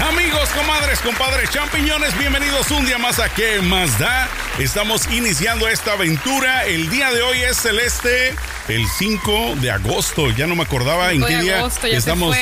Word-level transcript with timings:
Amigos, 0.00 0.48
comadres, 0.50 1.00
compadres, 1.00 1.50
champiñones, 1.50 2.16
bienvenidos 2.18 2.70
un 2.70 2.84
día 2.86 2.98
más 2.98 3.18
a 3.18 3.28
¿Qué 3.28 3.60
más 3.60 3.98
da? 3.98 4.28
Estamos 4.58 5.06
iniciando 5.12 5.68
esta 5.68 5.92
aventura. 5.92 6.64
El 6.64 6.88
día 6.88 7.12
de 7.12 7.20
hoy 7.22 7.38
es 7.42 7.58
celeste, 7.58 8.34
el 8.68 8.86
5 8.88 9.56
de 9.60 9.70
agosto. 9.70 10.30
Ya 10.30 10.46
no 10.46 10.56
me 10.56 10.62
acordaba 10.62 11.12
en 11.12 11.22
qué 11.22 11.38
día 11.38 11.58
agosto, 11.58 11.86
estamos 11.86 12.34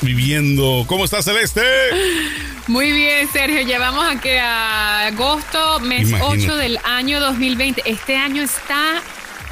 viviendo. 0.00 0.84
¿Cómo 0.86 1.04
está 1.04 1.22
Celeste? 1.22 1.62
Muy 2.66 2.90
bien, 2.92 3.28
Sergio. 3.30 3.60
Llevamos 3.62 4.06
aquí 4.08 4.30
a 4.30 5.06
agosto, 5.06 5.80
mes 5.80 6.08
Imagínate. 6.08 6.44
8 6.44 6.56
del 6.56 6.80
año 6.82 7.20
2020. 7.20 7.82
Este 7.84 8.16
año 8.16 8.42
está 8.42 9.02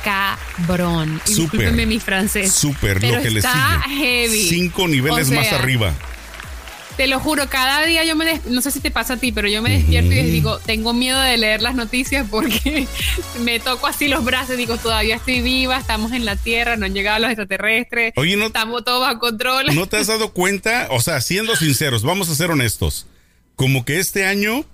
cabrón. 0.03 1.21
Súper. 1.25 1.73
Mi 1.73 2.01
francés. 2.01 2.53
Súper, 2.53 3.03
lo 3.05 3.23
que 3.23 3.31
le 3.31 3.41
está 3.41 3.83
sigue. 3.85 3.97
heavy. 3.97 4.49
Cinco 4.49 4.89
niveles 4.89 5.31
O 5.31 5.35
más 5.35 5.53
arriba. 5.53 5.95
Te 6.97 7.09
lo 7.09 7.19
juro, 7.19 7.49
cada 7.49 7.85
día 7.85 8.05
yo 8.05 8.15
me 8.15 8.25
des- 8.25 8.45
no 8.47 8.61
sé 8.61 8.71
si 8.71 8.79
te 8.79 8.91
pasa 8.93 9.15
a 9.15 9.17
ti, 9.17 9.33
pero 9.33 9.49
yo 9.49 9.63
me 9.63 9.71
despierto 9.71 10.13
y 10.13 10.15
les 10.15 10.27
digo, 10.27 10.59
tengo 10.61 10.93
miedo 10.93 11.21
de 11.21 11.37
leer 11.37 11.61
las 11.61 11.75
noticias 11.75 12.25
porque 12.31 12.87
me 13.41 13.59
toco 13.59 13.89
así 13.89 14.07
los 14.07 14.25
brazos 14.25 14.55
y 14.55 14.59
digo, 14.59 14.77
todavía 14.77 15.17
estoy 15.17 15.41
viva, 15.41 15.77
estamos 15.77 16.13
en 16.13 16.25
la 16.25 16.37
Tierra, 16.37 16.77
no 16.77 16.87
han 16.87 16.95
llegado 16.95 17.19
los 17.19 17.31
extraterrestres, 17.31 18.13
Oye, 18.17 18.37
¿no- 18.37 18.47
estamos 18.47 18.85
todos 18.85 19.01
bajo 19.01 19.19
control. 19.19 19.75
¿No 19.75 19.87
te 19.87 19.97
has 19.97 20.07
dado 20.07 20.33
cuenta? 20.33 20.87
O 20.93 21.01
sea, 21.01 21.21
siendo 21.21 21.57
sinceros, 21.57 22.05
vamos 22.05 22.29
a 22.29 22.35
ser 22.37 22.51
honestos. 22.53 23.07
Como 23.57 23.85
que 23.85 23.99
este 23.99 24.25
año 24.27 24.65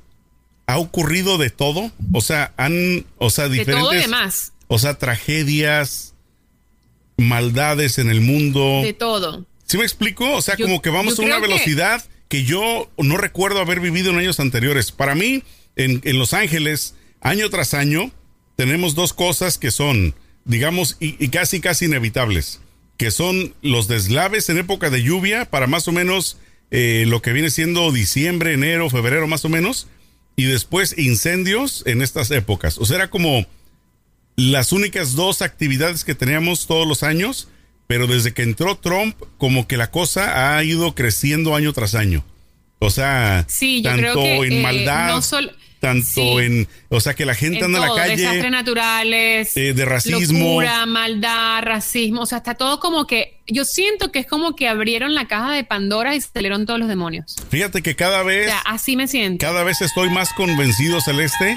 ha 0.66 0.76
ocurrido 0.78 1.38
de 1.38 1.48
todo. 1.50 1.90
O 2.12 2.20
sea, 2.20 2.52
han, 2.58 3.06
o 3.16 3.30
sea, 3.30 3.48
de 3.48 3.58
diferentes. 3.60 3.82
todo 3.82 3.94
y 3.94 3.98
demás, 4.02 4.52
O 4.68 4.78
sea, 4.78 4.98
tragedias, 4.98 6.14
maldades 7.16 7.98
en 7.98 8.10
el 8.10 8.20
mundo. 8.20 8.80
de 8.82 8.92
todo. 8.92 9.46
¿Sí 9.66 9.76
me 9.78 9.84
explico? 9.84 10.30
O 10.34 10.42
sea, 10.42 10.56
Yo- 10.56 10.66
como 10.66 10.82
que 10.82 10.90
vamos 10.90 11.18
a 11.18 11.22
una 11.22 11.38
velocidad 11.38 12.02
que... 12.30 12.44
yo 12.44 12.90
no 12.96 13.18
recuerdo 13.18 13.60
haber 13.60 13.80
vivido 13.80 14.10
en 14.10 14.18
años 14.18 14.40
anteriores. 14.40 14.90
Para 14.90 15.14
mí, 15.14 15.42
en, 15.76 16.00
Los 16.18 16.32
Ángeles, 16.32 16.94
año 17.20 17.50
tras 17.50 17.74
año, 17.74 18.10
tenemos 18.56 18.94
dos 18.94 19.12
cosas 19.12 19.58
que 19.58 19.70
son, 19.70 20.14
digamos, 20.46 20.96
y, 20.98 21.22
y 21.22 21.28
casi, 21.28 21.60
casi 21.60 21.84
inevitables, 21.84 22.60
que 22.96 23.10
son 23.10 23.54
los 23.60 23.88
deslaves 23.88 24.48
en 24.48 24.56
época 24.56 24.88
de 24.88 25.02
lluvia 25.02 25.44
para 25.44 25.66
más 25.66 25.86
o 25.88 25.92
menos 25.92 26.38
eh, 26.70 27.04
lo 27.06 27.20
que 27.20 27.32
viene 27.32 27.50
siendo 27.50 27.90
diciembre, 27.90 28.52
enero, 28.52 28.88
febrero, 28.90 29.26
más 29.26 29.44
o 29.44 29.48
menos, 29.48 29.88
y 30.36 30.44
después 30.44 30.96
incendios 30.96 31.82
en 31.86 32.00
estas 32.00 32.30
épocas. 32.30 32.78
O 32.78 32.86
sea, 32.86 32.96
era 32.96 33.10
como 33.10 33.44
las 34.36 34.72
únicas 34.72 35.14
dos 35.14 35.42
actividades 35.42 36.04
que 36.04 36.14
teníamos 36.14 36.66
todos 36.66 36.86
los 36.86 37.02
años, 37.02 37.48
pero 37.90 38.06
desde 38.06 38.32
que 38.32 38.42
entró 38.42 38.76
Trump, 38.76 39.16
como 39.36 39.66
que 39.66 39.76
la 39.76 39.90
cosa 39.90 40.54
ha 40.56 40.62
ido 40.62 40.94
creciendo 40.94 41.56
año 41.56 41.72
tras 41.72 41.96
año. 41.96 42.24
O 42.78 42.88
sea, 42.88 43.44
Sí, 43.48 43.82
yo 43.82 43.90
tanto 43.90 44.00
creo 44.00 44.14
que 44.14 44.36
en 44.46 44.52
eh, 44.52 44.62
maldad, 44.62 45.08
no 45.08 45.22
solo 45.22 45.50
tanto 45.80 46.06
sí, 46.06 46.20
en, 46.38 46.68
o 46.88 47.00
sea, 47.00 47.14
que 47.14 47.24
la 47.26 47.34
gente 47.34 47.58
en 47.58 47.64
anda 47.64 47.78
en 47.78 47.82
la 47.82 47.88
todo, 47.88 47.96
desastres 47.98 48.36
calle. 48.36 48.50
naturales, 48.52 49.56
eh, 49.56 49.72
de 49.74 49.84
racismo. 49.84 50.38
locura, 50.38 50.86
maldad, 50.86 51.62
racismo, 51.64 52.20
o 52.20 52.26
sea, 52.26 52.38
está 52.38 52.54
todo 52.54 52.78
como 52.78 53.08
que 53.08 53.40
yo 53.48 53.64
siento 53.64 54.12
que 54.12 54.20
es 54.20 54.26
como 54.28 54.54
que 54.54 54.68
abrieron 54.68 55.16
la 55.16 55.26
caja 55.26 55.50
de 55.52 55.64
Pandora 55.64 56.14
y 56.14 56.20
salieron 56.20 56.66
todos 56.66 56.78
los 56.78 56.88
demonios. 56.88 57.34
Fíjate 57.50 57.82
que 57.82 57.96
cada 57.96 58.22
O 58.22 58.26
vez, 58.26 58.46
sea, 58.46 58.60
así 58.66 58.94
me 58.94 59.08
siento. 59.08 59.44
cada 59.44 59.64
vez 59.64 59.80
estoy 59.80 60.10
más 60.10 60.32
convencido, 60.34 61.00
Celeste, 61.00 61.56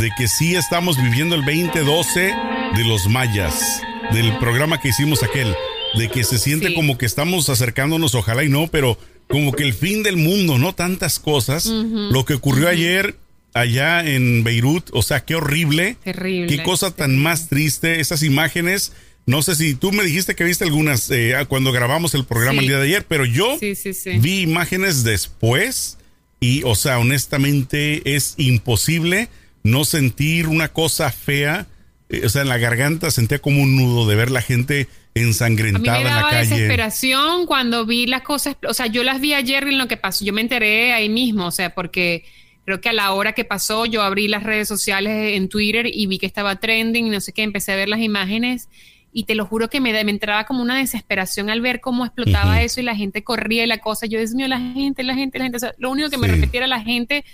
de 0.00 0.10
que 0.18 0.26
sí 0.26 0.56
estamos 0.56 1.00
viviendo 1.00 1.36
el 1.36 1.44
2012 1.44 2.34
de 2.74 2.84
los 2.84 3.06
mayas, 3.06 3.80
del 4.12 4.36
programa 4.38 4.80
que 4.80 4.88
hicimos 4.88 5.22
aquel, 5.22 5.54
de 5.96 6.08
que 6.08 6.24
se 6.24 6.38
siente 6.38 6.68
Sí. 6.68 6.74
como 6.74 6.96
que 6.98 7.06
estamos 7.06 7.48
acercándonos, 7.48 8.14
ojalá 8.14 8.44
y 8.44 8.48
no, 8.48 8.68
pero 8.68 8.98
como 9.28 9.52
que 9.52 9.62
el 9.64 9.74
fin 9.74 10.02
del 10.02 10.16
mundo, 10.16 10.58
¿no? 10.58 10.74
Tantas 10.74 11.18
cosas. 11.18 11.66
Lo 11.66 12.24
que 12.24 12.34
ocurrió 12.34 12.68
ayer 12.68 13.16
allá 13.54 14.04
en 14.06 14.44
Beirut, 14.44 14.88
o 14.92 15.02
sea, 15.02 15.20
qué 15.24 15.34
horrible. 15.34 15.96
Terrible. 16.04 16.46
Qué 16.56 16.62
cosa 16.62 16.90
tan 16.90 17.18
más 17.18 17.48
triste, 17.48 18.00
esas 18.00 18.22
imágenes. 18.22 18.92
No 19.26 19.42
sé 19.42 19.54
si 19.56 19.74
tú 19.74 19.92
me 19.92 20.02
dijiste 20.04 20.34
que 20.34 20.44
viste 20.44 20.64
algunas 20.64 21.10
eh, 21.10 21.34
cuando 21.48 21.70
grabamos 21.72 22.14
el 22.14 22.24
programa 22.24 22.60
Sí. 22.60 22.64
el 22.64 22.68
día 22.68 22.78
de 22.78 22.84
ayer, 22.84 23.04
pero 23.06 23.26
yo 23.26 23.58
Sí, 23.60 23.74
sí, 23.74 23.92
sí. 23.92 24.12
vi 24.18 24.40
imágenes 24.40 25.04
después 25.04 25.98
y, 26.40 26.62
o 26.64 26.74
sea, 26.74 26.98
honestamente 26.98 28.14
es 28.16 28.34
imposible 28.38 29.28
no 29.62 29.84
sentir 29.84 30.46
una 30.48 30.68
cosa 30.68 31.10
fea. 31.10 31.66
Eh, 32.08 32.24
o 32.24 32.28
sea, 32.28 32.42
en 32.42 32.48
la 32.48 32.58
garganta 32.58 33.10
sentía 33.10 33.38
como 33.38 33.62
un 33.62 33.76
nudo 33.76 34.08
de 34.08 34.16
ver 34.16 34.30
la 34.30 34.40
gente 34.40 34.88
A 35.14 35.18
mí 35.18 35.26
ensangrentada 35.26 35.98
en 35.98 36.04
la 36.04 36.22
calle. 36.30 36.50
desesperación 36.50 37.46
cuando 37.46 37.84
vi 37.86 38.06
las 38.06 38.22
cosas, 38.22 38.56
o 38.66 38.74
sea, 38.74 38.86
yo 38.86 39.02
las 39.02 39.20
vi 39.20 39.34
ayer 39.34 39.64
en 39.64 39.78
lo 39.78 39.88
que 39.88 39.96
pasó, 39.96 40.24
yo 40.24 40.32
me 40.32 40.40
enteré 40.40 40.92
ahí 40.92 41.08
mismo, 41.08 41.46
o 41.46 41.50
sea, 41.50 41.74
porque 41.74 42.24
creo 42.64 42.80
que 42.80 42.88
a 42.88 42.92
la 42.92 43.12
hora 43.12 43.32
que 43.32 43.44
pasó 43.44 43.86
yo 43.86 44.02
abrí 44.02 44.28
las 44.28 44.42
redes 44.42 44.68
sociales 44.68 45.36
en 45.36 45.48
Twitter 45.48 45.86
y 45.92 46.06
vi 46.06 46.18
que 46.18 46.26
estaba 46.26 46.56
trending, 46.56 47.10
no 47.10 47.20
sé 47.20 47.32
qué, 47.32 47.42
empecé 47.42 47.72
a 47.72 47.76
ver 47.76 47.88
las 47.88 48.00
imágenes 48.00 48.68
y 49.12 49.24
te 49.24 49.34
lo 49.34 49.46
juro 49.46 49.68
que 49.68 49.80
me, 49.80 49.92
me 50.04 50.10
entraba 50.10 50.44
como 50.44 50.62
una 50.62 50.78
desesperación 50.78 51.50
al 51.50 51.60
ver 51.60 51.80
cómo 51.80 52.04
explotaba 52.04 52.62
eso 52.62 52.80
y 52.80 52.84
la 52.84 52.94
gente 52.94 53.24
corría 53.24 53.64
y 53.64 53.66
la 53.66 53.78
cosa, 53.78 54.06
yo 54.06 54.18
Dios 54.18 54.34
mío, 54.34 54.48
la 54.48 54.60
gente, 54.60 55.02
la 55.02 55.14
gente, 55.14 55.38
la 55.38 55.44
gente, 55.44 55.56
o 55.56 55.60
sea, 55.60 55.74
lo 55.78 55.90
único 55.90 56.10
que 56.10 56.18
me 56.18 56.28
repetía 56.28 56.60
era 56.60 56.66
la 56.66 56.80
gente. 56.80 57.24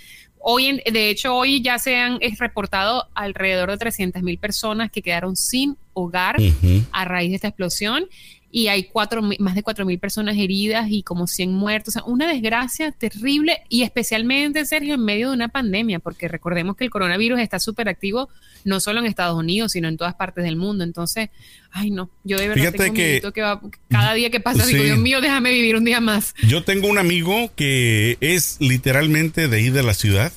Hoy, 0.47 0.67
en- 0.67 0.81
de 0.93 1.09
hecho, 1.09 1.35
hoy 1.35 1.63
ya 1.63 1.79
se 1.79 1.95
han 1.97 2.19
es 2.21 2.37
reportado 2.37 3.07
alrededor 3.15 3.71
de 3.71 3.77
300 3.77 4.21
mil 4.21 4.37
personas 4.37 4.91
que 4.91 5.01
quedaron 5.01 5.35
sin 5.35 5.75
hogar 5.93 6.35
a 6.91 7.03
raíz 7.05 7.31
de 7.31 7.35
esta 7.37 7.47
explosión 7.47 8.05
y 8.57 8.69
hay 8.69 8.83
cuatro, 8.85 9.21
más 9.21 9.53
de 9.53 9.63
4.000 9.65 9.99
personas 9.99 10.37
heridas 10.37 10.87
y 10.89 11.03
como 11.03 11.27
100 11.27 11.51
muertos. 11.53 11.89
O 11.97 11.99
sea, 11.99 12.03
una 12.09 12.25
desgracia 12.25 12.89
terrible 12.93 13.57
y 13.67 13.83
especialmente, 13.83 14.63
Sergio, 14.65 14.93
en 14.93 15.03
medio 15.03 15.27
de 15.31 15.35
una 15.35 15.49
pandemia, 15.49 15.99
porque 15.99 16.29
recordemos 16.29 16.77
que 16.77 16.85
el 16.85 16.89
coronavirus 16.89 17.41
está 17.41 17.59
súper 17.59 17.89
activo 17.89 18.29
no 18.63 18.79
solo 18.79 19.01
en 19.01 19.07
Estados 19.07 19.37
Unidos, 19.37 19.73
sino 19.73 19.89
en 19.89 19.97
todas 19.97 20.13
partes 20.13 20.45
del 20.45 20.55
mundo. 20.55 20.85
Entonces, 20.85 21.31
ay 21.71 21.91
no, 21.91 22.09
yo 22.23 22.37
de 22.37 22.47
verdad 22.47 22.61
Fíjate 22.61 22.77
tengo 22.77 22.93
que- 22.93 23.21
que 23.33 23.41
va, 23.41 23.59
cada 23.89 24.13
día 24.13 24.29
que 24.29 24.39
pasa 24.39 24.65
digo, 24.65 24.79
Sí. 24.79 24.85
Dios 24.85 24.99
mío, 24.99 25.19
déjame 25.19 25.51
vivir 25.51 25.75
un 25.75 25.83
día 25.83 25.99
más. 25.99 26.33
Yo 26.47 26.63
tengo 26.63 26.87
un 26.87 26.97
amigo 26.97 27.51
que 27.57 28.17
es 28.21 28.55
literalmente 28.61 29.49
de 29.49 29.57
ahí 29.57 29.69
de 29.69 29.83
la 29.83 29.93
ciudad 29.93 30.31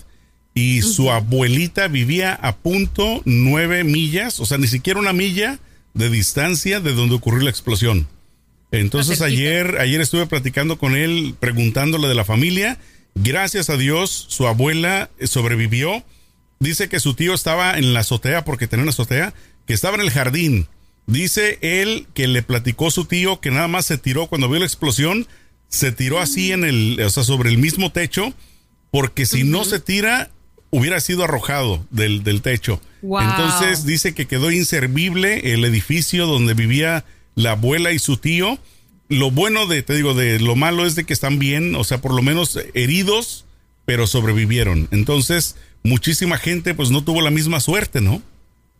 y 0.54 0.82
su 0.82 1.12
abuelita 1.12 1.86
vivía 1.86 2.34
a 2.34 2.56
punto 2.56 3.22
nueve 3.24 3.84
millas, 3.84 4.40
o 4.40 4.44
sea, 4.44 4.58
ni 4.58 4.66
siquiera 4.66 4.98
una 4.98 5.12
milla 5.12 5.60
de 5.98 6.08
distancia 6.10 6.78
de 6.78 6.94
donde 6.94 7.16
ocurrió 7.16 7.42
la 7.42 7.50
explosión. 7.50 8.06
Entonces 8.70 9.20
ayer, 9.20 9.78
ayer 9.80 10.00
estuve 10.00 10.26
platicando 10.26 10.78
con 10.78 10.94
él, 10.94 11.34
preguntándole 11.40 12.06
de 12.06 12.14
la 12.14 12.24
familia. 12.24 12.78
Gracias 13.16 13.68
a 13.68 13.76
Dios, 13.76 14.26
su 14.28 14.46
abuela 14.46 15.10
sobrevivió. 15.24 16.04
Dice 16.60 16.88
que 16.88 17.00
su 17.00 17.14
tío 17.14 17.34
estaba 17.34 17.76
en 17.76 17.94
la 17.94 18.00
azotea, 18.00 18.44
porque 18.44 18.68
tenía 18.68 18.84
una 18.84 18.90
azotea, 18.90 19.34
que 19.66 19.74
estaba 19.74 19.96
en 19.96 20.02
el 20.02 20.10
jardín. 20.10 20.68
Dice 21.06 21.58
él 21.62 22.06
que 22.14 22.28
le 22.28 22.42
platicó 22.42 22.92
su 22.92 23.04
tío 23.04 23.40
que 23.40 23.50
nada 23.50 23.66
más 23.66 23.86
se 23.86 23.98
tiró 23.98 24.28
cuando 24.28 24.48
vio 24.48 24.60
la 24.60 24.66
explosión, 24.66 25.26
se 25.68 25.90
tiró 25.90 26.20
así 26.20 26.52
en 26.52 26.62
el, 26.62 27.00
o 27.00 27.10
sea, 27.10 27.24
sobre 27.24 27.50
el 27.50 27.58
mismo 27.58 27.90
techo, 27.90 28.32
porque 28.92 29.26
si 29.26 29.42
no 29.42 29.64
se 29.64 29.80
tira, 29.80 30.30
hubiera 30.70 31.00
sido 31.00 31.24
arrojado 31.24 31.84
del, 31.90 32.22
del 32.22 32.40
techo. 32.40 32.80
Entonces 33.02 33.84
dice 33.84 34.14
que 34.14 34.26
quedó 34.26 34.50
inservible 34.50 35.52
el 35.54 35.64
edificio 35.64 36.26
donde 36.26 36.54
vivía 36.54 37.04
la 37.34 37.52
abuela 37.52 37.92
y 37.92 37.98
su 37.98 38.16
tío. 38.16 38.58
Lo 39.08 39.30
bueno 39.30 39.66
de, 39.66 39.82
te 39.82 39.94
digo, 39.94 40.14
de 40.14 40.38
lo 40.40 40.56
malo 40.56 40.84
es 40.84 40.94
de 40.94 41.04
que 41.04 41.12
están 41.12 41.38
bien, 41.38 41.74
o 41.76 41.84
sea, 41.84 42.00
por 42.00 42.12
lo 42.12 42.22
menos 42.22 42.58
heridos, 42.74 43.46
pero 43.84 44.06
sobrevivieron. 44.06 44.88
Entonces, 44.90 45.56
muchísima 45.82 46.36
gente 46.36 46.74
pues 46.74 46.90
no 46.90 47.02
tuvo 47.02 47.22
la 47.22 47.30
misma 47.30 47.60
suerte, 47.60 48.00
¿no? 48.00 48.22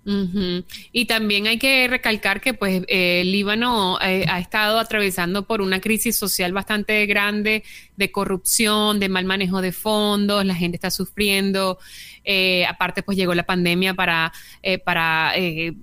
Ujú. 0.09 0.65
Y 0.91 1.05
también 1.05 1.47
hay 1.49 1.59
que 1.59 1.87
recalcar 1.87 2.41
que 2.41 2.55
pues 2.55 2.83
eh, 2.89 3.23
Líbano 3.27 3.99
eh, 4.01 4.25
ha 4.27 4.41
estado 4.41 4.79
atravesando 4.79 5.47
por 5.47 5.61
una 5.61 5.83
crisis 5.83 6.17
social 6.17 6.55
bastante 6.55 7.05
grande 7.05 7.63
de 7.97 8.11
corrupción, 8.11 9.01
de 9.01 9.11
mal 9.11 9.27
manejo 9.27 9.61
de 9.61 9.73
fondos, 9.73 10.47
la 10.47 10.55
gente 10.55 10.77
está 10.77 10.91
sufriendo, 10.91 11.79
eh, 12.25 12.65
aparte 12.65 13.03
pues 13.03 13.19
llegó 13.19 13.35
la 13.35 13.43
pandemia 13.43 13.93
para, 13.93 14.33
eh, 14.63 14.79
para 14.79 15.33
eh, 15.37 15.75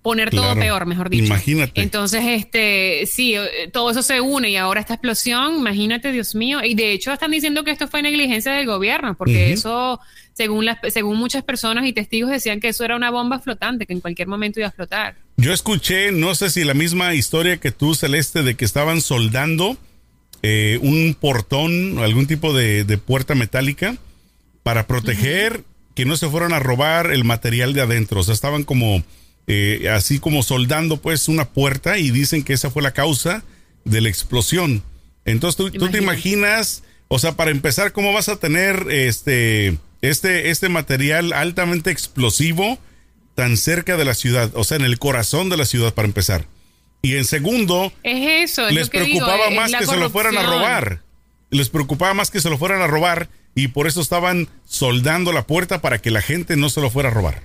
poner 0.00 0.30
todo 0.30 0.54
peor, 0.54 0.86
mejor 0.86 1.10
dicho. 1.10 1.24
Imagínate. 1.24 1.82
Entonces, 1.82 2.22
este, 2.24 3.04
sí, 3.06 3.34
todo 3.72 3.90
eso 3.90 4.02
se 4.02 4.20
une 4.20 4.50
y 4.50 4.56
ahora 4.56 4.80
esta 4.80 4.94
explosión, 4.94 5.58
imagínate, 5.58 6.12
Dios 6.12 6.36
mío, 6.36 6.60
y 6.62 6.74
de 6.74 6.92
hecho 6.92 7.12
están 7.12 7.32
diciendo 7.32 7.64
que 7.64 7.72
esto 7.72 7.88
fue 7.88 8.00
negligencia 8.00 8.52
del 8.52 8.66
gobierno, 8.66 9.16
porque 9.16 9.52
eso, 9.52 10.00
según 10.34 10.64
las, 10.64 10.78
según 10.92 11.16
muchas 11.16 11.42
personas 11.42 11.86
y 11.86 11.92
testigos 11.92 12.30
decían 12.30 12.60
que 12.60 12.68
eso 12.68 12.84
era 12.84 12.96
una 12.96 13.10
bomba 13.10 13.38
flotante, 13.38 13.86
que 13.86 13.92
en 13.92 14.00
cualquier 14.00 14.28
momento 14.28 14.60
iba 14.60 14.66
a 14.66 14.70
explotar. 14.70 15.16
Yo 15.36 15.52
escuché, 15.52 16.12
no 16.12 16.34
sé 16.34 16.50
si 16.50 16.64
la 16.64 16.74
misma 16.74 17.14
historia 17.14 17.58
que 17.58 17.70
tú, 17.70 17.94
Celeste, 17.94 18.42
de 18.42 18.54
que 18.54 18.64
estaban 18.64 19.00
soldando 19.00 19.76
eh, 20.42 20.78
un 20.82 21.16
portón 21.18 21.98
o 21.98 22.04
algún 22.04 22.26
tipo 22.26 22.52
de, 22.52 22.84
de 22.84 22.98
puerta 22.98 23.34
metálica 23.34 23.96
para 24.62 24.86
proteger 24.86 25.64
que 25.94 26.04
no 26.04 26.16
se 26.16 26.28
fueran 26.28 26.52
a 26.52 26.58
robar 26.58 27.12
el 27.12 27.24
material 27.24 27.74
de 27.74 27.82
adentro. 27.82 28.20
O 28.20 28.22
sea, 28.22 28.34
estaban 28.34 28.64
como 28.64 29.02
eh, 29.46 29.88
así 29.90 30.18
como 30.20 30.42
soldando 30.42 30.98
pues 30.98 31.28
una 31.28 31.48
puerta 31.48 31.98
y 31.98 32.10
dicen 32.10 32.44
que 32.44 32.52
esa 32.52 32.70
fue 32.70 32.82
la 32.82 32.92
causa 32.92 33.42
de 33.84 34.00
la 34.00 34.08
explosión. 34.08 34.82
Entonces 35.24 35.56
tú, 35.56 35.70
tú 35.70 35.88
te 35.90 35.98
imaginas, 35.98 36.84
o 37.08 37.18
sea, 37.18 37.32
para 37.36 37.50
empezar, 37.50 37.92
¿cómo 37.92 38.12
vas 38.12 38.28
a 38.28 38.36
tener 38.36 38.86
este, 38.90 39.78
este, 40.02 40.50
este 40.50 40.68
material 40.68 41.32
altamente 41.32 41.90
explosivo 41.90 42.78
tan 43.34 43.56
cerca 43.56 43.96
de 43.96 44.04
la 44.04 44.14
ciudad? 44.14 44.50
O 44.54 44.64
sea, 44.64 44.76
en 44.76 44.84
el 44.84 44.98
corazón 44.98 45.48
de 45.48 45.56
la 45.56 45.64
ciudad 45.64 45.94
para 45.94 46.06
empezar. 46.06 46.46
Y 47.00 47.16
en 47.16 47.24
segundo, 47.24 47.92
Es 48.04 48.50
eso, 48.50 48.68
es 48.68 48.74
les 48.74 48.90
digo, 48.90 49.04
preocupaba 49.04 49.50
más 49.50 49.72
que 49.72 49.86
se 49.86 49.96
lo 49.96 50.10
fueran 50.10 50.36
a 50.36 50.42
robar. 50.42 51.00
Les 51.50 51.68
preocupaba 51.68 52.14
más 52.14 52.30
que 52.30 52.40
se 52.40 52.48
lo 52.48 52.58
fueran 52.58 52.80
a 52.80 52.86
robar 52.86 53.28
y 53.54 53.68
por 53.68 53.86
eso 53.86 54.00
estaban 54.00 54.48
soldando 54.64 55.32
la 55.32 55.46
puerta 55.46 55.80
para 55.80 56.00
que 56.00 56.10
la 56.10 56.22
gente 56.22 56.56
no 56.56 56.68
se 56.70 56.80
lo 56.80 56.90
fuera 56.90 57.08
a 57.08 57.12
robar. 57.12 57.42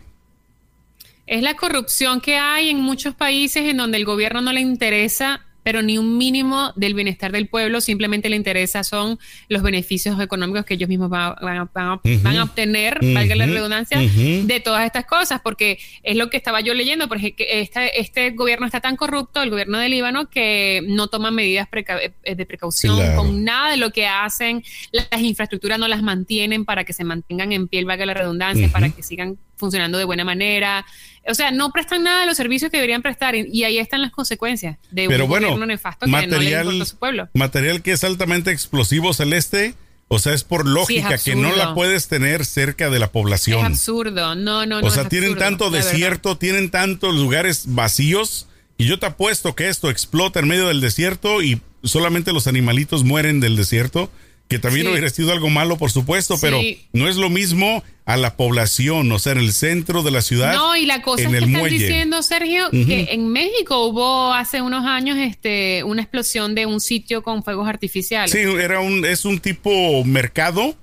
Es 1.26 1.42
la 1.42 1.56
corrupción 1.56 2.22
que 2.22 2.38
hay 2.38 2.70
en 2.70 2.80
muchos 2.80 3.14
países 3.14 3.66
en 3.66 3.78
donde 3.78 3.98
el 3.98 4.06
gobierno 4.06 4.42
no 4.42 4.54
le 4.54 4.62
interesa, 4.62 5.46
pero 5.68 5.82
ni 5.82 5.98
un 5.98 6.18
mínimo 6.18 6.72
del 6.78 6.94
bienestar 6.94 7.34
del 7.34 7.48
pueblo, 7.50 7.82
simplemente 7.82 8.30
le 8.30 8.38
interesa 8.38 8.86
son 8.86 9.20
los 9.50 9.62
beneficios 9.62 10.18
económicos 10.22 10.64
que 10.64 10.76
ellos 10.76 10.88
mismos 10.88 11.10
van, 11.10 11.22
a- 11.24 11.36
van 11.42 11.58
a- 11.58 11.70
van 11.74 11.86
a- 11.88 11.94
Ujú. 11.96 12.20
van 12.24 12.38
a 12.38 12.44
obtener, 12.44 13.00
valga 13.14 13.36
la 13.36 13.46
redundancia, 13.48 14.00
de 14.00 14.62
todas 14.64 14.86
estas 14.86 15.04
cosas, 15.06 15.42
porque 15.44 15.78
es 16.04 16.16
lo 16.16 16.30
que 16.30 16.38
estaba 16.38 16.62
yo 16.62 16.74
leyendo, 16.74 17.10
porque 17.10 17.34
que 17.36 17.60
este, 17.60 18.00
este 18.00 18.30
gobierno 18.32 18.66
está 18.66 18.80
tan 18.80 18.96
corrupto, 18.96 19.42
el 19.42 19.50
gobierno 19.50 19.78
de 19.78 19.90
Líbano, 19.90 20.30
que 20.30 20.82
no 20.88 21.08
toma 21.08 21.32
medidas 21.32 21.68
preca- 21.70 22.00
eh, 22.24 22.36
de 22.36 22.46
precaución 22.46 22.96
Claro. 22.96 23.18
con 23.18 23.44
nada 23.44 23.70
de 23.72 23.76
lo 23.76 23.92
que 23.92 24.08
hacen, 24.08 24.64
las 24.94 25.22
infraestructuras 25.22 25.78
no 25.80 25.90
las 25.90 26.02
mantienen 26.02 26.64
para 26.64 26.86
que 26.86 26.94
se 26.94 27.04
mantengan 27.04 27.52
en 27.52 27.68
pie, 27.68 27.84
valga 27.84 28.06
la 28.06 28.14
redundancia, 28.14 28.70
para 28.72 28.90
que 28.90 29.04
sigan 29.04 29.38
funcionando 29.58 29.98
de 29.98 30.06
buena 30.06 30.24
manera. 30.24 30.86
O 31.28 31.34
sea, 31.34 31.52
no 31.52 31.72
prestan 31.72 32.04
nada 32.04 32.22
de 32.22 32.26
los 32.26 32.38
servicios 32.38 32.72
que 32.72 32.78
deberían 32.78 33.02
prestar 33.02 33.36
y, 33.36 33.64
ahí 33.64 33.80
están 33.80 34.02
las 34.02 34.12
consecuencias 34.12 34.78
de 34.92 35.08
Pero 35.08 35.26
un 35.26 35.30
bueno, 35.30 35.48
gobierno 35.48 35.66
nefasto 35.66 36.06
que 36.06 36.12
no 36.12 36.22
le 36.22 36.28
material, 36.28 36.82
a 36.82 36.86
su 36.86 36.98
pueblo. 36.98 37.30
material 37.34 37.82
que 37.82 37.92
es 37.92 38.04
altamente 38.04 38.52
explosivo 38.52 39.14
celeste, 39.14 39.76
o 40.08 40.20
sea, 40.20 40.34
es 40.34 40.44
por 40.44 40.66
lógica 40.66 41.18
que 41.18 41.36
no 41.36 41.56
la 41.56 41.74
puedes 41.74 42.08
tener 42.08 42.46
cerca 42.46 42.90
de 42.90 43.00
la 43.00 43.06
Es 43.08 43.12
población. 43.12 43.66
absurdo, 43.66 44.36
no, 44.36 44.66
no, 44.66 44.82
no. 44.82 44.88
o 44.88 44.90
sea, 44.90 45.04
es 45.04 45.10
tienen 45.10 45.36
tanto 45.38 45.70
desierto, 45.70 46.38
tienen 46.38 46.70
tantos 46.70 47.16
lugares 47.16 47.64
vacíos 47.68 48.48
y 48.78 48.86
yo 48.86 49.00
te 49.00 49.08
apuesto 49.08 49.56
que 49.56 49.68
esto 49.68 49.90
explota 49.90 50.40
en 50.40 50.48
medio 50.48 50.68
del 50.68 50.82
desierto 50.82 51.42
y 51.42 51.62
solamente 51.84 52.32
los 52.32 52.48
animalitos 52.48 53.04
mueren 53.04 53.40
del 53.40 53.56
desierto, 53.56 54.10
que 54.48 54.60
también 54.60 54.86
Sí. 54.86 54.92
hubiera 54.92 55.10
sido 55.10 55.32
algo 55.32 55.50
malo, 55.50 55.78
por 55.78 55.92
supuesto, 55.92 56.36
Sí. 56.36 56.42
pero 56.42 56.60
no 56.94 57.10
es 57.10 57.16
lo 57.18 57.30
mismo 57.30 57.84
a 58.06 58.16
la 58.16 58.38
población, 58.38 59.12
o 59.12 59.20
sea, 59.20 59.34
en 59.34 59.40
el 59.40 59.52
centro 59.52 60.04
de 60.04 60.12
la 60.12 60.22
ciudad. 60.22 60.54
No, 60.56 60.76
y 60.78 60.86
la 60.86 61.02
cosa 61.02 61.24
en 61.24 61.28
es 61.28 61.32
que 61.34 61.38
el 61.40 61.44
están 61.46 61.60
muelle. 61.62 61.78
diciendo, 61.80 62.24
Sergio, 62.24 62.70
que 62.72 63.10
en 63.12 63.28
México 63.28 63.86
hubo 63.86 64.34
hace 64.34 64.62
unos 64.62 64.86
años 64.86 65.18
este 65.18 65.84
una 65.84 66.02
explosión 66.02 66.56
de 66.56 66.66
un 66.66 66.80
sitio 66.80 67.22
con 67.24 67.44
fuegos 67.44 67.68
artificiales. 67.68 68.32
Sí, 68.32 68.40
era 68.40 68.80
un, 68.80 69.04
es 69.06 69.26
un 69.26 69.40
tipo 69.40 70.04
mercado 70.06 70.76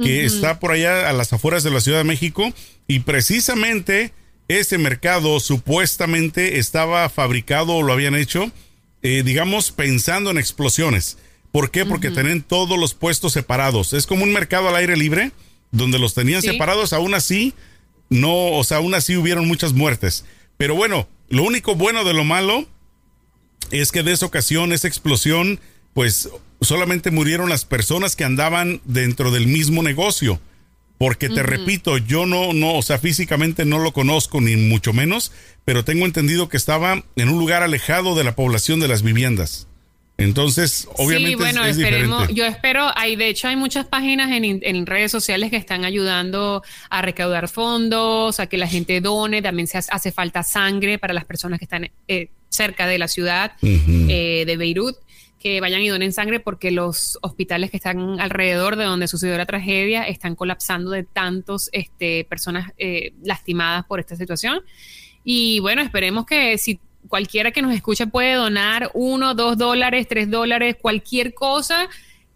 que 0.00 0.24
está 0.24 0.60
por 0.60 0.70
allá 0.70 1.08
a 1.08 1.12
las 1.12 1.32
afueras 1.32 1.64
de 1.64 1.72
la 1.72 1.80
Ciudad 1.80 1.98
de 1.98 2.04
México 2.04 2.52
y 2.86 3.00
precisamente 3.00 4.12
ese 4.46 4.78
mercado 4.78 5.40
supuestamente 5.40 6.58
estaba 6.58 7.08
fabricado 7.08 7.74
o 7.74 7.82
lo 7.82 7.92
habían 7.92 8.14
hecho, 8.14 8.50
eh, 9.02 9.22
digamos, 9.24 9.72
pensando 9.72 10.30
en 10.30 10.38
explosiones. 10.38 11.18
¿Por 11.52 11.70
qué? 11.70 11.84
Porque 11.86 12.10
tenían 12.10 12.42
todos 12.42 12.78
los 12.78 12.94
puestos 12.94 13.32
separados. 13.32 13.92
Es 13.92 14.06
como 14.06 14.24
un 14.24 14.32
mercado 14.32 14.68
al 14.68 14.76
aire 14.76 14.96
libre 14.96 15.32
donde 15.70 15.98
los 15.98 16.14
tenían 16.14 16.42
Sí. 16.42 16.48
separados, 16.48 16.92
aún 16.92 17.14
así, 17.14 17.54
no, 18.10 18.52
o 18.52 18.64
sea, 18.64 18.78
aún 18.78 18.94
así 18.94 19.16
hubieron 19.16 19.46
muchas 19.46 19.72
muertes. 19.72 20.24
Pero 20.56 20.74
bueno, 20.74 21.08
lo 21.28 21.42
único 21.42 21.74
bueno 21.74 22.04
de 22.04 22.14
lo 22.14 22.24
malo 22.24 22.66
es 23.70 23.92
que 23.92 24.02
de 24.02 24.12
esa 24.12 24.26
ocasión, 24.26 24.72
esa 24.72 24.88
explosión, 24.88 25.60
pues 25.94 26.28
solamente 26.60 27.10
murieron 27.10 27.48
las 27.48 27.64
personas 27.64 28.16
que 28.16 28.24
andaban 28.24 28.80
dentro 28.84 29.30
del 29.30 29.46
mismo 29.46 29.82
negocio. 29.82 30.40
Porque 30.98 31.28
te 31.28 31.44
repito, 31.44 31.96
yo 31.96 32.26
no, 32.26 32.52
no, 32.52 32.74
o 32.74 32.82
sea, 32.82 32.98
físicamente 32.98 33.64
no 33.64 33.78
lo 33.78 33.92
conozco 33.92 34.40
ni 34.40 34.56
mucho 34.56 34.92
menos, 34.92 35.30
pero 35.64 35.84
tengo 35.84 36.06
entendido 36.06 36.48
que 36.48 36.56
estaba 36.56 37.04
en 37.14 37.28
un 37.28 37.38
lugar 37.38 37.62
alejado 37.62 38.16
de 38.16 38.24
la 38.24 38.34
población 38.34 38.80
de 38.80 38.88
las 38.88 39.02
viviendas. 39.02 39.68
Entonces, 40.18 40.88
obviamente 40.96 41.28
sí, 41.30 41.34
bueno, 41.36 41.64
es, 41.64 41.76
es 41.76 41.78
esperemos. 41.78 42.22
diferente. 42.22 42.34
Yo 42.34 42.44
espero, 42.44 42.90
hay, 42.96 43.14
de 43.14 43.28
hecho 43.28 43.46
hay 43.46 43.54
muchas 43.54 43.86
páginas 43.86 44.32
en, 44.32 44.44
en 44.44 44.86
redes 44.86 45.12
sociales 45.12 45.48
que 45.50 45.56
están 45.56 45.84
ayudando 45.84 46.62
a 46.90 47.02
recaudar 47.02 47.48
fondos, 47.48 48.40
a 48.40 48.48
que 48.48 48.58
la 48.58 48.66
gente 48.66 49.00
done, 49.00 49.40
también 49.42 49.68
se 49.68 49.78
hace, 49.78 49.88
hace 49.92 50.10
falta 50.10 50.42
sangre 50.42 50.98
para 50.98 51.14
las 51.14 51.24
personas 51.24 51.60
que 51.60 51.66
están 51.66 51.88
eh, 52.08 52.30
cerca 52.48 52.88
de 52.88 52.98
la 52.98 53.06
ciudad 53.06 53.52
eh, 53.62 54.42
de 54.44 54.56
Beirut, 54.56 54.96
que 55.38 55.60
vayan 55.60 55.82
y 55.82 55.88
donen 55.88 56.12
sangre 56.12 56.40
porque 56.40 56.72
los 56.72 57.16
hospitales 57.22 57.70
que 57.70 57.76
están 57.76 58.18
alrededor 58.18 58.74
de 58.74 58.86
donde 58.86 59.06
sucedió 59.06 59.36
la 59.36 59.46
tragedia 59.46 60.02
están 60.02 60.34
colapsando 60.34 60.90
de 60.90 61.04
tantos 61.04 61.68
este, 61.70 62.24
personas 62.24 62.72
eh, 62.76 63.12
lastimadas 63.22 63.84
por 63.84 64.00
esta 64.00 64.16
situación. 64.16 64.62
Y 65.22 65.60
bueno, 65.60 65.80
esperemos 65.82 66.26
que 66.26 66.58
si 66.58 66.80
cualquiera 67.06 67.50
que 67.52 67.62
nos 67.62 67.74
escuche 67.74 68.06
puede 68.06 68.34
donar 68.34 68.90
uno, 68.94 69.34
dos 69.34 69.56
dólares, 69.56 70.06
tres 70.08 70.30
dólares, 70.30 70.76
cualquier 70.80 71.34
cosa, 71.34 71.88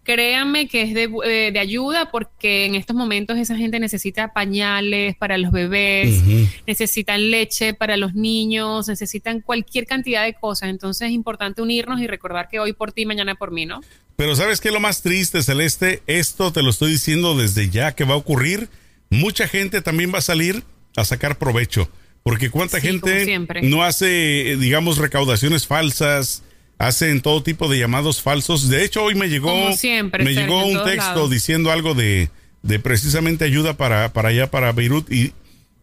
créanme 0.03 0.67
que 0.67 0.81
es 0.81 0.93
de, 0.93 1.09
eh, 1.25 1.51
de 1.51 1.59
ayuda 1.59 2.11
porque 2.11 2.65
en 2.65 2.75
estos 2.75 2.95
momentos 2.95 3.37
esa 3.37 3.55
gente 3.55 3.79
necesita 3.79 4.33
pañales 4.33 5.15
para 5.15 5.37
los 5.37 5.51
bebés, 5.51 6.21
Ujú. 6.21 6.47
necesitan 6.67 7.31
leche 7.31 7.73
para 7.73 7.97
los 7.97 8.13
niños, 8.13 8.87
necesitan 8.87 9.41
cualquier 9.41 9.85
cantidad 9.85 10.23
de 10.23 10.33
cosas. 10.33 10.69
Entonces 10.69 11.07
es 11.07 11.13
importante 11.13 11.61
unirnos 11.61 12.01
y 12.01 12.07
recordar 12.07 12.49
que 12.49 12.59
hoy 12.59 12.73
por 12.73 12.91
ti, 12.91 13.05
mañana 13.05 13.35
por 13.35 13.51
mí, 13.51 13.65
¿no? 13.65 13.81
Pero 14.15 14.35
¿sabes 14.35 14.61
qué 14.61 14.67
es 14.67 14.73
lo 14.73 14.79
más 14.79 15.01
triste, 15.01 15.41
Celeste? 15.41 16.03
Esto 16.05 16.51
te 16.51 16.61
lo 16.61 16.69
estoy 16.69 16.91
diciendo 16.91 17.35
desde 17.35 17.69
ya 17.69 17.93
que 17.93 18.03
va 18.03 18.13
a 18.13 18.17
ocurrir. 18.17 18.69
Mucha 19.09 19.47
gente 19.47 19.81
también 19.81 20.13
va 20.13 20.19
a 20.19 20.21
salir 20.21 20.63
a 20.95 21.05
sacar 21.05 21.37
provecho. 21.37 21.89
Porque 22.23 22.49
cuánta 22.49 22.79
Sí, 22.79 22.87
gente 22.87 23.39
no 23.63 23.83
hace, 23.83 24.51
eh, 24.53 24.57
digamos, 24.57 24.97
recaudaciones 24.97 25.67
falsas, 25.67 26.43
hacen 26.77 27.21
todo 27.21 27.43
tipo 27.43 27.67
de 27.67 27.79
llamados 27.79 28.21
falsos. 28.21 28.69
De 28.69 28.83
hecho, 28.85 29.03
hoy 29.03 29.15
me 29.15 29.27
llegó, 29.29 29.49
Como 29.51 29.75
siempre, 29.75 30.23
me 30.23 30.33
llegó 30.33 30.65
un 30.65 30.83
texto 30.85 31.13
lados. 31.15 31.29
diciendo 31.29 31.71
algo 31.71 31.93
de, 31.93 32.29
de 32.61 32.79
precisamente 32.79 33.43
ayuda 33.45 33.75
para, 33.75 34.13
para 34.13 34.29
allá, 34.29 34.49
para 34.49 34.71
Beirut. 34.71 35.11
Y, 35.11 35.33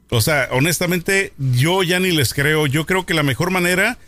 o 0.08 0.20
sea, 0.22 0.48
honestamente, 0.52 1.32
yo 1.38 1.82
ya 1.82 2.00
ni 2.00 2.10
les 2.10 2.32
creo. 2.34 2.66
Yo 2.66 2.86
creo 2.86 3.04
que 3.04 3.14
la 3.14 3.22
mejor 3.22 3.50
manera 3.50 3.98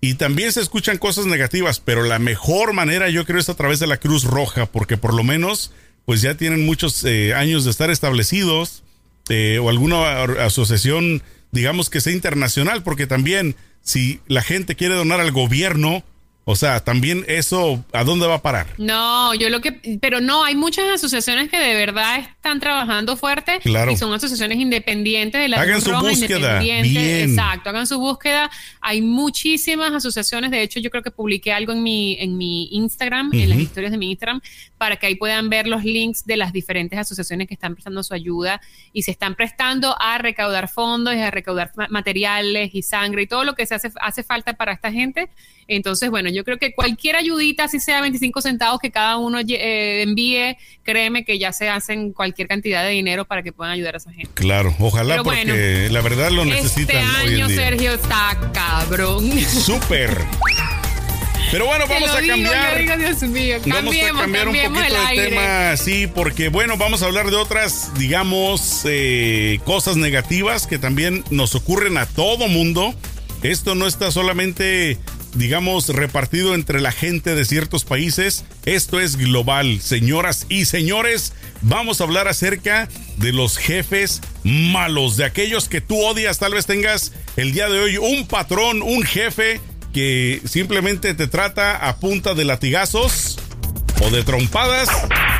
y 0.00 0.14
también 0.14 0.52
se 0.52 0.60
escuchan 0.60 0.98
cosas 0.98 1.24
negativas, 1.26 1.80
pero 1.80 2.02
la 2.02 2.18
mejor 2.18 2.72
manera 2.74 3.08
yo 3.08 3.24
creo 3.24 3.40
es 3.40 3.48
a 3.48 3.54
través 3.56 3.78
de 3.78 3.86
la 3.86 3.96
Cruz 3.96 4.24
Roja, 4.24 4.66
porque 4.66 4.96
por 4.98 5.14
lo 5.14 5.22
menos 5.24 5.72
pues 6.04 6.20
ya 6.20 6.34
tienen 6.34 6.66
muchos 6.66 7.02
eh, 7.04 7.32
años 7.32 7.64
de 7.64 7.70
estar 7.70 7.88
establecidos 7.90 8.82
eh, 9.30 9.58
o 9.62 9.70
alguna 9.70 10.24
asociación, 10.44 11.22
digamos 11.54 11.88
que 11.88 12.00
sea 12.00 12.12
internacional, 12.12 12.82
porque 12.82 13.06
también 13.06 13.56
si 13.80 14.20
la 14.26 14.42
gente 14.42 14.74
quiere 14.76 14.94
donar 14.94 15.20
al 15.20 15.30
gobierno, 15.32 16.02
o 16.46 16.56
sea, 16.56 16.84
también 16.84 17.24
eso, 17.26 17.82
¿a 17.92 18.04
dónde 18.04 18.26
va 18.26 18.34
a 18.34 18.42
parar? 18.42 18.66
No, 18.76 19.32
yo 19.32 19.48
lo 19.48 19.62
que, 19.62 19.98
pero 20.02 20.20
no, 20.20 20.44
hay 20.44 20.54
muchas 20.54 20.84
asociaciones 20.92 21.48
que 21.48 21.56
de 21.58 21.74
verdad 21.74 22.18
están 22.18 22.60
trabajando 22.60 23.16
fuerte 23.16 23.60
Claro. 23.62 23.90
y 23.92 23.96
son 23.96 24.12
asociaciones 24.12 24.58
independientes 24.58 25.40
de 25.40 25.48
la 25.48 25.56
Hagan 25.62 25.76
Cruz 25.80 25.84
su 25.84 25.90
Roja, 25.92 26.08
búsqueda, 26.10 26.58
bien. 26.58 26.84
exacto, 27.30 27.70
hagan 27.70 27.86
su 27.86 27.98
búsqueda. 27.98 28.50
Hay 28.82 29.00
muchísimas 29.00 29.92
asociaciones, 29.94 30.50
de 30.50 30.60
hecho 30.60 30.80
yo 30.80 30.90
creo 30.90 31.02
que 31.02 31.10
publiqué 31.10 31.50
algo 31.50 31.72
en 31.72 31.82
mi 31.82 32.18
en 32.20 32.36
mi 32.36 32.68
Instagram, 32.72 33.30
en 33.32 33.48
las 33.48 33.58
historias 33.58 33.92
de 33.92 33.96
mi 33.96 34.10
Instagram 34.10 34.42
para 34.84 34.96
que 34.96 35.06
ahí 35.06 35.14
puedan 35.14 35.48
ver 35.48 35.66
los 35.66 35.82
links 35.82 36.26
de 36.26 36.36
las 36.36 36.52
diferentes 36.52 36.98
asociaciones 36.98 37.48
que 37.48 37.54
están 37.54 37.72
prestando 37.72 38.02
su 38.02 38.12
ayuda 38.12 38.60
y 38.92 39.00
se 39.00 39.12
están 39.12 39.34
prestando 39.34 39.96
a 39.98 40.18
recaudar 40.18 40.68
fondos 40.68 41.14
y 41.14 41.20
a 41.20 41.30
recaudar 41.30 41.70
ma- 41.74 41.86
materiales 41.88 42.68
y 42.74 42.82
sangre 42.82 43.22
y 43.22 43.26
todo 43.26 43.44
lo 43.44 43.54
que 43.54 43.64
se 43.64 43.74
hace, 43.74 43.90
hace 43.98 44.22
falta 44.22 44.52
para 44.52 44.74
esta 44.74 44.92
gente. 44.92 45.30
Entonces, 45.68 46.10
bueno, 46.10 46.28
yo 46.28 46.44
creo 46.44 46.58
que 46.58 46.74
cualquier 46.74 47.16
ayudita, 47.16 47.66
si 47.68 47.80
sea 47.80 48.02
25 48.02 48.42
centavos 48.42 48.78
que 48.78 48.90
cada 48.90 49.16
uno 49.16 49.38
eh, 49.40 50.02
envíe, 50.02 50.58
créeme 50.82 51.24
que 51.24 51.38
ya 51.38 51.54
se 51.54 51.70
hacen 51.70 52.12
cualquier 52.12 52.46
cantidad 52.46 52.84
de 52.84 52.90
dinero 52.90 53.24
para 53.24 53.42
que 53.42 53.52
puedan 53.52 53.72
ayudar 53.72 53.94
a 53.94 53.96
esa 53.96 54.12
gente. 54.12 54.28
Claro, 54.34 54.76
ojalá 54.80 55.14
Pero 55.14 55.24
porque 55.24 55.44
bueno, 55.46 55.92
la 55.94 56.00
verdad 56.02 56.30
lo 56.30 56.42
Este 56.42 56.56
necesitan 56.56 56.96
hoy 57.22 57.32
año, 57.32 57.46
en 57.46 57.48
día. 57.48 57.56
Sergio, 57.56 57.94
está 57.94 58.38
cabrón. 58.52 59.30
Súper. 59.40 60.14
Pero 61.54 61.66
bueno, 61.66 61.86
vamos 61.86 62.10
a 62.10 62.20
digo, 62.20 62.34
cambiar. 62.34 62.72
yo 62.72 62.96
digo, 62.96 62.96
Dios 62.96 63.22
mío, 63.30 63.58
Vamos 63.66 63.94
a 63.94 64.18
cambiar 64.18 64.48
un 64.48 64.56
poquito 64.56 64.82
el 64.82 64.92
de 64.92 64.98
aire. 64.98 65.28
tema, 65.28 65.76
sí, 65.76 66.08
porque 66.12 66.48
bueno, 66.48 66.76
vamos 66.76 67.04
a 67.04 67.06
hablar 67.06 67.30
de 67.30 67.36
otras, 67.36 67.92
digamos, 67.96 68.80
eh, 68.86 69.60
cosas 69.64 69.96
negativas 69.96 70.66
que 70.66 70.80
también 70.80 71.22
nos 71.30 71.54
ocurren 71.54 71.96
a 71.96 72.06
todo 72.06 72.48
mundo. 72.48 72.92
Esto 73.44 73.76
no 73.76 73.86
está 73.86 74.10
solamente, 74.10 74.98
digamos, 75.34 75.90
repartido 75.90 76.56
entre 76.56 76.80
la 76.80 76.90
gente 76.90 77.36
de 77.36 77.44
ciertos 77.44 77.84
países. 77.84 78.44
Esto 78.64 78.98
es 78.98 79.14
global, 79.14 79.80
señoras 79.80 80.46
y 80.48 80.64
señores. 80.64 81.34
Vamos 81.60 82.00
a 82.00 82.04
hablar 82.04 82.26
acerca 82.26 82.88
de 83.18 83.32
los 83.32 83.58
jefes 83.58 84.22
malos, 84.42 85.16
de 85.16 85.24
aquellos 85.24 85.68
que 85.68 85.80
tú 85.80 86.02
odias. 86.04 86.40
Tal 86.40 86.54
vez 86.54 86.66
tengas 86.66 87.12
el 87.36 87.52
día 87.52 87.68
de 87.68 87.78
hoy 87.78 87.96
un 87.96 88.26
patrón, 88.26 88.82
un 88.82 89.04
jefe 89.04 89.60
que 89.94 90.42
simplemente 90.44 91.14
te 91.14 91.28
trata 91.28 91.88
a 91.88 91.96
punta 91.96 92.34
de 92.34 92.44
latigazos 92.44 93.38
o 94.02 94.10
de 94.10 94.24
trompadas. 94.24 94.88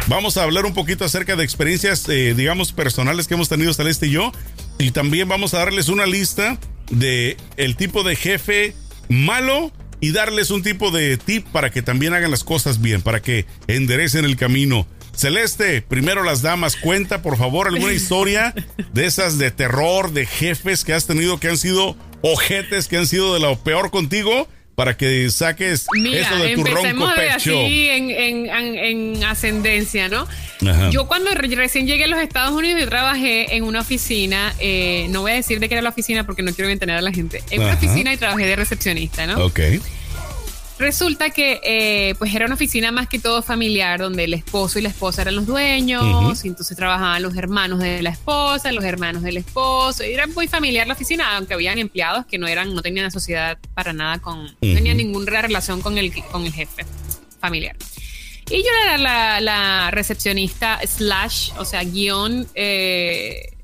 Vamos 0.07 0.37
a 0.37 0.45
hablar 0.45 0.65
un 0.65 0.73
poquito 0.73 1.05
acerca 1.05 1.35
de 1.35 1.45
experiencias, 1.45 2.09
eh, 2.09 2.35
digamos, 2.35 2.73
personales 2.73 3.27
que 3.27 3.35
hemos 3.35 3.49
tenido 3.49 3.75
Celeste 3.75 4.07
y 4.07 4.13
yo. 4.13 4.33
Y 4.79 4.93
también 4.93 5.29
vamos 5.29 5.55
a 5.55 5.59
darles 5.59 5.89
una 5.89 6.07
lista 6.07 6.59
de 6.89 7.37
el 7.57 7.77
tipo 7.77 8.05
de 8.05 8.15
jefe 8.15 8.75
malo 9.09 9.73
y 10.01 10.13
darles 10.13 10.51
un 10.51 10.63
tipo 10.63 10.93
de 10.93 11.17
tip 11.17 11.47
para 11.49 11.71
que 11.71 11.83
también 11.83 12.15
hagan 12.15 12.31
las 12.31 12.45
cosas 12.45 12.81
bien, 12.81 13.03
para 13.03 13.21
que 13.21 13.47
enderecen 13.67 14.25
el 14.25 14.37
camino. 14.37 14.87
Celeste, 15.17 15.83
primero 15.83 16.23
las 16.23 16.43
damas, 16.43 16.77
cuenta 16.77 17.23
por 17.23 17.37
favor 17.37 17.69
alguna 17.69 17.93
historia 17.95 18.55
de 18.93 19.07
esas 19.07 19.37
de 19.39 19.51
terror, 19.51 20.13
de 20.13 20.27
jefes 20.27 20.85
que 20.85 20.93
has 20.93 21.07
tenido 21.07 21.41
que 21.41 21.49
han 21.49 21.59
sido 21.59 21.97
ojetes, 22.33 22.89
que 22.89 22.97
han 22.97 23.07
sido 23.07 23.35
de 23.35 23.41
lo 23.41 23.57
peor 23.59 23.91
contigo, 23.91 24.49
para 24.75 24.97
que 24.97 25.31
saques 25.31 25.87
Mira, 25.95 26.21
eso 26.23 26.37
de 26.37 26.55
tu 26.57 26.65
ronco 26.65 27.09
pecho. 27.15 27.35
así 27.37 27.89
en, 27.91 28.11
en- 28.11 28.47
en- 28.51 29.15
en 29.17 29.25
ascendencia, 29.25 30.09
¿no? 30.09 30.27
Ajá. 30.69 30.91
Yo 30.91 31.07
cuando 31.07 31.31
re- 31.33 31.47
recién 31.55 31.87
llegué 31.87 32.05
a 32.05 32.09
los 32.09 32.19
Estados 32.21 32.53
Unidos, 32.53 32.81
yo 32.81 32.89
trabajé 32.89 33.55
en 33.55 33.63
una 33.63 33.83
oficina, 33.83 34.53
eh, 34.59 35.07
no 35.11 35.21
voy 35.21 35.31
a 35.31 35.35
decir 35.35 35.61
de 35.61 35.69
qué 35.69 35.75
era 35.75 35.83
la 35.83 35.91
oficina 35.91 36.25
porque 36.27 36.43
no 36.43 36.53
quiero 36.53 36.69
mantener 36.71 36.97
a 36.97 37.03
la 37.03 37.13
gente, 37.13 37.43
en 37.51 37.63
una 37.63 37.75
oficina 37.75 38.13
y 38.13 38.17
trabajé 38.17 38.47
de 38.47 38.57
recepcionista, 38.57 39.27
¿no? 39.29 39.45
Ok. 39.45 39.61
Resulta 40.79 41.31
que 41.31 41.61
eh, 41.63 42.15
pues 42.19 42.35
era 42.35 42.47
una 42.47 42.57
oficina 42.57 42.91
más 42.91 43.09
que 43.09 43.21
todo 43.21 43.43
familiar 43.43 44.01
donde 44.01 44.25
el 44.25 44.35
esposo 44.35 44.81
y 44.81 44.83
la 44.83 44.89
esposa 44.89 45.23
eran 45.23 45.37
los 45.37 45.47
dueños 45.47 46.45
y 46.45 46.49
entonces 46.49 46.77
trabajaban 46.77 47.23
los 47.23 47.37
hermanos 47.37 47.79
de 47.79 48.03
la 48.03 48.11
esposa, 48.11 48.73
los 48.73 48.83
hermanos 48.83 49.23
del 49.23 49.37
esposo 49.37 50.03
y 50.03 50.13
era 50.13 50.27
muy 50.27 50.49
familiar 50.49 50.89
la 50.89 50.95
oficina 50.95 51.37
aunque 51.37 51.55
habían 51.55 51.79
empleados 51.79 52.27
que 52.27 52.39
no 52.39 52.49
eran 52.49 52.75
no 52.75 52.83
tenían 52.83 53.13
sociedad 53.13 53.57
para 53.75 53.93
nada 53.93 54.19
con 54.19 54.47
no 54.47 54.51
tenían 54.61 54.97
ninguna 54.97 55.43
relación 55.43 55.81
con 55.81 55.97
el 55.97 56.13
con 56.25 56.45
el 56.45 56.53
jefe 56.53 56.85
familiar. 57.41 57.77
Y 58.51 58.57
yo 58.57 58.69
era 58.85 58.99
la, 58.99 59.41
la 59.41 59.91
recepcionista 59.93 60.81
slash 60.85 61.51
o 61.57 61.65
sea 61.65 61.85
guion 61.85 62.49
eh, 62.55 63.55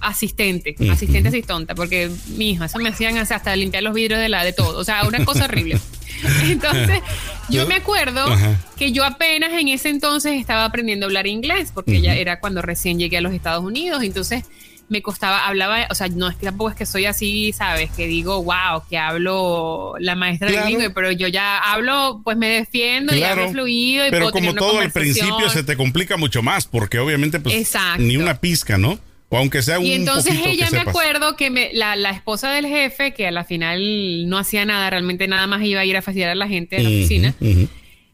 asistente, 0.00 0.76
asistente 0.90 1.28
asistente, 1.28 1.74
porque 1.74 2.10
mi 2.28 2.50
hija, 2.50 2.66
eso 2.66 2.78
me 2.78 2.88
hacían 2.88 3.18
hasta 3.18 3.54
limpiar 3.56 3.82
los 3.82 3.92
vidrios 3.92 4.20
de 4.20 4.28
la 4.28 4.44
de 4.44 4.52
todo, 4.52 4.78
o 4.78 4.84
sea, 4.84 5.04
una 5.06 5.24
cosa 5.24 5.44
horrible. 5.44 5.78
Entonces, 6.44 7.00
yo 7.48 7.66
me 7.66 7.74
acuerdo 7.74 8.24
Ajá. 8.26 8.56
que 8.76 8.92
yo 8.92 9.04
apenas 9.04 9.52
en 9.52 9.68
ese 9.68 9.88
entonces 9.88 10.34
estaba 10.40 10.64
aprendiendo 10.64 11.06
a 11.06 11.08
hablar 11.08 11.26
inglés, 11.26 11.70
porque 11.74 12.00
ya 12.00 12.14
era 12.14 12.40
cuando 12.40 12.62
recién 12.62 12.98
llegué 12.98 13.18
a 13.18 13.20
los 13.20 13.32
Estados 13.32 13.64
Unidos, 13.64 14.02
entonces 14.02 14.44
me 14.88 15.02
costaba, 15.02 15.46
hablaba, 15.46 15.86
o 15.88 15.94
sea, 15.94 16.08
no 16.08 16.28
es 16.28 16.34
que 16.36 16.46
tampoco 16.46 16.70
es 16.70 16.76
que 16.76 16.84
soy 16.84 17.06
así, 17.06 17.52
¿sabes? 17.52 17.90
Que 17.96 18.08
digo, 18.08 18.42
wow, 18.42 18.82
que 18.90 18.98
hablo 18.98 19.94
la 20.00 20.16
maestra 20.16 20.48
Claro. 20.48 20.66
bilingüe, 20.66 20.90
pero 20.90 21.12
yo 21.12 21.28
ya 21.28 21.58
hablo, 21.58 22.20
pues 22.24 22.36
me 22.36 22.48
defiendo 22.48 23.14
y 23.14 23.18
Claro. 23.18 23.42
hablo 23.42 23.52
fluido 23.52 24.06
y 24.08 24.10
Pero 24.10 24.24
puedo 24.26 24.32
tener 24.32 24.48
como 24.50 24.66
una 24.66 24.72
todo 24.72 24.80
al 24.80 24.90
principio 24.90 25.48
se 25.48 25.62
te 25.62 25.76
complica 25.76 26.16
mucho 26.16 26.42
más, 26.42 26.66
porque 26.66 26.98
obviamente 26.98 27.38
pues 27.38 27.54
Exacto. 27.54 28.02
ni 28.02 28.16
una 28.16 28.40
pizca, 28.40 28.78
¿no? 28.78 28.98
O 29.32 29.38
aunque 29.38 29.62
sea 29.62 29.78
un 29.78 29.86
Y 29.86 29.92
entonces 29.92 30.34
ella 30.44 30.66
me 30.72 30.78
sepas. 30.78 30.88
acuerdo 30.88 31.36
que 31.36 31.50
me- 31.50 31.70
la, 31.72 31.94
la 31.96 32.10
esposa 32.10 32.50
del 32.50 32.66
jefe, 32.66 33.14
que 33.14 33.26
a 33.28 33.30
la 33.30 33.44
final 33.44 34.28
no 34.28 34.36
hacía 34.38 34.64
nada, 34.64 34.90
realmente 34.90 35.26
nada 35.28 35.46
más 35.46 35.62
iba 35.62 35.80
a 35.80 35.84
ir 35.84 35.96
a 35.96 36.02
fastidiar 36.02 36.30
a 36.30 36.34
la 36.34 36.48
gente 36.48 36.76
de 36.76 36.82
la 36.82 36.88
Ujú, 36.88 36.98
oficina, 36.98 37.34
ujú. 37.40 37.68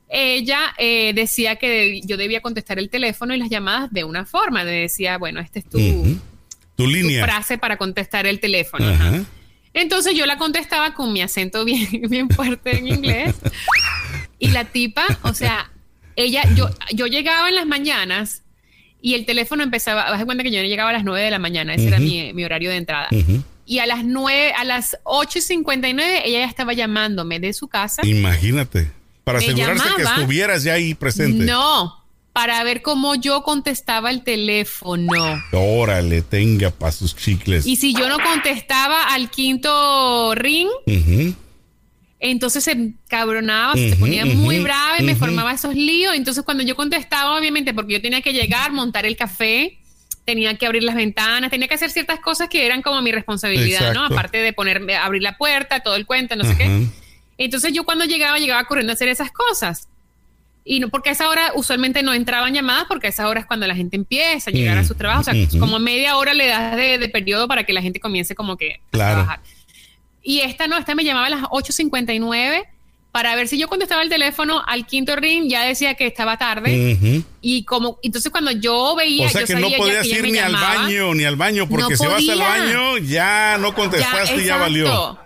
ella 0.09 0.75
eh, 0.79 1.13
decía 1.15 1.57
que 1.57 2.01
yo 2.05 2.17
debía 2.17 2.41
contestar 2.43 2.79
el 2.79 2.91
teléfono 2.91 3.35
y 3.35 3.39
las 3.39 3.49
llamadas 3.51 3.91
de 3.93 4.05
una 4.05 4.25
forma. 4.27 4.63
Me 4.65 4.71
decía, 4.71 5.19
bueno, 5.19 5.41
esta 5.41 5.59
es 5.59 5.69
tu, 5.69 5.79
Ujú. 5.79 6.19
Tu 6.77 6.85
tu 6.85 6.87
línea. 6.91 7.25
frase 7.25 7.57
para 7.57 7.79
contestar 7.79 8.27
el 8.27 8.39
teléfono. 8.39 8.87
Ajá. 8.87 9.25
Entonces 9.73 10.15
yo 10.15 10.27
la 10.27 10.37
contestaba 10.37 10.93
con 10.95 11.13
mi 11.13 11.23
acento 11.23 11.65
bien, 11.65 11.89
bien 12.11 12.29
fuerte 12.29 12.77
en 12.79 12.89
inglés. 12.89 13.35
Y 14.39 14.49
la 14.49 14.67
tipa, 14.67 15.07
o 15.23 15.33
sea, 15.33 15.71
ella, 16.15 16.43
yo, 16.55 16.69
yo 16.93 17.07
llegaba 17.07 17.49
en 17.49 17.55
las 17.55 17.67
mañanas 17.67 18.43
y 19.07 19.15
el 19.15 19.25
teléfono 19.25 19.63
empezaba, 19.63 20.03
haz 20.03 20.19
de 20.19 20.25
cuenta 20.25 20.43
que 20.43 20.51
yo 20.51 20.61
llegaba 20.63 20.91
a 20.91 20.93
las 20.93 21.05
9 21.05 21.23
de 21.23 21.31
la 21.31 21.39
mañana, 21.39 21.75
ese 21.75 21.87
era 21.87 22.01
mi, 22.01 22.33
mi 22.33 22.45
horario 22.45 22.71
de 22.71 22.77
entrada. 22.77 23.07
Y 23.65 23.79
a 23.79 23.87
las 23.87 24.05
9, 24.05 24.53
a 24.53 24.65
las 24.65 24.99
8 25.05 25.39
y 25.39 25.43
59, 25.43 26.23
ella 26.25 26.41
ya 26.41 26.47
estaba 26.47 26.73
llamándome 26.73 27.39
de 27.39 27.53
su 27.53 27.69
casa. 27.69 28.05
Imagínate. 28.05 28.91
Para 29.23 29.39
asegurarse 29.39 29.89
que 29.95 30.03
estuvieras 30.03 30.65
ya 30.65 30.73
ahí 30.73 30.95
presente. 30.95 31.45
No, 31.45 32.05
para 32.33 32.61
ver 32.65 32.83
cómo 32.83 33.15
yo 33.15 33.45
contestaba 33.45 34.11
el 34.11 34.25
teléfono. 34.25 35.13
Órale, 35.53 36.23
tenga 36.23 36.73
para 36.73 36.91
sus 36.91 37.15
chicles. 37.15 37.65
Y 37.65 37.77
si 37.77 37.95
yo 37.95 38.09
no 38.09 38.19
contestaba 38.19 39.15
al 39.15 39.31
quinto 39.31 40.35
ring, 40.35 40.67
Ujú. 40.85 41.33
Entonces 42.31 42.65
se 42.65 42.93
cabronaba, 43.09 43.75
se 43.75 43.97
ponía 43.97 44.25
muy 44.25 44.59
brava 44.61 44.99
y 44.99 45.03
me 45.03 45.15
formaba 45.17 45.53
esos 45.53 45.75
líos. 45.75 46.15
Entonces 46.15 46.43
cuando 46.45 46.63
yo 46.63 46.75
contestaba, 46.77 47.37
obviamente, 47.39 47.75
porque 47.75 47.95
yo 47.95 48.03
tenía 48.03 48.21
que 48.23 48.33
llegar, 48.33 48.73
montar 48.73 49.05
el 49.07 49.17
café, 49.17 49.79
tenía 50.25 50.57
que 50.57 50.67
abrir 50.67 50.83
las 50.83 50.95
ventanas, 50.97 51.51
tenía 51.51 51.69
que 51.69 51.75
hacer 51.75 51.91
ciertas 51.91 52.19
cosas 52.21 52.49
que 52.49 52.67
eran 52.67 52.83
como 52.83 53.01
mi 53.03 53.13
responsabilidad, 53.13 53.93
¿no? 53.93 54.01
Exacto. 54.03 54.15
Aparte 54.15 54.39
de 54.39 54.53
ponerme, 54.53 54.97
abrir 54.97 55.23
la 55.23 55.37
puerta, 55.37 55.81
todo 55.81 55.95
el 55.97 56.05
cuento, 56.07 56.35
no 56.37 56.45
sé 56.45 56.57
qué. 56.57 56.87
Entonces 57.39 57.73
yo 57.73 57.85
cuando 57.85 58.05
llegaba, 58.05 58.39
llegaba 58.39 58.65
corriendo 58.65 58.93
a 58.93 58.95
hacer 58.95 59.09
esas 59.09 59.31
cosas. 59.31 59.89
Y 60.69 60.81
no, 60.81 60.89
porque 60.89 61.11
a 61.11 61.13
esa 61.13 61.29
hora 61.29 61.53
usualmente 61.55 62.03
no 62.03 62.13
entraban 62.13 62.53
llamadas, 62.53 62.87
porque 62.89 63.07
a 63.07 63.11
esa 63.11 63.29
hora 63.29 63.39
es 63.39 63.47
cuando 63.47 63.69
la 63.69 63.77
gente 63.77 63.95
empieza 63.95 64.51
a 64.51 64.53
llegar 64.53 64.77
a 64.79 64.85
su 64.85 64.97
trabajo. 64.97 65.21
O 65.21 65.25
sea, 65.25 65.35
Ujú. 65.35 65.61
como 65.61 65.79
media 65.79 66.17
hora 66.17 66.35
le 66.35 66.49
das 66.49 66.75
de, 66.75 66.99
de 66.99 67.09
periodo 67.09 67.47
para 67.47 67.63
que 67.63 67.73
la 67.73 67.83
gente 67.83 68.01
comience 68.01 68.35
como 68.35 68.57
que 68.57 68.73
a 68.73 68.91
Claro. 68.91 69.15
trabajar. 69.15 69.41
Y 70.29 70.41
esta 70.41 70.67
no, 70.67 70.77
esta 70.77 70.97
me 70.97 71.05
llamaba 71.05 71.27
a 71.29 71.31
las 71.31 71.43
8.59 71.43 72.65
para 73.13 73.35
ver 73.37 73.47
si 73.47 73.57
yo 73.59 73.69
contestaba 73.69 74.03
el 74.03 74.09
teléfono 74.09 74.61
al 74.67 74.85
quinto 74.87 75.15
ring, 75.15 75.49
ya 75.49 75.63
decía 75.63 75.95
que 75.95 76.07
estaba 76.07 76.37
tarde. 76.37 77.25
Y 77.41 77.63
como, 77.65 77.99
entonces 78.03 78.31
cuando 78.33 78.51
yo 78.51 78.95
veía. 78.97 79.27
O 79.27 79.31
sea 79.31 79.43
yo 79.43 79.47
que 79.47 79.55
no 79.55 79.61
sabía 79.61 79.77
ya 79.79 79.83
podías 79.85 80.07
ir 80.07 80.31
ni 80.33 80.39
al 80.39 80.53
baño, 80.53 81.15
ni 81.15 81.25
al 81.25 81.37
baño, 81.37 81.69
porque 81.69 81.95
No 81.95 81.97
si 81.97 82.05
vas 82.07 82.15
al 82.17 82.27
podía. 82.27 82.49
baño 82.49 82.99
ya 82.99 83.57
no 83.59 83.73
contestaste 83.73 84.37
y 84.37 84.45
ya 84.47 84.57
valió. 84.57 85.19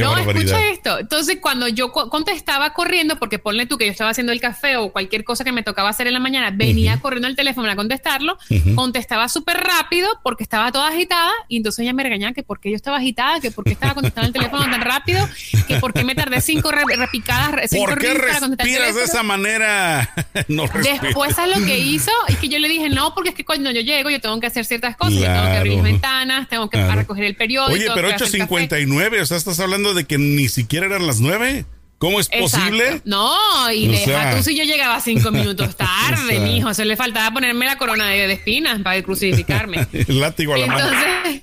Qué 0.00 0.04
no, 0.04 0.10
barbaridad. 0.12 0.44
escucha 0.60 0.70
esto. 0.72 0.98
Entonces, 0.98 1.38
cuando 1.40 1.68
yo 1.68 1.92
co- 1.92 2.08
contestaba 2.10 2.72
corriendo, 2.72 3.18
porque 3.18 3.38
ponle 3.38 3.66
tú 3.66 3.78
que 3.78 3.86
yo 3.86 3.92
estaba 3.92 4.10
haciendo 4.10 4.32
el 4.32 4.40
café 4.40 4.76
o 4.76 4.90
cualquier 4.92 5.24
cosa 5.24 5.44
que 5.44 5.52
me 5.52 5.62
tocaba 5.62 5.88
hacer 5.90 6.06
en 6.06 6.12
la 6.14 6.20
mañana, 6.20 6.50
venía 6.52 6.98
corriendo 7.00 7.28
al 7.28 7.36
teléfono 7.36 7.70
a 7.70 7.76
contestarlo, 7.76 8.38
contestaba 8.74 9.28
súper 9.28 9.56
rápido 9.58 10.08
porque 10.22 10.42
estaba 10.42 10.70
toda 10.72 10.88
agitada 10.88 11.30
y 11.48 11.56
entonces 11.58 11.80
ella 11.82 11.92
me 11.92 12.02
regañaba 12.02 12.32
que 12.32 12.42
por 12.42 12.60
qué 12.60 12.70
yo 12.70 12.76
estaba 12.76 12.98
agitada, 12.98 13.40
que 13.40 13.50
por 13.50 13.64
qué 13.64 13.72
estaba 13.72 13.94
contestando 13.94 14.26
el 14.28 14.32
teléfono 14.32 14.62
tan 14.70 14.80
rápido, 14.80 15.28
que 15.66 15.76
por 15.78 15.92
qué 15.92 16.04
me 16.04 16.14
tardé 16.14 16.40
cinco 16.40 16.70
re- 16.70 16.84
repicadas, 16.96 17.52
re- 17.52 17.68
cinco 17.68 17.84
¿Por 17.86 17.98
qué 17.98 18.14
respiras 18.14 18.94
de 18.94 19.04
esa 19.04 19.22
manera? 19.22 20.10
no. 20.48 20.64
Después 20.82 21.38
a 21.38 21.46
lo 21.46 21.64
que 21.64 21.78
hizo 21.78 22.10
es 22.28 22.36
que 22.38 22.48
yo 22.48 22.58
le 22.58 22.68
dije, 22.68 22.88
no, 22.88 23.14
porque 23.14 23.30
es 23.30 23.34
que 23.34 23.44
cuando 23.44 23.70
yo 23.70 23.80
llego 23.80 24.10
yo 24.10 24.20
tengo 24.20 24.38
que 24.40 24.46
hacer 24.46 24.64
ciertas 24.64 24.96
cosas, 24.96 25.14
yo 25.14 25.22
tengo 25.24 25.42
que 25.50 25.56
abrir 25.56 25.74
las 25.74 25.82
ventanas, 25.84 26.48
tengo 26.48 26.68
que 26.70 26.78
Claro. 26.78 27.00
recoger 27.00 27.24
el 27.24 27.34
periódico. 27.36 27.72
Oye, 27.74 27.84
pero 27.94 28.08
tengo 28.08 28.18
que 28.18 28.24
hacer 28.24 28.40
el 28.40 28.48
café. 28.48 28.68
8.59, 28.68 29.20
o 29.22 29.26
sea, 29.26 29.36
estás 29.36 29.58
hablando 29.60 29.87
de 29.94 30.04
que 30.04 30.18
ni 30.18 30.48
siquiera 30.48 30.86
eran 30.86 31.06
las 31.06 31.20
9. 31.20 31.64
¿Cómo 31.98 32.20
es 32.20 32.28
Exacto. 32.30 32.68
posible? 32.70 33.02
No, 33.04 33.72
y 33.72 33.88
O 33.88 33.90
deja 33.90 34.04
sea. 34.04 34.36
tú 34.36 34.44
si 34.44 34.56
yo 34.56 34.62
llegaba 34.62 35.00
cinco 35.00 35.32
minutos 35.32 35.74
tarde, 35.76 36.22
O 36.24 36.28
sea. 36.28 36.40
mijo. 36.40 36.70
Eso 36.70 36.84
le 36.84 36.96
faltaba 36.96 37.32
ponerme 37.34 37.66
la 37.66 37.76
corona 37.76 38.06
de, 38.06 38.28
de 38.28 38.34
espinas 38.34 38.80
para 38.82 39.02
crucificarme. 39.02 39.84
El 39.92 40.20
látigo 40.20 40.54
a 40.54 40.58
la 40.58 40.66
mano. 40.68 40.90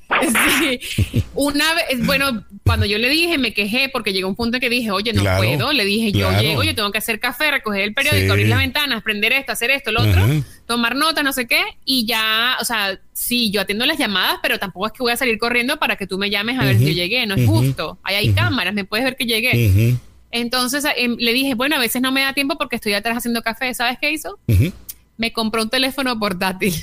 Entonces, 0.10 0.80
sí, 1.12 1.24
una 1.34 1.74
vez, 1.74 2.06
bueno, 2.06 2.46
cuando 2.66 2.88
yo 2.88 2.98
le 2.98 3.10
dije, 3.10 3.38
me 3.38 3.54
quejé 3.54 3.90
porque 3.90 4.12
llegó 4.12 4.28
un 4.28 4.36
punto 4.36 4.58
en 4.58 4.62
que 4.62 4.70
dije, 4.70 4.90
oye, 4.90 5.14
no 5.14 5.22
Claro, 5.22 5.38
puedo. 5.44 5.72
Le 5.72 5.86
dije, 5.86 6.12
yo 6.12 6.28
claro. 6.30 6.42
llego, 6.42 6.64
yo 6.64 6.74
tengo 6.74 6.92
que 6.92 6.98
hacer 6.98 7.20
café, 7.20 7.52
recoger 7.52 7.82
el 7.82 7.94
periódico, 7.94 8.26
Sí. 8.26 8.32
abrir 8.32 8.48
las 8.48 8.58
ventanas, 8.58 9.04
prender 9.04 9.34
esto, 9.34 9.52
hacer 9.52 9.70
esto, 9.70 9.92
lo 9.92 10.02
otro, 10.02 10.26
tomar 10.66 10.96
notas, 10.96 11.24
no 11.24 11.32
sé 11.32 11.46
qué. 11.46 11.62
Y 11.86 12.08
ya, 12.08 12.58
o 12.60 12.66
sea, 12.66 13.00
sí, 13.14 13.52
yo 13.52 13.62
atiendo 13.62 13.86
las 13.86 14.00
llamadas, 14.00 14.40
pero 14.42 14.58
tampoco 14.58 14.88
es 14.88 14.94
que 14.94 15.04
voy 15.04 15.12
a 15.12 15.18
salir 15.18 15.38
corriendo 15.38 15.78
para 15.78 15.96
que 15.96 16.08
tú 16.08 16.18
me 16.18 16.32
llames 16.32 16.60
a 16.60 16.64
ver 16.66 16.80
si 16.80 16.86
yo 16.86 16.92
llegué. 16.94 17.26
No 17.28 17.36
es 17.36 17.46
justo. 17.46 18.00
Ahí 18.02 18.16
hay 18.16 18.34
cámaras, 18.34 18.74
me 18.74 18.84
puedes 18.84 19.04
ver 19.06 19.16
que 19.16 19.26
llegué. 19.26 19.96
Entonces 20.32 20.84
em, 20.98 21.16
le 21.20 21.34
dije, 21.34 21.54
bueno, 21.54 21.76
a 21.76 21.80
veces 21.80 22.02
no 22.02 22.12
me 22.12 22.22
da 22.22 22.34
tiempo 22.34 22.58
porque 22.58 22.76
estoy 22.78 22.94
atrás 22.94 23.18
haciendo 23.18 23.42
café. 23.44 23.74
¿Sabes 23.76 23.98
qué 24.02 24.12
hizo? 24.12 24.40
me 25.18 25.32
compró 25.32 25.62
un 25.62 25.70
teléfono 25.70 26.18
portátil. 26.20 26.74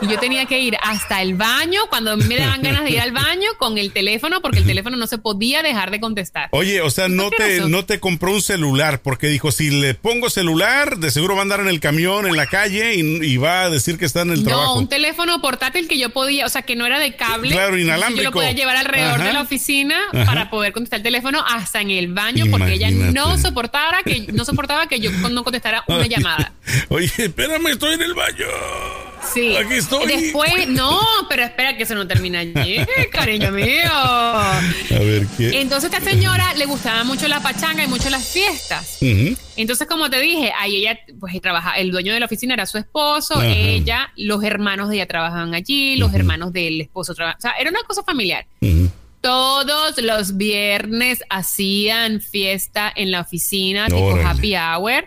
Y 0.00 0.08
yo 0.08 0.18
tenía 0.18 0.46
que 0.46 0.58
ir 0.58 0.76
hasta 0.82 1.22
el 1.22 1.34
baño 1.34 1.82
cuando 1.88 2.16
me 2.16 2.36
daban 2.36 2.62
ganas 2.62 2.84
de 2.84 2.90
ir 2.90 3.00
al 3.00 3.12
baño 3.12 3.50
con 3.58 3.78
el 3.78 3.92
teléfono 3.92 4.40
porque 4.40 4.58
el 4.58 4.66
teléfono 4.66 4.96
no 4.96 5.06
se 5.06 5.18
podía 5.18 5.62
dejar 5.62 5.90
de 5.90 6.00
contestar. 6.00 6.48
Oye, 6.52 6.80
o 6.80 6.90
sea, 6.90 7.08
no 7.08 7.30
¿Qué 7.30 7.36
te, 7.36 7.60
no 7.68 7.84
te 7.84 8.00
compró 8.00 8.32
un 8.32 8.42
celular 8.42 9.00
porque 9.02 9.28
dijo, 9.28 9.52
si 9.52 9.70
le 9.70 9.94
pongo 9.94 10.30
celular, 10.30 10.98
de 10.98 11.10
seguro 11.10 11.34
va 11.34 11.40
a 11.40 11.42
andar 11.42 11.60
en 11.60 11.68
el 11.68 11.80
camión, 11.80 12.26
en 12.26 12.36
la 12.36 12.46
calle 12.46 12.94
y, 12.94 13.00
y 13.24 13.36
va 13.36 13.62
a 13.62 13.70
decir 13.70 13.98
que 13.98 14.04
está 14.04 14.22
en 14.22 14.30
el 14.30 14.42
no, 14.42 14.48
trabajo. 14.48 14.78
un 14.78 14.88
teléfono 14.88 15.40
portátil 15.40 15.88
que 15.88 15.98
yo 15.98 16.10
podía, 16.10 16.46
o 16.46 16.48
sea, 16.48 16.62
que 16.62 16.76
no 16.76 16.86
era 16.86 16.98
de 16.98 17.14
cable. 17.16 17.50
Claro, 17.52 17.78
inalámbrico. 17.78 18.22
Yo 18.22 18.30
lo 18.30 18.32
podía 18.32 18.52
llevar 18.52 18.76
alrededor 18.76 19.14
Ajá. 19.20 19.24
de 19.24 19.32
la 19.32 19.42
oficina 19.42 19.96
Ajá. 20.12 20.24
para 20.24 20.50
poder 20.50 20.72
contestar 20.72 20.98
el 20.98 21.04
teléfono 21.04 21.44
hasta 21.46 21.80
en 21.80 21.90
el 21.90 22.12
baño 22.12 22.46
porque 22.50 22.72
ella 22.74 22.90
no 22.90 23.38
soportaba 23.38 24.02
que 24.04 24.26
no 24.32 24.44
soportaba 24.44 24.86
que 24.86 25.00
yo 25.00 25.10
no 25.10 25.44
contestara 25.44 25.84
una 25.86 26.06
llamada. 26.08 26.52
Oye, 26.88 27.10
espérame, 27.16 27.68
estoy 27.68 27.94
en 27.94 28.02
el 28.02 28.14
baño. 28.14 28.46
Sí. 29.32 29.56
Aquí 29.56 29.74
estoy. 29.74 30.06
Después, 30.06 30.68
no, 30.68 31.00
pero 31.28 31.44
espera 31.44 31.76
que 31.76 31.84
eso 31.84 31.94
no 31.94 32.06
termina 32.06 32.40
allí, 32.40 32.78
cariño 33.10 33.50
mío. 33.50 33.90
A 33.92 34.60
ver, 34.90 35.26
¿qué? 35.36 35.60
Entonces 35.60 35.92
a 35.92 35.96
esta 35.98 36.10
señora 36.10 36.54
le 36.54 36.66
gustaba 36.66 37.04
mucho 37.04 37.28
la 37.28 37.40
pachanga 37.40 37.84
y 37.84 37.88
mucho 37.88 38.10
las 38.10 38.26
fiestas. 38.26 38.98
Entonces, 39.56 39.86
como 39.86 40.10
te 40.10 40.20
dije, 40.20 40.52
ahí 40.58 40.76
ella, 40.76 40.98
pues 41.20 41.40
trabaja, 41.40 41.72
el 41.72 41.90
dueño 41.90 42.12
de 42.12 42.20
la 42.20 42.26
oficina 42.26 42.54
era 42.54 42.66
su 42.66 42.78
esposo, 42.78 43.34
Ajá. 43.34 43.46
ella, 43.46 44.12
los 44.16 44.42
hermanos 44.42 44.88
de 44.88 44.96
ella 44.96 45.06
trabajaban 45.06 45.54
allí, 45.54 45.96
los 45.96 46.12
hermanos 46.14 46.52
del 46.52 46.80
esposo 46.80 47.14
trabajaban. 47.14 47.38
O 47.38 47.42
sea, 47.42 47.52
era 47.60 47.70
una 47.70 47.82
cosa 47.82 48.02
familiar. 48.02 48.46
Todos 49.20 49.98
los 49.98 50.36
viernes 50.36 51.22
hacían 51.30 52.20
fiesta 52.20 52.92
en 52.94 53.12
la 53.12 53.20
oficina, 53.20 53.86
tipo 53.86 54.16
happy 54.16 54.56
hour. 54.56 55.04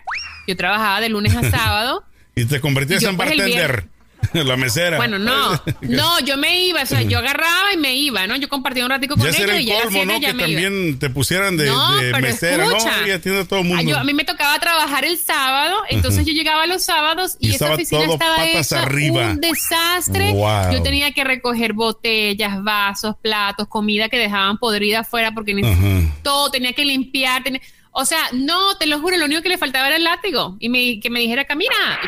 Yo 0.48 0.56
trabajaba 0.56 1.02
de 1.02 1.10
lunes 1.10 1.36
a 1.36 1.50
sábado. 1.50 2.04
Y 2.38 2.44
te 2.44 2.60
convertías 2.60 3.02
en 3.04 3.16
pues, 3.16 3.30
bartender. 3.30 3.88
La 4.34 4.58
mesera. 4.58 4.98
Bueno, 4.98 5.18
no, 5.20 5.62
no, 5.82 6.20
yo 6.22 6.38
me 6.38 6.66
iba, 6.66 6.82
o 6.84 6.86
sea, 6.86 7.02
yo 7.02 7.20
agarraba 7.20 7.74
y 7.74 7.78
me 7.78 7.96
iba, 7.96 8.26
¿no? 8.28 8.36
Yo 8.36 8.50
compartía 8.50 8.84
un 8.84 8.90
ratico 8.90 9.16
con 9.16 9.24
ya 9.32 9.38
ellos 9.38 9.60
y 9.60 9.66
ya 9.66 9.74
a 9.74 9.76
las 9.78 9.84
colmo, 9.86 10.00
siete 10.00 10.14
¿no? 10.14 10.20
ya 10.20 10.28
Que 10.28 10.34
me 10.34 10.48
iba. 10.50 10.62
también 10.62 11.00
te 11.00 11.10
pusieran 11.10 11.58
de, 11.58 11.66
No, 11.68 11.96
de 11.98 12.12
pero 12.12 12.20
mesera, 12.28 12.66
escucha. 12.66 13.02
¿no? 13.02 13.08
Y 13.08 13.12
atiende 13.12 13.42
a 13.42 13.46
todo 13.46 13.60
el 13.60 13.66
Ah, 13.66 13.76
mundo. 13.76 13.92
yo- 13.92 13.98
a 13.98 14.04
mí 14.04 14.14
me 14.14 14.24
tocaba 14.26 14.58
trabajar 14.60 15.06
el 15.06 15.18
sábado, 15.18 15.76
entonces 15.90 16.26
yo 16.26 16.34
llegaba 16.34 16.66
los 16.68 16.84
sábados 16.84 17.38
y, 17.40 17.50
Y 17.50 17.56
esa 17.56 17.74
oficina 17.74 18.04
todo 18.06 18.14
estaba 18.14 18.36
patas 18.38 18.72
hecha 18.72 18.82
arriba. 18.84 19.32
un 19.32 19.42
desastre. 19.42 20.32
Wow. 20.32 20.72
Yo 20.74 20.82
tenía 20.84 21.12
que 21.12 21.24
recoger 21.24 21.74
botellas, 21.74 22.64
vasos, 22.64 23.16
platos, 23.22 23.68
comida 23.68 24.10
que 24.10 24.18
dejaban 24.18 24.58
podrida 24.58 25.00
afuera 25.02 25.32
porque 25.32 25.54
Ajá. 25.64 26.14
todo 26.24 26.50
tenía 26.52 26.74
que 26.74 26.86
limpiar. 26.86 27.44
tenía- 27.44 27.62
O 27.98 28.04
sea, 28.06 28.20
no, 28.34 28.76
te 28.78 28.88
lo 28.88 29.00
juro, 29.00 29.16
lo 29.18 29.24
único 29.26 29.42
que 29.42 29.48
le 29.50 29.58
faltaba 29.58 29.88
era 29.88 29.96
el 29.96 30.04
látigo 30.04 30.58
y 30.60 30.68
me, 30.68 31.00
que 31.00 31.10
me 31.10 31.22
dijera, 31.22 31.46
camina. 31.46 31.74
Y, 32.04 32.08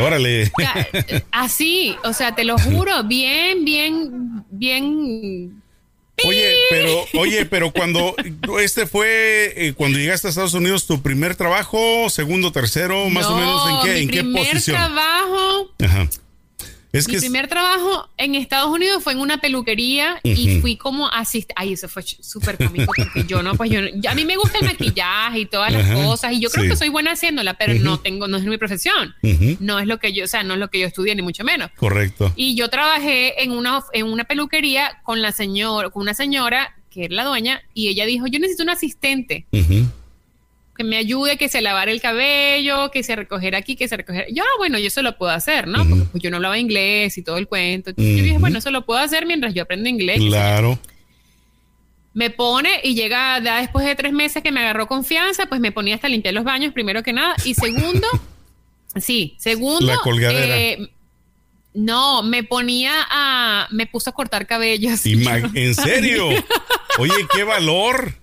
Órale. 0.00 0.50
así, 1.30 1.96
o 2.04 2.12
sea, 2.12 2.34
te 2.34 2.44
lo 2.44 2.58
juro, 2.58 3.04
bien, 3.04 3.64
bien, 3.64 4.44
bien. 4.50 5.62
Oye, 6.26 6.52
pero, 6.68 7.04
oye, 7.14 7.46
pero 7.46 7.70
cuando 7.70 8.14
este 8.60 8.86
fue 8.88 9.52
eh, 9.56 9.72
cuando 9.74 9.98
llegaste 9.98 10.26
a 10.26 10.30
Estados 10.30 10.54
Unidos, 10.54 10.86
tu 10.86 11.00
primer 11.00 11.36
trabajo, 11.36 12.10
segundo, 12.10 12.50
tercero, 12.50 13.08
más 13.08 13.26
o 13.26 13.30
No, 13.30 13.36
menos 13.38 13.70
en 13.70 13.86
qué, 13.86 13.94
mi 13.94 14.00
en 14.02 14.08
qué 14.10 14.20
primer 14.22 14.48
posición. 14.48 14.76
trabajo 14.76 15.70
Ajá. 15.80 16.08
Es 16.98 17.06
Mi 17.06 17.12
que 17.12 17.16
es- 17.18 17.22
primer 17.22 17.48
trabajo 17.48 18.08
en 18.16 18.34
Estados 18.34 18.70
Unidos 18.70 19.02
fue 19.02 19.12
en 19.12 19.20
una 19.20 19.38
peluquería 19.38 20.20
y 20.22 20.60
fui 20.60 20.76
como 20.76 21.08
asistente. 21.08 21.54
Ay, 21.56 21.72
eso 21.74 21.88
fue 21.88 22.02
súper 22.02 22.56
cómico 22.58 22.86
porque 22.86 23.24
yo 23.26 23.42
no, 23.42 23.54
pues 23.54 23.70
yo, 23.70 23.82
no- 23.82 23.88
yo- 23.94 24.10
a 24.10 24.14
mí 24.14 24.24
me 24.24 24.36
gusta 24.36 24.58
el 24.58 24.66
maquillaje 24.66 25.40
y 25.40 25.46
todas 25.46 25.72
las 25.72 25.90
cosas 25.92 26.32
y 26.32 26.40
yo 26.40 26.50
creo 26.50 26.64
sí. 26.64 26.70
que 26.70 26.76
soy 26.76 26.88
buena 26.88 27.12
haciéndola, 27.12 27.54
pero 27.54 27.74
no 27.74 27.98
tengo, 28.00 28.28
no 28.28 28.36
es 28.36 28.44
mi 28.44 28.58
profesión. 28.58 29.14
No 29.60 29.78
es 29.78 29.86
lo 29.86 29.98
que 29.98 30.12
yo, 30.12 30.24
o 30.24 30.28
sea, 30.28 30.42
no 30.42 30.54
es 30.54 30.60
lo 30.60 30.68
que 30.68 30.80
yo 30.80 30.86
estudié 30.86 31.14
ni 31.14 31.22
mucho 31.22 31.44
menos. 31.44 31.70
correcto. 31.76 32.32
Y 32.36 32.54
yo 32.54 32.68
trabajé 32.68 33.42
en 33.42 33.52
una, 33.52 33.82
en 33.92 34.06
una 34.06 34.24
peluquería 34.24 35.00
con 35.04 35.22
la 35.22 35.32
señora, 35.32 35.90
con 35.90 36.02
una 36.02 36.14
señora 36.14 36.74
que 36.90 37.04
era 37.04 37.14
la 37.14 37.24
dueña 37.24 37.62
y 37.74 37.88
ella 37.88 38.06
dijo, 38.06 38.26
yo 38.26 38.38
necesito 38.38 38.62
un 38.62 38.70
asistente. 38.70 39.46
Que 40.78 40.84
me 40.84 40.96
ayude, 40.96 41.36
que 41.36 41.50
se 41.50 41.60
lavara 41.60 41.90
el 41.90 42.00
cabello, 42.00 42.90
que 42.90 43.02
se 43.02 43.14
recogiera 43.16 43.58
aquí, 43.58 43.76
que 43.76 43.88
se 43.88 43.96
recogiera. 43.98 44.26
Yo, 44.32 44.42
ah, 44.42 44.56
bueno, 44.56 44.78
yo 44.78 44.86
eso 44.86 45.02
lo 45.02 45.18
puedo 45.18 45.32
hacer, 45.32 45.66
¿no? 45.68 45.86
Porque 45.86 46.04
pues, 46.12 46.22
yo 46.22 46.30
no 46.30 46.36
hablaba 46.36 46.58
inglés 46.58 47.18
y 47.18 47.22
todo 47.22 47.36
el 47.36 47.46
cuento. 47.48 47.90
Entonces, 47.90 48.16
Yo 48.16 48.22
dije, 48.22 48.38
bueno, 48.38 48.58
eso 48.58 48.70
lo 48.70 48.86
puedo 48.86 49.00
hacer 49.00 49.26
mientras 49.26 49.52
yo 49.52 49.64
aprendo 49.64 49.88
inglés. 49.90 50.18
Claro. 50.18 50.78
Me 52.14 52.30
pone 52.30 52.80
y 52.82 52.94
llega 52.94 53.38
ya 53.42 53.60
después 53.60 53.84
de 53.84 53.94
tres 53.94 54.12
meses 54.12 54.42
que 54.42 54.50
me 54.50 54.60
agarró 54.60 54.86
confianza, 54.88 55.46
pues 55.46 55.60
me 55.60 55.72
ponía 55.72 55.94
hasta 55.94 56.08
limpiar 56.08 56.32
los 56.34 56.44
baños, 56.44 56.72
primero 56.72 57.02
que 57.02 57.12
nada. 57.12 57.34
Y 57.44 57.54
segundo, 57.54 58.06
sí, 58.96 59.34
segundo. 59.38 59.84
La 59.86 59.98
colgadera. 59.98 60.56
eh, 60.58 60.88
no, 61.74 62.22
me 62.22 62.44
ponía 62.44 62.92
a. 63.10 63.68
Me 63.70 63.86
puso 63.86 64.10
a 64.10 64.12
cortar 64.14 64.46
cabellos. 64.46 65.04
¿En 65.54 65.74
serio? 65.74 66.28
Oye, 66.98 67.14
qué 67.32 67.44
valor. 67.44 68.14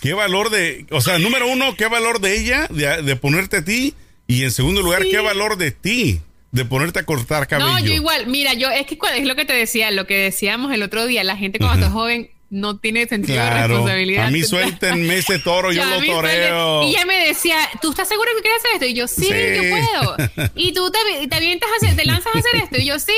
Qué 0.00 0.12
valor 0.14 0.50
de. 0.50 0.86
O 0.90 1.00
sea, 1.00 1.18
número 1.18 1.48
uno, 1.48 1.74
qué 1.76 1.86
valor 1.86 2.20
de 2.20 2.38
ella 2.38 2.66
de, 2.70 3.02
de 3.02 3.16
ponerte 3.16 3.58
a 3.58 3.64
ti. 3.64 3.94
Y 4.28 4.42
en 4.42 4.50
segundo 4.50 4.82
lugar, 4.82 5.02
Sí. 5.02 5.10
qué 5.10 5.18
valor 5.20 5.56
de 5.56 5.70
ti 5.70 6.20
de 6.52 6.64
ponerte 6.64 6.98
a 7.00 7.04
cortar 7.04 7.46
cabello. 7.46 7.68
No, 7.70 7.78
yo 7.78 7.92
igual, 7.92 8.26
mira, 8.26 8.54
yo 8.54 8.70
es 8.70 8.86
que 8.86 8.98
es 9.16 9.24
lo 9.26 9.36
que 9.36 9.44
te 9.44 9.52
decía, 9.52 9.90
lo 9.90 10.06
que 10.06 10.16
decíamos 10.16 10.72
el 10.72 10.82
otro 10.82 11.06
día, 11.06 11.22
la 11.24 11.36
gente 11.36 11.58
cuando 11.58 11.76
está 11.86 11.90
joven 11.90 12.30
no 12.48 12.78
tiene 12.78 13.06
sentido 13.08 13.42
de 13.42 13.50
responsabilidad. 13.50 14.26
A 14.26 14.30
mí 14.30 14.42
suéltenme 14.42 15.18
ese 15.18 15.38
toro, 15.40 15.72
yo 15.72 15.84
lo 15.86 16.00
toreo. 16.04 16.82
Y 16.84 16.90
ella 16.90 17.04
me 17.04 17.26
decía, 17.26 17.56
¿tú 17.82 17.90
estás 17.90 18.08
segura 18.08 18.30
que 18.36 18.42
quieres 18.42 18.60
hacer 18.60 18.72
esto? 18.74 18.86
Y 18.86 18.94
yo, 18.94 19.06
sí, 19.08 19.24
Sí. 19.24 19.32
yo 19.54 19.62
puedo. 19.70 20.50
Y 20.56 20.72
tú 20.72 20.90
te, 20.90 21.26
te 21.26 21.34
avientas 21.36 21.68
a 21.70 21.76
hacer, 21.84 21.96
te 21.96 22.04
lanzas 22.04 22.34
a 22.34 22.38
hacer 22.38 22.56
esto. 22.62 22.78
Y 22.80 22.84
yo, 22.86 22.98
sí, 22.98 23.12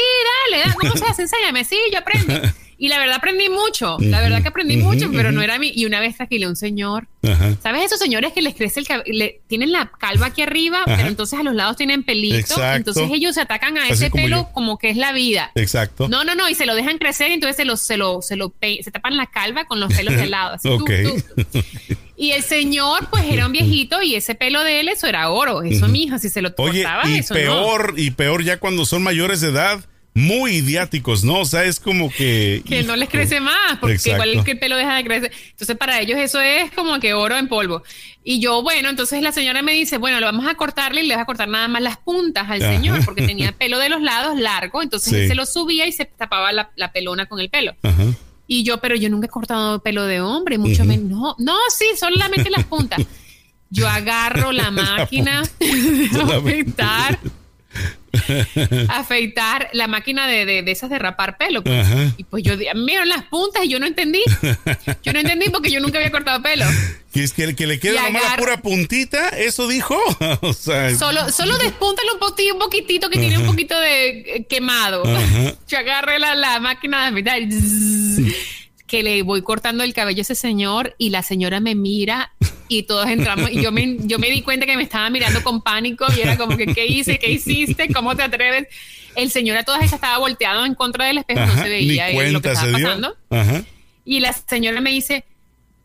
dale, 0.50 0.64
da- 0.64 0.74
¿cómo 0.74 0.96
se 0.96 1.04
hace? 1.04 1.22
Enséñame, 1.22 1.64
sí, 1.64 1.78
yo 1.92 1.98
aprendí. 1.98 2.34
Y 2.80 2.86
la 2.88 2.98
verdad 3.00 3.16
aprendí 3.16 3.48
mucho, 3.48 3.96
la 3.98 4.20
verdad 4.20 4.40
que 4.40 4.48
aprendí 4.48 4.76
mucho, 4.76 5.10
pero 5.12 5.32
no 5.32 5.42
era 5.42 5.58
mi. 5.58 5.72
Y 5.74 5.84
una 5.84 5.98
vez 5.98 6.16
tranquilé 6.16 6.46
a 6.46 6.48
un 6.48 6.54
señor, 6.54 7.08
Ajá. 7.24 7.56
¿sabes 7.60 7.82
esos 7.86 7.98
señores 7.98 8.32
que 8.32 8.40
les 8.40 8.54
crece 8.54 8.78
el 8.78 8.86
cabello? 8.86 9.12
Tienen 9.48 9.72
la 9.72 9.90
calva 9.98 10.26
aquí 10.26 10.42
arriba, 10.42 10.82
Ajá. 10.86 10.94
pero 10.96 11.08
entonces 11.08 11.40
a 11.40 11.42
los 11.42 11.54
lados 11.56 11.76
tienen 11.76 12.04
pelito. 12.04 12.36
Exacto. 12.36 12.76
Entonces 12.90 13.10
ellos 13.12 13.34
se 13.34 13.40
atacan 13.40 13.76
a 13.78 13.82
Así 13.82 13.94
ese 13.94 14.10
como 14.10 14.22
pelo 14.22 14.36
yo. 14.36 14.48
como 14.52 14.78
que 14.78 14.90
es 14.90 14.96
la 14.96 15.10
vida. 15.10 15.50
Exacto. 15.56 16.08
No, 16.08 16.22
no, 16.22 16.36
no, 16.36 16.48
y 16.48 16.54
se 16.54 16.66
lo 16.66 16.76
dejan 16.76 16.98
crecer, 16.98 17.32
entonces 17.32 17.56
se 17.56 17.64
lo, 17.64 17.76
se 17.76 17.96
lo, 17.96 18.22
se 18.22 18.36
lo 18.36 18.54
se 18.60 18.90
tapan 18.92 19.16
la 19.16 19.26
calva 19.26 19.64
con 19.64 19.80
los 19.80 19.92
pelos 19.92 20.14
de 20.14 20.26
lado. 20.26 20.54
así, 20.54 20.68
tú, 20.68 20.74
Ok. 20.76 20.90
tú. 21.02 21.64
Y 22.16 22.30
el 22.32 22.42
señor, 22.42 23.08
pues 23.10 23.24
era 23.28 23.46
un 23.46 23.52
viejito 23.52 24.02
y 24.02 24.14
ese 24.14 24.34
pelo 24.34 24.62
de 24.64 24.80
él, 24.80 24.88
eso 24.88 25.06
era 25.08 25.30
oro. 25.30 25.62
Eso, 25.62 25.88
mija, 25.88 26.18
si 26.18 26.28
se 26.28 26.42
lo 26.42 26.52
Oye, 26.58 26.82
cortaba, 26.82 27.08
y 27.08 27.18
eso 27.18 27.34
no. 27.34 27.40
peor, 27.40 27.94
y 27.96 28.10
peor 28.12 28.42
ya 28.44 28.58
cuando 28.58 28.86
son 28.86 29.02
mayores 29.04 29.40
de 29.40 29.48
edad, 29.50 29.80
muy 30.18 30.56
idiáticos, 30.56 31.24
¿no? 31.24 31.40
O 31.40 31.44
sea, 31.44 31.64
es 31.64 31.80
como 31.80 32.10
que. 32.10 32.62
Que 32.66 32.82
no 32.82 32.96
les 32.96 33.08
crece 33.08 33.40
más, 33.40 33.78
porque 33.80 33.94
Exacto. 33.96 34.24
igual 34.26 34.44
que 34.44 34.50
el 34.52 34.58
pelo 34.58 34.76
deja 34.76 34.94
de 34.96 35.04
crecer. 35.04 35.32
Entonces, 35.50 35.76
para 35.76 36.00
ellos 36.00 36.18
eso 36.18 36.40
es 36.40 36.70
como 36.72 36.98
que 37.00 37.14
oro 37.14 37.36
en 37.36 37.48
polvo. 37.48 37.82
Y 38.24 38.40
yo, 38.40 38.62
bueno, 38.62 38.88
entonces 38.90 39.22
la 39.22 39.32
señora 39.32 39.62
me 39.62 39.72
dice, 39.72 39.96
bueno, 39.96 40.20
lo 40.20 40.26
vamos 40.26 40.46
a 40.46 40.54
cortarle 40.54 41.02
y 41.02 41.06
le 41.06 41.14
vas 41.14 41.22
a 41.22 41.26
cortar 41.26 41.48
nada 41.48 41.68
más 41.68 41.80
las 41.80 41.96
puntas 41.96 42.50
al 42.50 42.62
Ajá. 42.62 42.72
señor, 42.74 43.04
porque 43.04 43.22
tenía 43.26 43.52
pelo 43.52 43.78
de 43.78 43.88
los 43.88 44.02
lados 44.02 44.38
largo, 44.38 44.82
entonces 44.82 45.10
Sí. 45.12 45.16
él 45.20 45.28
se 45.28 45.34
lo 45.34 45.46
subía 45.46 45.86
y 45.86 45.92
se 45.92 46.04
tapaba 46.04 46.52
la, 46.52 46.70
la 46.76 46.92
pelona 46.92 47.26
con 47.26 47.40
el 47.40 47.48
pelo. 47.48 47.74
Ajá. 47.82 48.04
Y 48.46 48.64
yo, 48.64 48.78
pero 48.78 48.96
yo 48.96 49.08
nunca 49.10 49.26
he 49.26 49.30
cortado 49.30 49.82
pelo 49.82 50.04
de 50.04 50.20
hombre, 50.20 50.58
mucho 50.58 50.84
menos. 50.84 51.08
No, 51.08 51.36
no, 51.38 51.56
sí, 51.76 51.84
solamente 51.98 52.50
las 52.50 52.64
puntas. 52.64 53.00
Yo 53.70 53.86
agarro 53.86 54.52
la 54.52 54.70
máquina 54.70 55.42
de 55.60 56.08
afeitar 58.88 59.68
la 59.72 59.86
máquina 59.86 60.26
de, 60.26 60.44
de, 60.44 60.62
de 60.62 60.70
esas 60.70 60.90
de 60.90 60.98
rapar 60.98 61.38
pelo. 61.38 61.62
pues. 61.62 61.86
Y 62.16 62.24
pues 62.24 62.42
yo, 62.42 62.56
dieron 62.56 63.08
las 63.08 63.24
puntas 63.24 63.64
y 63.64 63.68
yo 63.68 63.78
no 63.78 63.86
entendí. 63.86 64.22
Yo 65.02 65.12
no 65.12 65.20
entendí 65.20 65.48
porque 65.50 65.70
yo 65.70 65.80
nunca 65.80 65.98
había 65.98 66.10
cortado 66.10 66.42
pelo. 66.42 66.64
Que 67.12 67.22
es 67.22 67.32
que, 67.32 67.54
que 67.54 67.66
le 67.66 67.78
quede 67.78 67.94
Y 67.94 67.96
nomás 67.96 68.22
la 68.22 68.36
pura 68.36 68.60
puntita, 68.60 69.28
eso 69.30 69.66
dijo. 69.68 69.96
o 70.40 70.52
sea, 70.52 70.94
Solo, 70.94 71.30
solo 71.30 71.56
despúntalo 71.58 72.14
un 72.14 72.18
poquitito, 72.18 72.54
un 72.54 72.60
poquitito 72.60 73.10
que 73.10 73.18
tiene 73.18 73.38
un 73.38 73.46
poquito 73.46 73.78
de 73.78 74.08
eh, 74.08 74.46
quemado. 74.48 75.06
Ajá. 75.06 75.54
Yo 75.68 75.78
agarré 75.78 76.18
la, 76.18 76.34
la 76.34 76.60
máquina 76.60 77.02
de 77.02 77.08
afeitar 77.08 77.40
y 77.40 78.34
que 78.86 79.02
le 79.02 79.22
voy 79.22 79.42
cortando 79.42 79.84
el 79.84 79.92
cabello 79.94 80.20
a 80.20 80.22
ese 80.22 80.34
señor 80.34 80.94
y 80.98 81.10
la 81.10 81.22
señora 81.22 81.60
me 81.60 81.74
mira 81.74 82.32
y 82.68 82.82
todos 82.84 83.08
entramos 83.08 83.50
y 83.50 83.62
yo 83.62 83.72
me, 83.72 83.96
yo 84.00 84.18
me 84.18 84.30
di 84.30 84.42
cuenta 84.42 84.66
que 84.66 84.76
me 84.76 84.82
estaba 84.82 85.08
mirando 85.10 85.42
con 85.42 85.62
pánico 85.62 86.06
y 86.16 86.20
era 86.20 86.36
como 86.36 86.56
que 86.56 86.66
¿qué 86.66 86.86
hice? 86.86 87.18
¿qué 87.18 87.30
hiciste? 87.30 87.92
¿Cómo 87.92 88.14
te 88.14 88.22
atreves? 88.22 88.68
El 89.14 89.30
señor 89.30 89.56
a 89.56 89.64
todas 89.64 89.82
estas 89.82 89.98
estaba 89.98 90.18
volteado 90.18 90.64
en 90.64 90.74
contra 90.74 91.06
del 91.06 91.18
espejo, 91.18 91.40
no 91.40 91.52
ajá, 91.52 91.62
se 91.62 91.68
ni 91.68 91.86
veía 91.88 92.10
eh, 92.10 92.30
lo 92.30 92.40
que 92.40 92.48
cuenta 92.48 92.52
estaba 92.52 92.66
se 92.66 92.84
pasando. 92.84 93.16
Ajá. 93.30 93.64
Y 94.04 94.20
la 94.20 94.32
señora 94.32 94.80
me 94.80 94.90
dice, 94.90 95.24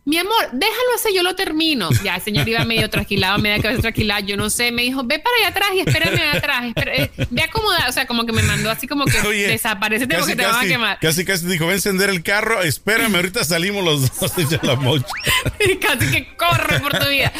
mi 0.05 0.17
amor, 0.17 0.49
déjalo 0.51 0.89
así, 0.95 1.15
yo 1.15 1.23
lo 1.23 1.33
termino. 1.35 1.89
Ya, 2.03 2.15
el 2.17 2.21
señor 2.21 2.47
iba 2.49 2.65
medio 2.65 2.89
trasquilado, 2.89 3.39
medio 3.39 3.61
cabeza 3.61 3.81
trasquilada, 3.83 4.19
yo 4.19 4.35
no 4.35 4.49
sé, 4.49 4.71
me 4.73 4.81
dijo, 4.81 5.03
ve 5.05 5.19
para 5.19 5.35
allá 5.37 5.47
atrás 5.47 5.69
y 5.75 5.79
espérame 5.79 6.13
allá 6.19 6.37
atrás, 6.37 6.65
espera, 6.65 6.95
eh, 6.95 7.11
ve 7.29 7.41
acomodar, 7.41 7.87
o 7.87 7.91
sea, 7.93 8.05
como 8.05 8.25
que 8.25 8.33
me 8.33 8.43
mandó 8.43 8.69
así 8.69 8.85
como 8.87 9.05
que 9.05 9.17
Oye, 9.21 9.47
desaparece 9.47 10.05
porque 10.07 10.35
te 10.35 10.41
van 10.45 10.51
a 10.55 10.57
casi, 10.57 10.67
quemar. 10.67 10.99
casi, 10.99 11.23
casi 11.23 11.45
dijo, 11.47 11.65
ven 11.65 11.73
a 11.73 11.75
encender 11.75 12.09
el 12.09 12.21
carro, 12.21 12.61
espérame, 12.61 13.15
ahorita 13.15 13.45
salimos 13.45 13.83
los 13.85 14.19
dos 14.19 14.35
de 14.49 14.59
la 14.61 14.75
mocha. 14.75 15.05
casi 15.81 16.11
que 16.11 16.35
corre 16.35 16.79
por 16.81 16.97
tu 16.99 17.07
vida. 17.09 17.31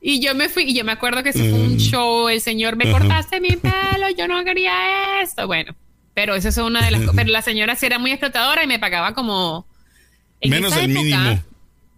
Y 0.00 0.20
yo 0.20 0.34
me 0.34 0.48
fui, 0.48 0.64
y 0.64 0.74
yo 0.74 0.82
me 0.84 0.92
acuerdo 0.92 1.22
que 1.22 1.28
eso 1.28 1.38
fue 1.40 1.52
un 1.52 1.76
show, 1.76 2.28
el 2.28 2.40
señor, 2.40 2.74
me 2.74 2.90
cortaste 2.90 3.40
mi 3.40 3.54
pelo, 3.56 4.08
yo 4.18 4.26
no 4.26 4.42
quería 4.44 5.20
esto, 5.22 5.46
bueno, 5.46 5.76
pero 6.14 6.34
eso 6.34 6.48
es 6.48 6.56
una 6.56 6.84
de 6.84 6.90
las 6.90 7.00
cosas, 7.02 7.14
pero 7.16 7.30
la 7.30 7.42
señora 7.42 7.76
sí 7.76 7.86
era 7.86 7.98
muy 8.00 8.10
explotadora 8.10 8.64
y 8.64 8.66
me 8.66 8.78
pagaba 8.80 9.14
como... 9.14 9.66
en 10.40 10.50
Menos 10.50 10.72
esa 10.72 10.80
el 10.84 10.90
época- 10.90 11.04
mínimo. 11.04 11.44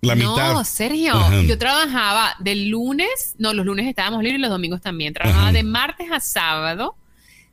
La 0.04 0.16
mitad. 0.16 0.52
No, 0.54 0.64
Sergio, 0.64 1.14
Ajá. 1.14 1.42
yo 1.42 1.56
trabajaba 1.58 2.34
de 2.40 2.56
lunes, 2.56 3.36
no, 3.38 3.54
los 3.54 3.64
lunes 3.64 3.86
estábamos 3.86 4.20
libres 4.22 4.38
y 4.40 4.42
los 4.42 4.50
domingos 4.50 4.80
también. 4.80 5.14
Trabajaba 5.14 5.44
Ajá. 5.44 5.52
de 5.52 5.62
martes 5.62 6.08
a 6.10 6.18
sábado, 6.18 6.96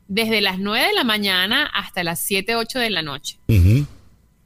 desde 0.07 0.41
las 0.41 0.57
9 0.57 0.87
de 0.87 0.93
la 0.93 1.03
mañana 1.03 1.69
hasta 1.71 2.03
las 2.03 2.19
7, 2.25 2.55
8 2.55 2.79
de 2.79 2.89
la 2.89 3.03
noche. 3.03 3.37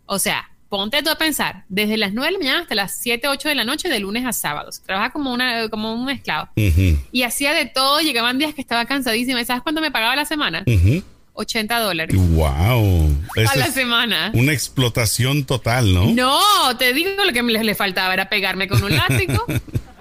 O 0.05 0.19
sea, 0.19 0.49
ponte 0.67 1.01
tú 1.01 1.11
a 1.11 1.15
pensar, 1.15 1.63
desde 1.69 1.95
las 1.95 2.11
9 2.13 2.27
de 2.27 2.31
la 2.33 2.39
mañana 2.39 2.61
hasta 2.63 2.75
las 2.75 2.99
7, 2.99 3.29
8 3.29 3.47
de 3.47 3.55
la 3.55 3.63
noche, 3.63 3.87
de 3.87 3.99
lunes 4.01 4.25
a 4.25 4.33
sábados. 4.33 4.81
Trabaja 4.85 5.11
como, 5.11 5.31
una, 5.33 5.69
como 5.69 5.93
un 5.93 6.09
esclavo. 6.09 6.49
Y 6.55 7.23
hacía 7.23 7.53
de 7.53 7.67
todo, 7.67 8.01
llegaban 8.01 8.37
días 8.37 8.53
que 8.53 8.59
estaba 8.59 8.83
cansadísima. 8.83 9.39
¿Y 9.39 9.45
sabes 9.45 9.63
cuánto 9.63 9.79
me 9.79 9.91
pagaba 9.91 10.17
la 10.17 10.25
semana? 10.25 10.65
Ujú. 10.67 11.01
80 11.33 11.79
dólares 11.79 12.15
Wow. 12.17 13.09
a 13.51 13.55
la 13.57 13.67
semana. 13.71 14.31
una 14.33 14.53
explotación 14.53 15.45
total, 15.45 15.93
¿no? 15.93 16.05
No, 16.13 16.77
te 16.77 16.93
digo 16.93 17.09
lo 17.25 17.33
que 17.33 17.41
me 17.43 17.51
le, 17.51 17.63
le 17.63 17.75
faltaba 17.75 18.13
era 18.13 18.29
pegarme 18.29 18.67
con 18.67 18.83
un 18.83 18.95
látigo. 18.95 19.45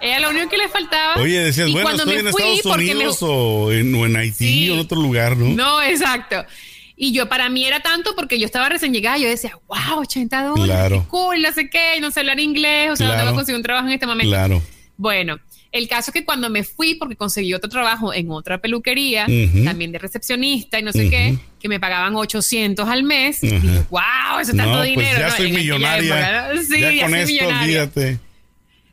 Era 0.05 0.19
lo 0.19 0.31
único 0.31 0.49
que 0.49 0.57
le 0.57 0.69
faltaba. 0.69 1.23
Oye, 1.23 1.39
decías, 1.39 1.69
Y 1.69 1.73
bueno, 1.75 1.85
cuando 1.87 2.03
estoy 2.03 2.23
me 2.25 2.29
en 2.29 2.33
fui, 2.35 2.43
Estados 2.43 2.61
porque 2.65 2.87
me- 2.87 2.95
Unidos 2.97 3.19
o, 3.23 3.71
en, 3.71 3.95
o 3.95 4.05
en 4.05 4.17
Haití 4.17 4.35
Sí. 4.65 4.71
o 4.71 4.75
en 4.75 4.81
otro 4.81 5.01
lugar, 5.01 5.37
¿no? 5.37 5.55
No, 5.55 5.81
exacto. 5.81 6.45
Y 6.97 7.13
yo, 7.13 7.29
para 7.29 7.49
mí 7.49 7.65
era 7.65 7.79
tanto 7.79 8.17
porque 8.17 8.41
yo 8.41 8.47
estaba 8.47 8.69
recién 8.69 8.93
llegada. 8.93 9.17
Yo 9.19 9.29
decía, 9.29 9.53
wow, 9.69 10.01
80 10.01 10.43
dólares. 10.43 10.65
Claro. 10.67 11.03
Qué 11.03 11.09
cool, 11.09 11.41
no 11.43 11.53
sé 11.53 11.71
qué, 11.71 12.01
no 12.01 12.11
sé 12.11 12.19
hablar 12.19 12.41
inglés. 12.41 12.91
O 12.91 12.97
sea, 12.97 13.07
Claro. 13.11 13.27
no 13.27 13.31
a 13.31 13.35
conseguir 13.35 13.57
un 13.59 13.63
trabajo 13.63 13.87
en 13.87 13.93
este 13.95 14.07
momento. 14.07 14.29
Claro. 14.29 14.61
Bueno, 14.97 15.39
el 15.73 15.89
caso 15.89 16.11
es 16.11 16.13
que 16.13 16.25
cuando 16.25 16.51
me 16.51 16.65
fui, 16.65 16.95
porque 16.97 17.17
conseguí 17.17 17.55
otro 17.55 17.71
trabajo 17.71 18.13
en 18.13 18.31
otra 18.31 18.59
peluquería, 18.59 19.27
también 19.65 19.91
de 19.91 19.99
recepcionista 19.99 20.79
y 20.79 20.83
no 20.83 20.93
sé 20.93 21.09
qué, 21.09 21.37
que 21.59 21.69
me 21.69 21.81
pagaban 21.81 22.15
800 22.15 22.87
al 22.89 23.03
mes. 23.03 23.43
Ajá. 23.43 23.55
Dije, 23.55 23.83
wow, 23.91 24.39
eso 24.41 24.51
es 24.51 24.57
tanto 24.57 24.65
no, 24.73 24.77
pues 24.79 24.91
dinero. 24.91 25.19
ya 25.19 25.29
¿no? 25.29 25.37
soy 25.37 25.53
millonaria. 25.53 26.15
época, 26.21 26.55
¿no? 26.55 26.63
Sí, 26.63 26.81
ya 26.81 26.93
ya, 26.93 27.03
con 27.03 27.11
soy 27.11 27.21
esto, 27.21 27.33
millonaria. 27.33 27.91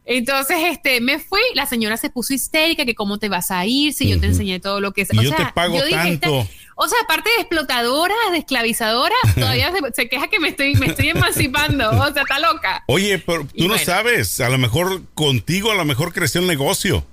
Entonces, 0.05 0.57
este, 0.71 1.01
me 1.01 1.19
fui, 1.19 1.39
la 1.53 1.67
señora 1.67 1.95
se 1.95 2.09
puso 2.09 2.33
histérica, 2.33 2.83
que 2.83 2.95
cómo 2.95 3.19
te 3.19 3.29
vas 3.29 3.51
a 3.51 3.63
ir 3.67 3.93
si 3.93 4.09
yo 4.09 4.19
te 4.19 4.25
enseñé 4.25 4.59
todo 4.59 4.81
lo 4.81 4.91
que 4.91 5.01
es. 5.01 5.13
Y 5.13 5.21
yo 5.21 5.35
te 5.35 5.45
pago 5.53 5.77
yo 5.77 5.85
dije, 5.85 5.95
tanto. 5.97 6.39
esta- 6.41 6.53
o 6.81 6.87
sea, 6.87 6.97
aparte 7.03 7.29
de 7.29 7.41
explotadora, 7.41 8.15
de 8.31 8.37
esclavizadora, 8.37 9.13
todavía 9.35 9.71
se, 9.73 9.79
se 9.93 10.07
queja 10.07 10.27
que 10.29 10.39
me 10.39 10.47
estoy, 10.47 10.75
me 10.75 10.87
estoy 10.87 11.09
emancipando. 11.09 11.89
O 11.91 12.13
sea, 12.13 12.21
está 12.21 12.39
loca. 12.39 12.83
Oye, 12.87 13.19
pero 13.19 13.43
tú 13.43 13.49
Y 13.53 13.63
no 13.63 13.69
bueno. 13.73 13.83
sabes, 13.85 14.39
a 14.39 14.49
lo 14.49 14.57
mejor 14.57 15.01
contigo 15.13 15.71
a 15.71 15.75
lo 15.75 15.83
mejor 15.83 16.13
creció 16.13 16.39
el 16.39 16.47
negocio. 16.47 17.05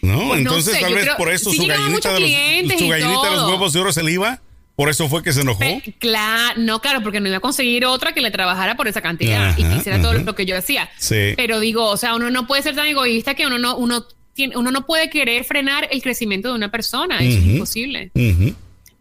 ¿No? 0.00 0.16
Pues 0.16 0.28
no 0.28 0.34
Entonces 0.34 0.74
sé, 0.74 0.80
tal 0.80 0.94
vez 0.94 1.04
creo- 1.04 1.16
por 1.16 1.30
eso 1.30 1.50
sí 1.50 1.56
su 1.58 1.66
gallinita, 1.66 2.12
de 2.12 2.20
los, 2.20 2.78
su 2.80 2.88
gallinita 2.88 3.30
de 3.30 3.36
los 3.36 3.48
huevos 3.48 3.72
de 3.72 3.80
oro 3.80 3.92
se 3.92 4.02
le 4.02 4.10
iba. 4.12 4.40
Por 4.74 4.88
eso 4.88 5.08
fue 5.08 5.22
que 5.22 5.32
se 5.32 5.42
enojó. 5.42 5.62
Claro, 6.00 6.54
no, 6.58 6.80
claro, 6.80 7.02
porque 7.02 7.20
no 7.20 7.28
iba 7.28 7.36
a 7.36 7.40
conseguir 7.40 7.84
otra 7.84 8.12
que 8.12 8.20
le 8.22 8.30
trabajara 8.32 8.74
por 8.74 8.88
esa 8.88 9.02
cantidad 9.02 9.56
y 9.56 9.62
que 9.62 9.76
hiciera 9.76 10.00
todo 10.00 10.14
lo 10.14 10.34
que 10.34 10.46
yo 10.46 10.56
hacía. 10.56 10.90
Sí. 10.98 11.34
Pero 11.36 11.60
digo, 11.60 11.84
o 11.86 11.96
sea, 11.96 12.14
uno 12.16 12.30
no 12.30 12.46
puede 12.48 12.62
ser 12.62 12.74
tan 12.74 12.86
egoísta 12.88 13.34
que 13.34 13.46
uno 13.46 13.58
no, 13.58 13.76
uno 13.76 14.04
tiene, 14.34 14.56
uno 14.56 14.70
no 14.70 14.86
puede 14.86 15.10
querer 15.10 15.44
frenar 15.44 15.88
el 15.90 16.02
crecimiento 16.02 16.48
de 16.48 16.54
una 16.54 16.70
persona. 16.70 17.20
Eso 17.20 17.38
es 17.38 17.44
imposible. 17.44 18.10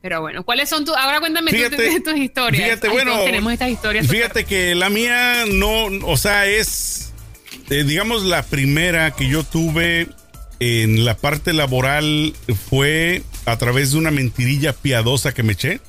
Pero 0.02 0.22
bueno, 0.22 0.44
¿cuáles 0.44 0.67
son 0.67 0.84
tus? 0.84 0.96
Ahora 0.96 1.20
cuéntame 1.20 1.52
Fíjate, 1.52 2.00
tus 2.02 2.17
historias. 2.17 2.63
Fíjate, 2.63 2.88
Ay, 2.88 2.94
bueno, 2.94 3.24
tenemos 3.24 3.54
estas 3.54 3.70
historias. 3.70 4.08
Fíjate 4.08 4.46
que 4.46 4.74
la 4.74 4.89
mía 4.89 5.46
no, 5.48 5.86
o 6.08 6.17
sea, 6.17 6.48
es, 6.48 7.13
eh, 7.70 7.84
digamos, 7.84 8.24
la 8.24 8.44
primera 8.44 9.12
que 9.12 9.28
yo 9.28 9.44
tuve 9.44 10.08
en 10.60 11.06
la 11.06 11.17
parte 11.17 11.54
laboral 11.54 12.34
fue 12.70 13.22
a 13.46 13.58
través 13.58 13.91
de 13.91 14.00
una 14.00 14.12
mentirilla 14.12 14.74
piadosa 14.74 15.34
que 15.34 15.44
me 15.44 15.54
eché. 15.54 15.82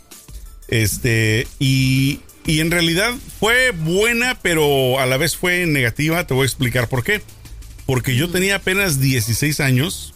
Este, 0.68 1.46
y, 1.58 2.20
y 2.46 2.60
en 2.60 2.70
realidad 2.70 3.14
fue 3.40 3.70
buena, 3.70 4.38
pero 4.40 5.00
a 5.00 5.06
la 5.06 5.16
vez 5.16 5.36
fue 5.36 5.64
negativa. 5.64 6.26
Te 6.26 6.34
voy 6.34 6.42
a 6.42 6.46
explicar 6.46 6.88
por 6.88 7.02
qué. 7.02 7.22
Porque 7.92 8.16
yo 8.16 8.30
tenía 8.30 8.56
apenas 8.56 9.00
16 9.00 9.60
años. 9.60 10.14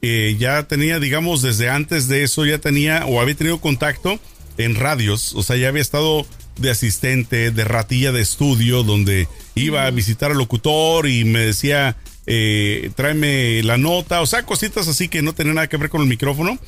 eh, 0.00 0.36
ya 0.38 0.62
tenía, 0.62 0.98
digamos, 0.98 1.42
desde 1.42 1.68
antes 1.68 2.08
de 2.08 2.22
eso, 2.22 2.46
ya 2.46 2.56
tenía 2.56 3.04
o 3.04 3.20
había 3.20 3.34
tenido 3.34 3.60
contacto 3.60 4.18
en 4.56 4.74
radios. 4.74 5.34
O 5.34 5.42
sea, 5.42 5.56
ya 5.56 5.68
había 5.68 5.82
estado 5.82 6.26
de 6.56 6.70
asistente, 6.70 7.50
de 7.50 7.64
ratilla 7.64 8.10
de 8.10 8.22
estudio, 8.22 8.82
donde 8.84 9.28
iba 9.54 9.84
a 9.84 9.90
visitar 9.90 10.30
al 10.30 10.38
locutor 10.38 11.06
y 11.06 11.26
me 11.26 11.40
decía, 11.40 11.98
eh, 12.26 12.90
tráeme 12.96 13.62
la 13.62 13.76
nota. 13.76 14.22
O 14.22 14.26
sea, 14.26 14.44
cositas 14.46 14.88
así 14.88 15.08
que 15.10 15.20
no 15.20 15.34
tenían 15.34 15.56
nada 15.56 15.68
que 15.68 15.76
ver 15.76 15.90
con 15.90 16.00
el 16.00 16.06
micrófono. 16.08 16.58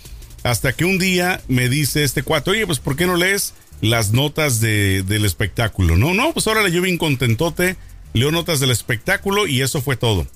Hasta 0.43 0.75
que 0.75 0.85
un 0.85 0.99
día 0.99 1.41
me 1.49 1.71
dice 1.71 2.05
este 2.05 2.23
cuate, 2.23 2.51
oye, 2.51 2.67
pues 2.67 2.81
¿por 2.81 2.97
qué 2.97 3.07
no 3.07 3.17
lees 3.17 3.55
las 3.81 4.13
notas 4.13 4.61
de- 4.61 5.03
del 5.05 5.25
espectáculo? 5.25 5.97
No, 5.97 6.13
no, 6.13 6.35
pues 6.35 6.47
ahora 6.47 6.69
yo 6.69 6.83
bien 6.83 6.99
contentote, 6.99 7.77
leo 8.13 8.31
notas 8.31 8.61
del 8.61 8.73
espectáculo 8.73 9.47
y 9.47 9.63
eso 9.63 9.81
fue 9.81 9.97
todo. 9.97 10.27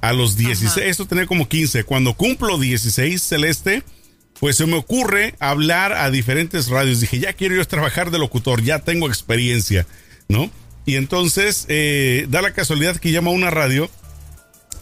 A 0.00 0.12
los 0.12 0.36
16, 0.36 0.70
Ajá. 0.72 0.84
esto 0.84 1.06
tenía 1.06 1.26
como 1.26 1.48
15, 1.48 1.84
cuando 1.84 2.14
cumplo 2.14 2.58
16 2.58 3.22
celeste, 3.22 3.82
pues 4.38 4.56
se 4.56 4.66
me 4.66 4.76
ocurre 4.76 5.34
hablar 5.38 5.92
a 5.92 6.10
diferentes 6.10 6.68
radios. 6.68 7.00
Dije, 7.00 7.18
ya 7.18 7.34
quiero 7.34 7.56
yo 7.56 7.64
trabajar 7.66 8.10
de 8.10 8.18
locutor, 8.18 8.62
ya 8.62 8.78
tengo 8.78 9.06
experiencia, 9.06 9.86
¿no? 10.28 10.50
Y 10.86 10.96
entonces 10.96 11.66
eh, 11.68 12.26
da 12.30 12.40
la 12.40 12.52
casualidad 12.52 12.96
que 12.96 13.12
llama 13.12 13.30
a 13.30 13.34
una 13.34 13.50
radio 13.50 13.90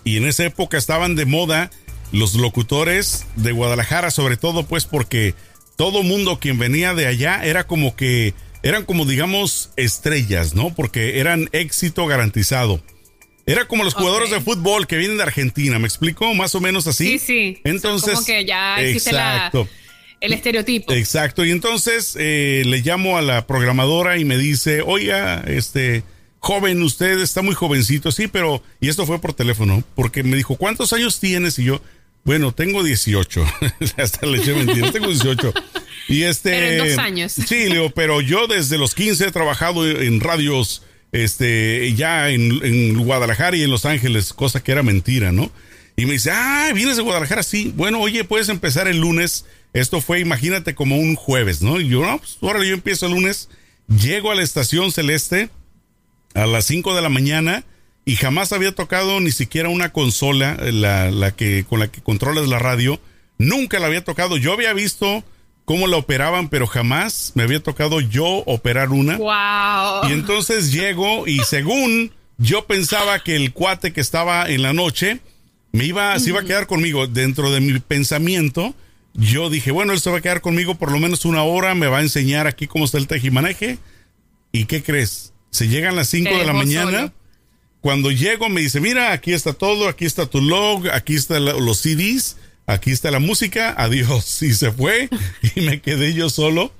y 0.04 0.16
en 0.16 0.26
esa 0.26 0.44
época 0.44 0.78
estaban 0.78 1.16
de 1.16 1.26
moda 1.26 1.70
los 2.12 2.34
locutores 2.34 3.26
de 3.36 3.52
Guadalajara, 3.52 4.10
sobre 4.10 4.36
todo 4.36 4.62
pues 4.62 4.84
porque 4.84 5.34
todo 5.76 6.02
mundo 6.02 6.38
quien 6.40 6.58
venía 6.58 6.94
de 6.94 7.06
allá 7.06 7.44
era 7.44 7.66
como 7.66 7.94
que 7.96 8.34
eran 8.62 8.84
como 8.84 9.04
digamos 9.04 9.70
estrellas, 9.76 10.54
¿no? 10.54 10.74
Porque 10.74 11.20
eran 11.20 11.48
éxito 11.52 12.06
garantizado. 12.06 12.80
Era 13.48 13.66
como 13.66 13.82
los 13.82 13.94
jugadores 13.94 14.30
de 14.30 14.40
fútbol 14.40 14.86
que 14.86 14.96
vienen 14.96 15.16
de 15.16 15.22
Argentina, 15.22 15.78
¿me 15.78 15.86
explico? 15.88 16.34
Más 16.34 16.54
o 16.54 16.60
menos 16.60 16.86
así. 16.86 17.18
Sí, 17.18 17.18
sí. 17.18 17.60
Entonces, 17.64 18.14
Como 18.14 18.26
que 18.26 18.44
ya 18.44 18.80
existe 18.80 19.12
la- 19.12 19.36
exacto. 19.36 19.68
el 20.20 20.32
estereotipo. 20.34 20.92
Exacto, 20.92 21.44
y 21.44 21.50
entonces 21.50 22.14
eh, 22.18 22.62
le 22.66 22.78
llamo 22.82 23.16
a 23.16 23.22
la 23.22 23.46
programadora 23.46 24.18
y 24.18 24.24
me 24.24 24.36
dice, 24.36 24.82
oiga, 24.82 25.42
este 25.46 26.02
joven, 26.40 26.82
usted 26.82 27.18
está 27.20 27.40
muy 27.42 27.54
jovencito, 27.54 28.12
sí, 28.12 28.28
pero, 28.28 28.62
y 28.80 28.88
esto 28.88 29.06
fue 29.06 29.20
por 29.20 29.32
teléfono, 29.32 29.82
porque 29.94 30.22
me 30.22 30.36
dijo, 30.36 30.56
¿cuántos 30.56 30.92
años 30.92 31.18
tienes? 31.18 31.58
Y 31.58 31.64
yo, 31.64 31.80
bueno, 32.24 32.52
tengo 32.52 32.82
18, 32.84 33.44
hasta 33.96 34.26
le 34.26 34.38
eché 34.38 34.52
mentiras, 34.54 34.92
tengo 34.92 35.08
18. 35.08 35.54
Y 36.08 36.22
este... 36.24 36.50
Pero 36.50 36.66
en 36.84 36.88
dos 36.90 36.98
años. 36.98 37.32
Sí, 37.32 37.68
le 37.68 37.76
digo, 37.76 37.90
pero 37.90 38.20
yo 38.20 38.46
desde 38.46 38.76
los 38.78 38.94
15 38.94 39.26
he 39.28 39.32
trabajado 39.32 39.88
en 39.88 40.20
radios, 40.20 40.82
este, 41.12 41.92
ya 41.94 42.30
en, 42.30 42.64
en 42.64 42.98
Guadalajara 42.98 43.56
y 43.56 43.62
en 43.62 43.70
Los 43.70 43.84
Ángeles, 43.84 44.32
cosa 44.32 44.62
que 44.62 44.72
era 44.72 44.82
mentira, 44.82 45.32
¿no? 45.32 45.50
Y 45.98 46.06
me 46.06 46.12
dice, 46.12 46.30
ah, 46.32 46.70
vienes 46.74 46.96
de 46.96 47.02
Guadalajara, 47.02 47.42
sí. 47.42 47.72
Bueno, 47.74 48.00
oye, 48.00 48.22
puedes 48.22 48.48
empezar 48.48 48.86
el 48.86 49.00
lunes. 49.00 49.46
Esto 49.72 50.00
fue, 50.00 50.20
imagínate, 50.20 50.76
como 50.76 50.96
un 50.96 51.16
jueves, 51.16 51.60
¿no? 51.60 51.80
Y 51.80 51.88
yo, 51.88 52.02
no, 52.02 52.18
pues 52.18 52.38
ahora 52.40 52.64
yo 52.64 52.72
empiezo 52.72 53.06
el 53.06 53.12
lunes. 53.12 53.48
Llego 53.88 54.30
a 54.30 54.36
la 54.36 54.42
estación 54.42 54.92
celeste 54.92 55.50
a 56.34 56.46
las 56.46 56.66
5 56.66 56.94
de 56.94 57.02
la 57.02 57.08
mañana 57.08 57.64
y 58.04 58.14
jamás 58.14 58.52
había 58.52 58.72
tocado 58.74 59.18
ni 59.18 59.32
siquiera 59.32 59.70
una 59.70 59.92
consola, 59.92 60.56
la, 60.60 61.10
la 61.10 61.32
que, 61.32 61.64
con 61.68 61.80
la 61.80 61.88
que 61.88 62.00
controlas 62.00 62.46
la 62.46 62.60
radio. 62.60 63.00
Nunca 63.38 63.80
la 63.80 63.86
había 63.86 64.04
tocado. 64.04 64.36
Yo 64.36 64.52
había 64.52 64.72
visto 64.74 65.24
cómo 65.68 65.86
la 65.86 65.98
operaban, 65.98 66.48
pero 66.48 66.66
jamás 66.66 67.32
me 67.34 67.42
había 67.42 67.62
tocado 67.62 68.00
yo 68.00 68.24
operar 68.46 68.88
una. 68.88 69.18
Wow. 69.18 70.08
Y 70.08 70.14
entonces 70.14 70.72
llego 70.72 71.26
y 71.26 71.40
según 71.40 72.10
yo 72.38 72.66
pensaba 72.66 73.22
que 73.22 73.36
el 73.36 73.52
cuate 73.52 73.92
que 73.92 74.00
estaba 74.00 74.48
en 74.48 74.62
la 74.62 74.72
noche 74.72 75.20
me 75.72 75.84
iba, 75.84 76.18
se 76.20 76.30
iba 76.30 76.40
a 76.40 76.44
quedar 76.44 76.66
conmigo 76.66 77.06
dentro 77.06 77.50
de 77.52 77.60
mi 77.60 77.78
pensamiento. 77.80 78.74
Yo 79.12 79.50
dije, 79.50 79.70
bueno, 79.70 79.92
él 79.92 80.00
se 80.00 80.10
va 80.10 80.16
a 80.16 80.20
quedar 80.22 80.40
conmigo 80.40 80.76
por 80.76 80.90
lo 80.90 80.98
menos 80.98 81.26
una 81.26 81.42
hora, 81.42 81.74
me 81.74 81.86
va 81.86 81.98
a 81.98 82.02
enseñar 82.02 82.46
aquí 82.46 82.66
cómo 82.66 82.86
está 82.86 82.96
el 82.96 83.06
tejimaneje. 83.06 83.76
¿Y 84.52 84.64
qué 84.64 84.82
crees? 84.82 85.34
Se 85.50 85.68
llegan 85.68 85.96
las 85.96 86.08
5 86.08 86.30
Te 86.30 86.36
de 86.38 86.46
la 86.46 86.54
mañana. 86.54 86.98
solo. 86.98 87.12
Cuando 87.82 88.10
llego 88.10 88.48
me 88.48 88.62
dice, 88.62 88.80
mira, 88.80 89.12
aquí 89.12 89.34
está 89.34 89.52
todo, 89.52 89.86
aquí 89.86 90.06
está 90.06 90.24
tu 90.24 90.40
log, 90.40 90.88
aquí 90.88 91.14
están 91.14 91.44
los 91.44 91.78
CDs, 91.78 92.38
aquí 92.68 92.92
está 92.92 93.10
la 93.10 93.18
música, 93.18 93.74
adiós. 93.76 94.42
Y 94.42 94.54
se 94.54 94.70
fue 94.70 95.08
y 95.56 95.62
me 95.62 95.80
quedé 95.80 96.14
yo 96.14 96.30
solo. 96.30 96.72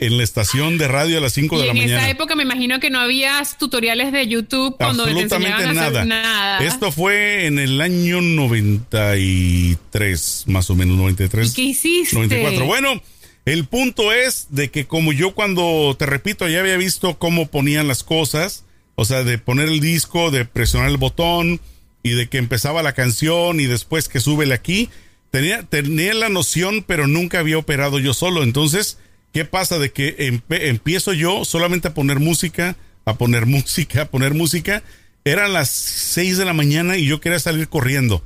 en 0.00 0.16
la 0.16 0.24
estación 0.24 0.78
de 0.78 0.88
radio 0.88 1.18
a 1.18 1.20
las 1.20 1.34
5 1.34 1.60
de 1.60 1.66
la 1.66 1.72
en 1.72 1.78
mañana. 1.78 2.00
esa 2.00 2.08
época 2.08 2.34
me 2.34 2.42
imagino 2.42 2.80
que 2.80 2.88
no 2.88 2.98
había 2.98 3.42
tutoriales 3.58 4.12
de 4.12 4.26
YouTube 4.26 4.74
cuando 4.78 5.04
te 5.04 5.10
Absolutamente 5.10 5.64
a 5.64 5.72
nada. 5.74 6.04
nada. 6.06 6.66
Esto 6.66 6.90
fue 6.90 7.44
en 7.44 7.58
el 7.58 7.78
año 7.82 8.22
93, 8.22 10.44
más 10.46 10.70
o 10.70 10.74
menos, 10.74 10.96
93. 10.96 11.50
¿Y 11.50 11.54
qué 11.54 11.62
hiciste? 11.62 12.16
94. 12.16 12.64
Bueno, 12.64 13.02
el 13.44 13.66
punto 13.66 14.10
es 14.12 14.46
de 14.50 14.70
que 14.70 14.86
como 14.86 15.12
yo 15.12 15.34
cuando, 15.34 15.94
te 15.98 16.06
repito, 16.06 16.48
ya 16.48 16.60
había 16.60 16.78
visto 16.78 17.18
cómo 17.18 17.48
ponían 17.48 17.86
las 17.86 18.02
cosas, 18.02 18.64
o 18.94 19.04
sea, 19.04 19.22
de 19.22 19.36
poner 19.36 19.68
el 19.68 19.80
disco, 19.80 20.30
de 20.30 20.46
presionar 20.46 20.88
el 20.88 20.96
botón 20.96 21.60
y 22.02 22.10
de 22.10 22.28
que 22.28 22.38
empezaba 22.38 22.82
la 22.82 22.94
canción 22.94 23.60
y 23.60 23.66
después 23.66 24.08
que 24.08 24.20
súbele 24.20 24.54
aquí, 24.54 24.88
tenía, 25.30 25.62
tenía 25.62 26.14
la 26.14 26.28
noción, 26.28 26.84
pero 26.86 27.06
nunca 27.06 27.38
había 27.38 27.58
operado 27.58 27.98
yo 27.98 28.14
solo. 28.14 28.42
Entonces, 28.42 28.98
¿qué 29.32 29.44
pasa? 29.44 29.78
De 29.78 29.92
que 29.92 30.40
empiezo 30.48 31.12
yo 31.12 31.44
solamente 31.44 31.88
a 31.88 31.94
poner 31.94 32.20
música, 32.20 32.76
a 33.04 33.14
poner 33.14 33.46
música, 33.46 34.02
a 34.02 34.06
poner 34.06 34.34
música. 34.34 34.82
Eran 35.24 35.52
las 35.52 35.70
6 35.70 36.38
de 36.38 36.44
la 36.44 36.52
mañana 36.52 36.96
y 36.96 37.06
yo 37.06 37.20
quería 37.20 37.38
salir 37.38 37.68
corriendo. 37.68 38.24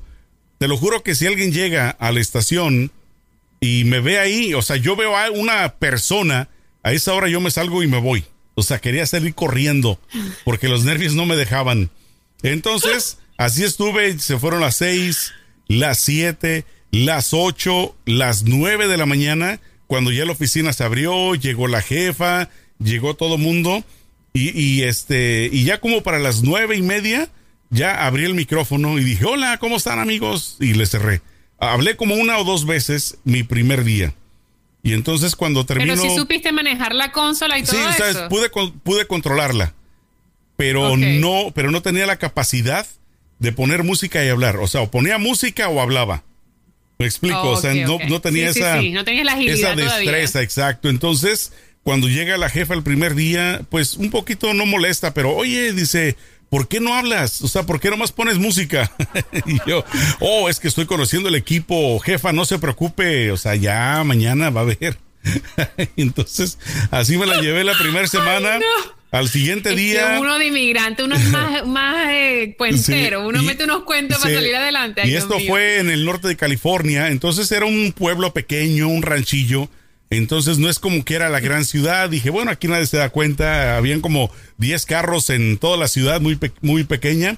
Te 0.59 0.69
lo 0.69 0.77
juro 0.77 1.03
que 1.03 1.15
si 1.15 1.27
alguien 1.27 1.53
llega 1.53 1.91
a 1.91 2.13
la 2.13 2.21
estación 2.21 2.93
y 3.61 3.85
me 3.85 4.01
ve 4.01 4.19
ahí, 4.19 4.55
o 4.55 4.63
sea, 4.63 4.77
yo 4.77 4.95
veo 4.95 5.17
a 5.17 5.31
una 5.31 5.75
persona, 5.75 6.49
a 6.83 6.93
esa 6.93 7.13
hora 7.15 7.29
yo 7.29 7.41
me 7.41 7.51
salgo 7.51 7.83
y 7.83 7.89
me 7.89 7.99
voy. 7.99 8.25
O 8.55 8.63
sea, 8.63 8.79
quería 8.79 9.05
salir 9.07 9.35
corriendo 9.35 9.99
porque 10.45 10.69
los 10.69 10.85
nervios 10.85 11.15
no 11.15 11.27
me 11.27 11.35
dejaban. 11.35 11.91
Entonces, 12.43 13.19
así 13.37 13.65
estuve, 13.65 14.19
se 14.21 14.39
fueron 14.39 14.61
las 14.61 14.77
seis, 14.77 15.33
las 15.67 15.99
siete, 15.99 16.65
las 16.95 17.35
ocho, 17.35 17.97
las 18.07 18.45
nueve 18.45 18.87
de 18.87 18.97
la 18.97 19.05
mañana, 19.05 19.59
cuando 19.89 20.13
ya 20.13 20.25
la 20.25 20.33
oficina 20.33 20.73
se 20.73 20.85
abrió, 20.85 21.35
llegó 21.35 21.67
la 21.67 21.83
jefa, 21.83 22.51
llegó 22.79 23.15
todo 23.15 23.37
mundo, 23.37 23.83
y, 24.33 24.57
y 24.57 24.83
este, 24.85 25.49
y 25.53 25.65
ya 25.65 25.81
como 25.81 26.05
para 26.05 26.21
las 26.21 26.43
nueve 26.43 26.77
y 26.77 26.83
media, 26.83 27.29
ya 27.71 28.07
abrí 28.07 28.25
el 28.25 28.35
micrófono 28.35 28.97
y 28.99 29.05
dije, 29.05 29.25
hola, 29.25 29.59
¿cómo 29.59 29.77
están 29.77 29.99
amigos? 29.99 30.57
Y 30.61 30.75
le 30.75 30.87
cerré. 30.87 31.21
Hablé 31.59 31.97
como 31.97 32.15
una 32.15 32.39
o 32.39 32.45
dos 32.45 32.65
veces 32.65 33.19
mi 33.25 33.43
primer 33.43 33.83
día. 33.83 34.15
Y 34.85 34.93
entonces 34.93 35.35
cuando 35.35 35.67
terminó... 35.67 35.95
Pero 35.95 36.09
si 36.09 36.17
supiste 36.17 36.53
manejar 36.53 36.95
la 36.95 37.11
consola 37.11 37.59
y 37.59 37.65
todo 37.65 37.75
Sí, 37.75 37.83
o 37.83 37.93
sea, 37.93 38.11
eso. 38.11 38.29
pude, 38.29 38.51
pude 38.51 39.07
controlarla, 39.09 39.75
pero 40.57 40.97
no, 40.97 41.51
pero 41.55 41.73
no 41.73 41.83
tenía 41.83 42.07
la 42.07 42.19
capacidad 42.19 42.87
de 43.41 43.51
poner 43.51 43.83
música 43.83 44.25
y 44.25 44.29
hablar. 44.29 44.59
O 44.59 44.69
sea, 44.69 44.83
o 44.83 44.91
ponía 44.93 45.19
música 45.19 45.69
o 45.69 45.81
hablaba. 45.81 46.23
Me 47.05 47.09
explico, 47.09 47.39
Oh, 47.43 47.51
o 47.51 47.61
sea, 47.61 47.75
no, 47.75 47.99
no 48.09 48.21
tenía 48.23 48.51
Sí, 48.53 48.61
esa, 48.61 48.81
sí, 48.81 48.91
no 48.91 49.05
tenías 49.05 49.27
la 49.27 49.33
agilidad 49.33 49.57
esa 49.57 49.75
todavía. 49.75 49.95
destreza, 50.13 50.43
exacto. 50.43 50.89
Entonces, 50.89 51.53
cuando 51.83 52.09
llega 52.09 52.39
la 52.39 52.49
jefa 52.49 52.73
el 52.73 52.83
primer 52.83 53.15
día, 53.15 53.61
pues 53.69 53.95
un 53.99 54.11
poquito 54.11 54.55
no 54.55 54.65
molesta, 54.65 55.13
pero 55.13 55.35
oye, 55.37 55.73
dice, 55.75 56.17
¿por 56.49 56.67
qué 56.67 56.81
no 56.81 56.95
hablas? 56.95 57.43
O 57.43 57.49
sea, 57.49 57.65
¿por 57.65 57.79
qué 57.79 57.91
nomás 57.91 58.11
pones 58.13 58.39
música? 58.39 58.91
y 59.47 59.59
yo, 59.69 59.85
oh, 60.21 60.49
es 60.49 60.61
que 60.61 60.69
estoy 60.69 60.87
conociendo 60.87 61.29
el 61.29 61.35
equipo, 61.35 61.99
jefa, 62.01 62.33
no 62.33 62.47
se 62.47 62.59
preocupe, 62.59 63.31
o 63.31 63.37
sea, 63.37 63.55
ya 63.55 64.03
mañana 64.05 64.49
va 64.49 64.63
a 64.63 64.65
ver. 64.65 64.97
Entonces, 65.97 66.59
así 66.91 67.17
me 67.19 67.27
la 67.27 67.41
llevé 67.41 67.65
la 67.65 67.77
primera 67.79 68.07
semana. 68.09 68.59
no. 68.59 69.04
Al 69.15 69.29
siguiente 69.29 69.71
Es 69.71 69.75
que 69.77 69.81
día. 69.81 70.19
uno 70.21 70.39
de 70.39 70.47
inmigrante, 70.47 71.05
uno 71.05 71.15
es 71.15 71.25
más, 71.29 71.67
más 71.67 72.09
eh, 72.11 72.55
cuentero, 72.59 73.21
Sí, 73.21 73.27
uno 73.29 73.43
y- 73.43 73.47
mete 73.47 73.65
unos 73.65 73.85
cuentos 73.85 74.19
para 74.19 74.35
salir 74.35 74.57
adelante. 74.57 75.03
Ay, 75.03 75.13
y 75.13 75.15
esto 75.17 75.37
mío. 75.39 75.47
fue 75.49 75.79
en 75.79 75.91
el 75.91 76.05
norte 76.05 76.27
de 76.29 76.37
California, 76.37 77.09
entonces 77.09 77.51
era 77.53 77.65
un 77.67 77.93
pueblo 77.93 78.33
pequeño, 78.33 78.89
un 78.89 79.03
ranchillo. 79.03 79.69
Entonces 80.11 80.59
no 80.59 80.69
es 80.69 80.79
como 80.79 81.05
que 81.05 81.15
era 81.15 81.29
la 81.29 81.41
gran 81.41 81.65
ciudad. 81.65 82.09
Dije, 82.11 82.31
bueno, 82.31 82.51
aquí 82.51 82.69
nadie 82.69 82.87
se 82.87 82.97
da 82.99 83.09
cuenta. 83.09 83.77
Habían 83.77 84.01
como 84.01 84.31
10 84.59 84.85
carros 84.87 85.31
en 85.31 85.57
toda 85.59 85.77
la 85.77 85.89
ciudad, 85.89 86.21
muy, 86.21 86.37
pe- 86.37 86.53
muy 86.61 86.85
pequeña. 86.85 87.37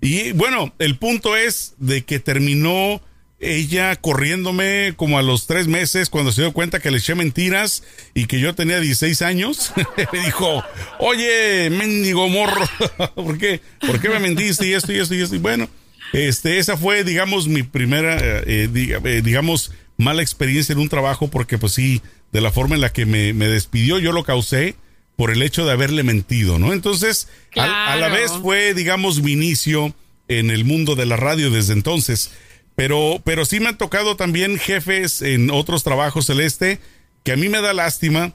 Y 0.00 0.32
bueno, 0.32 0.74
el 0.78 0.96
punto 0.98 1.36
es 1.36 1.74
de 1.78 2.02
que 2.04 2.18
terminó 2.18 3.00
ella 3.40 3.94
corriéndome 3.96 4.94
como 4.96 5.18
a 5.18 5.22
los 5.22 5.46
tres 5.46 5.68
meses 5.68 6.10
cuando 6.10 6.32
se 6.32 6.40
dio 6.42 6.52
cuenta 6.52 6.80
que 6.80 6.90
le 6.90 6.98
eché 6.98 7.14
mentiras 7.14 7.84
y 8.14 8.26
que 8.26 8.40
yo 8.40 8.54
tenía 8.54 8.80
16 8.80 9.22
años. 9.22 9.72
me 10.12 10.20
dijo, 10.24 10.64
oye, 10.98 11.70
mendigo 11.70 12.28
morro, 12.28 12.66
¿por 13.14 13.38
qué? 13.38 13.60
¿Por 13.80 14.00
qué 14.00 14.08
me 14.08 14.18
mentiste 14.18 14.66
y 14.66 14.72
esto 14.72 14.92
y 14.92 14.96
esto 14.98 15.14
y 15.14 15.22
esto? 15.22 15.36
Y 15.36 15.38
bueno, 15.38 15.68
este, 16.12 16.58
esa 16.58 16.76
fue, 16.76 17.04
digamos, 17.04 17.46
mi 17.48 17.62
primera, 17.62 18.16
eh, 18.20 18.68
diga- 18.72 19.00
eh, 19.04 19.22
digamos, 19.22 19.72
mala 19.96 20.22
experiencia 20.22 20.72
en 20.72 20.78
un 20.80 20.88
trabajo 20.88 21.28
porque 21.28 21.58
pues 21.58 21.72
sí, 21.74 22.02
de 22.32 22.40
la 22.40 22.50
forma 22.50 22.74
en 22.74 22.80
la 22.80 22.92
que 22.92 23.06
me, 23.06 23.32
me 23.34 23.46
despidió, 23.48 23.98
yo 23.98 24.12
lo 24.12 24.24
causé 24.24 24.74
por 25.16 25.30
el 25.30 25.42
hecho 25.42 25.64
de 25.64 25.72
haberle 25.72 26.02
mentido, 26.02 26.58
¿no? 26.58 26.72
Entonces, 26.72 27.28
a, 27.56 27.96
la 27.96 28.08
vez 28.08 28.30
fue, 28.40 28.74
digamos, 28.74 29.20
mi 29.22 29.32
inicio 29.32 29.94
en 30.28 30.50
el 30.50 30.64
mundo 30.64 30.94
de 30.94 31.06
la 31.06 31.16
radio 31.16 31.50
desde 31.50 31.72
entonces. 31.72 32.30
Pero, 32.78 33.20
pero 33.24 33.44
sí 33.44 33.58
me 33.58 33.70
han 33.70 33.76
tocado 33.76 34.14
también 34.14 34.56
jefes 34.56 35.20
en 35.20 35.50
otros 35.50 35.82
trabajos 35.82 36.26
celeste 36.26 36.78
que 37.24 37.32
a 37.32 37.36
mí 37.36 37.48
me 37.48 37.60
da 37.60 37.74
lástima, 37.74 38.34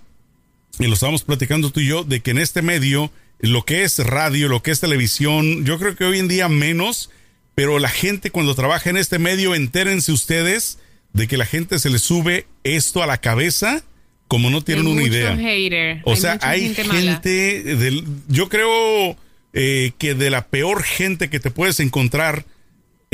y 0.80 0.88
lo 0.88 0.96
estábamos 0.96 1.24
platicando 1.24 1.72
tú 1.72 1.80
y 1.80 1.88
yo, 1.88 2.04
de 2.04 2.20
que 2.20 2.32
en 2.32 2.40
este 2.40 2.62
medio, 2.62 3.10
lo 3.40 3.64
que 3.64 3.84
es 3.84 4.00
radio, 4.00 4.50
lo 4.50 4.62
que 4.62 4.72
es 4.72 4.82
televisión, 4.82 5.64
yo 5.64 5.80
creo 5.80 5.96
que 5.96 6.04
hoy 6.04 6.20
en 6.20 6.28
día 6.28 6.50
menos, 6.50 7.10
pero 7.56 7.80
la 7.80 7.88
gente 7.88 8.32
cuando 8.32 8.54
trabaja 8.54 8.90
en 8.90 8.98
este 8.98 9.18
medio, 9.18 9.56
entérense 9.56 10.12
ustedes 10.12 10.78
de 11.14 11.30
que 11.30 11.38
la 11.38 11.46
gente 11.46 11.80
se 11.80 11.90
le 11.90 11.98
sube 11.98 12.46
esto 12.66 13.02
a 13.02 13.08
la 13.08 13.22
cabeza 13.22 13.82
como 14.28 14.50
no 14.50 14.62
tienen 14.62 14.88
Hay 14.88 14.92
una 14.92 15.04
idea. 15.04 15.38
hater, 15.38 16.02
O 16.04 16.12
hay 16.12 16.18
sea, 16.18 16.38
hay 16.42 16.76
gente 16.76 16.84
gente, 16.84 17.64
del, 17.78 18.04
yo 18.28 18.50
creo 18.50 19.16
eh, 19.54 19.94
que 19.98 20.16
de 20.16 20.30
la 20.30 20.48
peor 20.48 20.84
gente 20.84 21.30
que 21.30 21.40
te 21.40 21.50
puedes 21.50 21.80
encontrar 21.80 22.44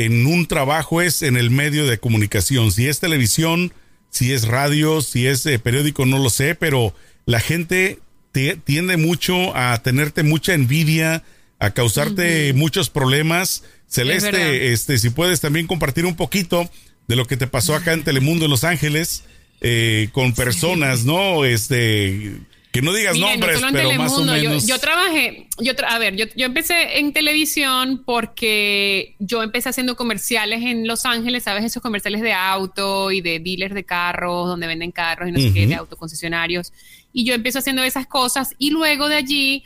en 0.05 0.25
un 0.25 0.45
trabajo 0.45 1.01
es 1.01 1.21
en 1.21 1.35
el 1.37 1.49
medio 1.49 1.85
de 1.87 1.97
comunicación. 1.99 2.71
Si 2.71 2.87
es 2.87 2.99
televisión, 2.99 3.73
si 4.09 4.33
es 4.33 4.47
radio, 4.47 5.01
si 5.01 5.27
es 5.27 5.45
eh, 5.45 5.59
periódico, 5.59 6.05
no 6.05 6.17
lo 6.19 6.29
sé, 6.29 6.55
pero 6.55 6.95
la 7.25 7.39
gente 7.39 7.99
te- 8.31 8.55
tiende 8.55 8.97
mucho 8.97 9.55
a 9.55 9.81
tenerte 9.83 10.23
mucha 10.23 10.53
envidia, 10.53 11.23
a 11.59 11.71
causarte 11.71 12.53
muchos 12.53 12.89
problemas. 12.89 13.63
Celeste, 13.87 14.71
este, 14.73 14.97
si 14.99 15.09
puedes 15.09 15.41
también 15.41 15.67
compartir 15.67 16.05
un 16.05 16.15
poquito 16.15 16.69
de 17.07 17.15
lo 17.15 17.25
que 17.25 17.37
te 17.37 17.47
pasó 17.47 17.75
acá 17.75 17.93
en 17.93 18.03
Telemundo 18.03 18.45
en 18.45 18.51
Los 18.51 18.63
Ángeles 18.63 19.23
eh, 19.61 20.09
con 20.13 20.33
personas, 20.33 21.05
¿no? 21.05 21.43
Este, 21.45 22.37
que 22.71 22.81
no 22.83 22.93
digas 22.93 23.13
Mira, 23.15 23.31
nombres, 23.31 23.61
no 23.61 23.67
pero 23.71 23.91
más 23.93 24.11
o 24.13 24.19
yo- 24.25 24.31
menos. 24.31 24.67
Yo, 24.67 24.77
trabajé, 24.79 25.47
yo 25.59 25.75
tra- 25.75 25.87
a 25.89 25.97
ver, 25.97 26.15
yo, 26.15 26.25
yo 26.35 26.45
empecé 26.45 26.99
en 26.99 27.13
televisión 27.13 28.03
porque 28.05 29.15
yo 29.19 29.41
empecé 29.41 29.69
haciendo 29.69 29.95
comerciales 29.95 30.61
en 30.63 30.87
Los 30.87 31.05
Ángeles, 31.05 31.43
¿sabes? 31.43 31.65
Esos 31.65 31.81
comerciales 31.81 32.21
de 32.21 32.31
auto 32.33 33.11
y 33.11 33.21
de 33.21 33.39
dealers 33.39 33.73
de 33.73 33.83
carros, 33.85 34.47
donde 34.47 34.67
venden 34.67 34.91
carros 34.91 35.29
y 35.29 35.31
no 35.31 35.39
sé 35.39 35.51
qué, 35.51 35.65
de 35.65 35.75
autoconcesionarios. 35.75 36.71
Y 37.11 37.25
yo 37.25 37.33
empecé 37.33 37.57
haciendo 37.57 37.81
esas 37.83 38.05
cosas 38.05 38.53
y 38.59 38.69
luego 38.69 39.07
de 39.09 39.15
allí, 39.15 39.63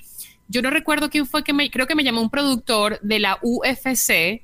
yo 0.47 0.61
no 0.61 0.69
recuerdo 0.69 1.09
quién 1.09 1.25
fue 1.25 1.43
que 1.43 1.51
me, 1.51 1.69
creo 1.69 1.87
que 1.87 1.95
me 1.95 2.03
llamó 2.05 2.21
un 2.21 2.29
productor 2.29 2.99
de 3.01 3.19
la 3.19 3.37
UFC 3.41 4.43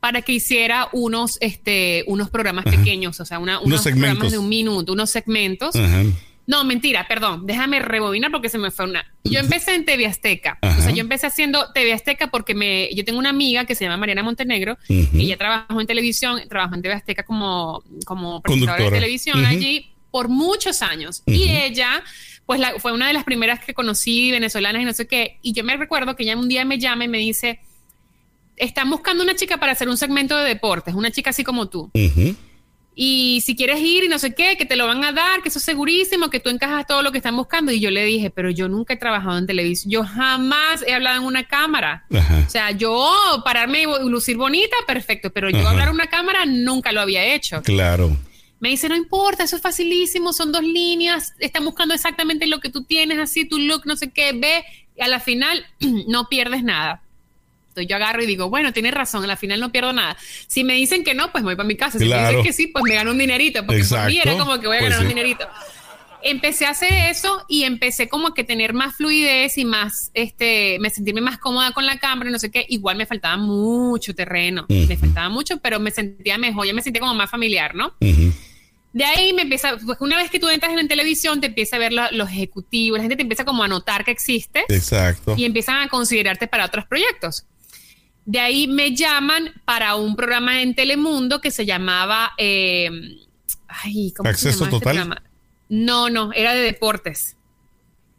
para 0.00 0.22
que 0.22 0.32
hiciera 0.32 0.88
unos, 0.92 1.36
este, 1.42 2.04
unos 2.06 2.30
programas 2.30 2.64
pequeños, 2.64 3.20
o 3.20 3.24
sea, 3.26 3.38
una- 3.38 3.60
unos, 3.60 3.82
segmentos. 3.82 4.10
programas 4.18 4.32
de 4.32 4.38
un 4.38 4.48
minuto, 4.48 4.92
unos 4.94 5.10
segmentos. 5.10 5.76
Ajá. 5.76 6.02
No, 6.46 6.62
mentira, 6.64 7.06
perdón, 7.08 7.46
déjame 7.46 7.78
rebobinar 7.80 8.30
porque 8.30 8.48
se 8.50 8.58
me 8.58 8.70
fue 8.70 8.84
una. 8.84 9.06
Yo 9.24 9.40
empecé 9.40 9.74
en 9.74 9.84
TV 9.86 10.06
Azteca. 10.06 10.58
Ajá. 10.60 10.78
O 10.78 10.82
sea, 10.82 10.92
yo 10.92 11.00
empecé 11.00 11.26
haciendo 11.26 11.72
TV 11.72 11.92
Azteca 11.94 12.26
porque 12.26 12.54
me, 12.54 12.94
yo 12.94 13.02
tengo 13.04 13.18
una 13.18 13.30
amiga 13.30 13.64
que 13.64 13.74
se 13.74 13.84
llama 13.84 13.96
Mariana 13.96 14.22
Montenegro. 14.22 14.76
Ujú. 14.88 15.16
Ella 15.18 15.38
trabajó 15.38 15.80
en 15.80 15.86
televisión, 15.86 16.42
trabajó 16.48 16.74
en 16.74 16.82
TV 16.82 16.94
Azteca 16.94 17.22
como, 17.22 17.82
como 18.04 18.42
presentadora 18.42 18.84
de 18.84 18.90
televisión 19.00 19.38
allí 19.46 19.90
por 20.10 20.28
muchos 20.28 20.82
años. 20.82 21.22
Y 21.26 21.48
ella, 21.48 22.02
pues 22.44 22.60
la- 22.60 22.78
fue 22.78 22.92
una 22.92 23.06
de 23.06 23.14
las 23.14 23.24
primeras 23.24 23.64
que 23.64 23.72
conocí, 23.72 24.30
venezolanas 24.30 24.82
y 24.82 24.84
no 24.84 24.92
sé 24.92 25.06
qué. 25.06 25.38
Y 25.40 25.54
yo 25.54 25.64
me 25.64 25.76
recuerdo 25.78 26.14
que 26.14 26.24
ella 26.24 26.36
un 26.36 26.48
día 26.50 26.64
me 26.66 26.78
llama 26.78 27.04
y 27.04 27.08
me 27.08 27.18
dice, 27.18 27.60
están 28.56 28.90
buscando 28.90 29.24
una 29.24 29.34
chica 29.34 29.56
para 29.58 29.72
hacer 29.72 29.88
un 29.88 29.96
segmento 29.96 30.36
de 30.36 30.46
deportes, 30.46 30.94
una 30.94 31.10
chica 31.10 31.30
así 31.30 31.42
como 31.42 31.68
tú. 31.70 31.90
Y 32.96 33.42
si 33.44 33.56
quieres 33.56 33.80
ir 33.80 34.04
y 34.04 34.08
no 34.08 34.18
sé 34.18 34.34
qué, 34.34 34.56
que 34.56 34.66
te 34.66 34.76
lo 34.76 34.86
van 34.86 35.02
a 35.02 35.12
dar, 35.12 35.42
que 35.42 35.48
eso 35.48 35.58
es 35.58 35.64
segurísimo, 35.64 36.30
que 36.30 36.38
tú 36.38 36.48
encajas 36.48 36.86
todo 36.86 37.02
lo 37.02 37.10
que 37.10 37.18
están 37.18 37.36
buscando. 37.36 37.72
Y 37.72 37.80
yo 37.80 37.90
le 37.90 38.04
dije, 38.04 38.30
pero 38.30 38.50
yo 38.50 38.68
nunca 38.68 38.94
he 38.94 38.96
trabajado 38.96 39.36
en 39.36 39.46
televisión, 39.46 39.90
yo 39.90 40.04
jamás 40.04 40.82
he 40.86 40.94
hablado 40.94 41.20
en 41.20 41.26
una 41.26 41.44
cámara. 41.44 42.04
Ajá. 42.14 42.44
O 42.46 42.50
sea, 42.50 42.70
yo 42.70 43.42
pararme 43.44 43.82
y 43.82 44.08
lucir 44.08 44.36
bonita, 44.36 44.76
perfecto, 44.86 45.30
pero 45.30 45.50
yo 45.50 45.58
Ajá. 45.58 45.70
hablar 45.70 45.88
en 45.88 45.94
una 45.94 46.06
cámara 46.06 46.46
nunca 46.46 46.92
lo 46.92 47.00
había 47.00 47.34
hecho. 47.34 47.62
Claro. 47.62 48.16
Me 48.60 48.70
dice, 48.70 48.88
no 48.88 48.96
importa, 48.96 49.44
eso 49.44 49.56
es 49.56 49.62
facilísimo, 49.62 50.32
son 50.32 50.52
dos 50.52 50.62
líneas, 50.62 51.34
están 51.38 51.64
buscando 51.64 51.94
exactamente 51.94 52.46
lo 52.46 52.60
que 52.60 52.70
tú 52.70 52.84
tienes, 52.84 53.18
así 53.18 53.44
tu 53.44 53.58
look, 53.58 53.82
no 53.84 53.96
sé 53.96 54.10
qué, 54.10 54.32
ve, 54.32 54.64
y 54.96 55.02
a 55.02 55.08
la 55.08 55.20
final 55.20 55.66
no 56.08 56.28
pierdes 56.28 56.62
nada. 56.62 57.02
Entonces 57.74 57.88
yo 57.90 57.96
agarro 57.96 58.22
y 58.22 58.26
digo, 58.26 58.48
bueno, 58.48 58.72
tienes 58.72 58.94
razón, 58.94 59.24
a 59.24 59.26
la 59.26 59.36
final 59.36 59.58
no 59.58 59.72
pierdo 59.72 59.92
nada. 59.92 60.16
Si 60.46 60.62
me 60.62 60.74
dicen 60.74 61.02
que 61.02 61.12
no, 61.12 61.32
pues 61.32 61.42
me 61.42 61.48
voy 61.48 61.56
para 61.56 61.66
mi 61.66 61.74
casa. 61.76 61.98
Si 61.98 62.04
me 62.04 62.16
dicen 62.20 62.42
que 62.44 62.52
sí, 62.52 62.68
pues 62.68 62.84
me 62.84 62.94
gano 62.94 63.10
un 63.10 63.18
dinerito, 63.18 63.66
porque 63.66 63.82
por 63.82 64.06
mí 64.06 64.18
era 64.18 64.30
Exacto. 64.32 64.38
como 64.38 64.60
que 64.60 64.68
voy 64.68 64.76
a 64.76 64.80
Pues 64.80 64.90
ganar 64.90 65.02
un 65.04 65.08
dinerito. 65.08 65.44
empecé 66.22 66.66
a 66.66 66.70
hacer 66.70 66.92
eso 67.10 67.44
y 67.48 67.64
empecé 67.64 68.08
como 68.08 68.32
que 68.32 68.44
tener 68.44 68.72
más 68.74 68.94
fluidez 68.94 69.58
y 69.58 69.64
más, 69.64 70.10
este, 70.14 70.78
me 70.80 70.88
sentirme 70.90 71.20
más 71.20 71.36
cómoda 71.38 71.72
con 71.72 71.84
la 71.84 71.98
cámara 71.98 72.30
no 72.30 72.38
sé 72.38 72.50
qué. 72.52 72.64
Igual 72.68 72.96
me 72.96 73.06
faltaba 73.06 73.36
mucho 73.38 74.14
terreno, 74.14 74.66
me 74.68 74.96
faltaba 74.96 75.28
mucho, 75.28 75.58
pero 75.58 75.80
me 75.80 75.90
sentía 75.90 76.38
mejor, 76.38 76.66
ya 76.66 76.74
me 76.74 76.80
sentía 76.82 77.00
como 77.00 77.14
más 77.14 77.28
familiar, 77.28 77.74
¿no? 77.74 77.92
De 78.92 79.04
ahí 79.04 79.32
me 79.32 79.42
empieza, 79.42 79.76
pues 79.84 79.98
una 80.00 80.16
vez 80.16 80.30
que 80.30 80.38
tú 80.38 80.48
entras 80.48 80.72
en 80.78 80.86
televisión, 80.86 81.40
te 81.40 81.48
empieza 81.48 81.74
a 81.74 81.78
ver 81.80 81.92
los 81.92 82.30
ejecutivos, 82.30 82.96
la 82.98 83.02
gente 83.02 83.16
te 83.16 83.22
empieza 83.22 83.44
como 83.44 83.64
a 83.64 83.68
notar 83.68 84.04
que 84.04 84.12
existes. 84.12 84.62
Exacto. 84.68 85.34
Y 85.36 85.44
empiezan 85.44 85.82
a 85.82 85.88
considerarte 85.88 86.46
para 86.46 86.64
otros 86.66 86.84
proyectos. 86.86 87.44
De 88.26 88.40
ahí 88.40 88.66
me 88.66 88.94
llaman 88.94 89.52
para 89.64 89.96
un 89.96 90.16
programa 90.16 90.62
en 90.62 90.74
Telemundo 90.74 91.40
que 91.40 91.50
se 91.50 91.66
llamaba... 91.66 92.32
Eh, 92.38 92.90
ay, 93.68 94.12
¿cómo 94.16 94.28
Acceso 94.30 94.58
se 94.58 94.64
este 94.64 94.70
total. 94.70 94.96
programa? 94.96 95.22
No, 95.68 96.08
no, 96.10 96.32
era 96.32 96.54
de 96.54 96.60
deportes. 96.62 97.36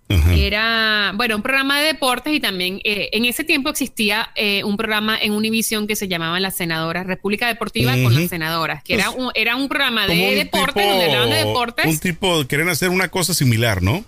Era, 0.08 1.14
bueno, 1.16 1.36
un 1.38 1.42
programa 1.42 1.80
de 1.80 1.88
deportes 1.88 2.32
y 2.32 2.40
también 2.40 2.80
eh, 2.84 3.10
en 3.12 3.26
ese 3.26 3.44
tiempo 3.44 3.70
existía 3.70 4.30
eh, 4.36 4.64
un 4.64 4.78
programa 4.78 5.18
en 5.20 5.32
Univision 5.32 5.88
que 5.88 5.96
se 5.96 6.08
llamaba 6.08 6.40
Las 6.40 6.56
Senadoras, 6.58 7.08
República 7.08 7.48
Deportiva 7.48 7.94
con 8.04 8.14
las 8.14 8.30
senadoras, 8.30 8.84
que 8.84 8.94
era, 8.94 9.10
un, 9.10 9.32
era 9.34 9.56
un 9.56 9.68
programa 9.68 10.06
de 10.06 10.36
deportes 10.36 10.84
tipo- 10.84 10.90
donde 10.90 11.06
hablaban 11.06 11.30
de 11.32 11.38
deportes. 11.38 11.86
Un 11.88 11.98
tipo, 11.98 12.46
quieren 12.48 12.70
hacer 12.70 12.90
una 12.90 13.08
cosa 13.10 13.34
similar, 13.34 13.82
¿no? 13.82 14.06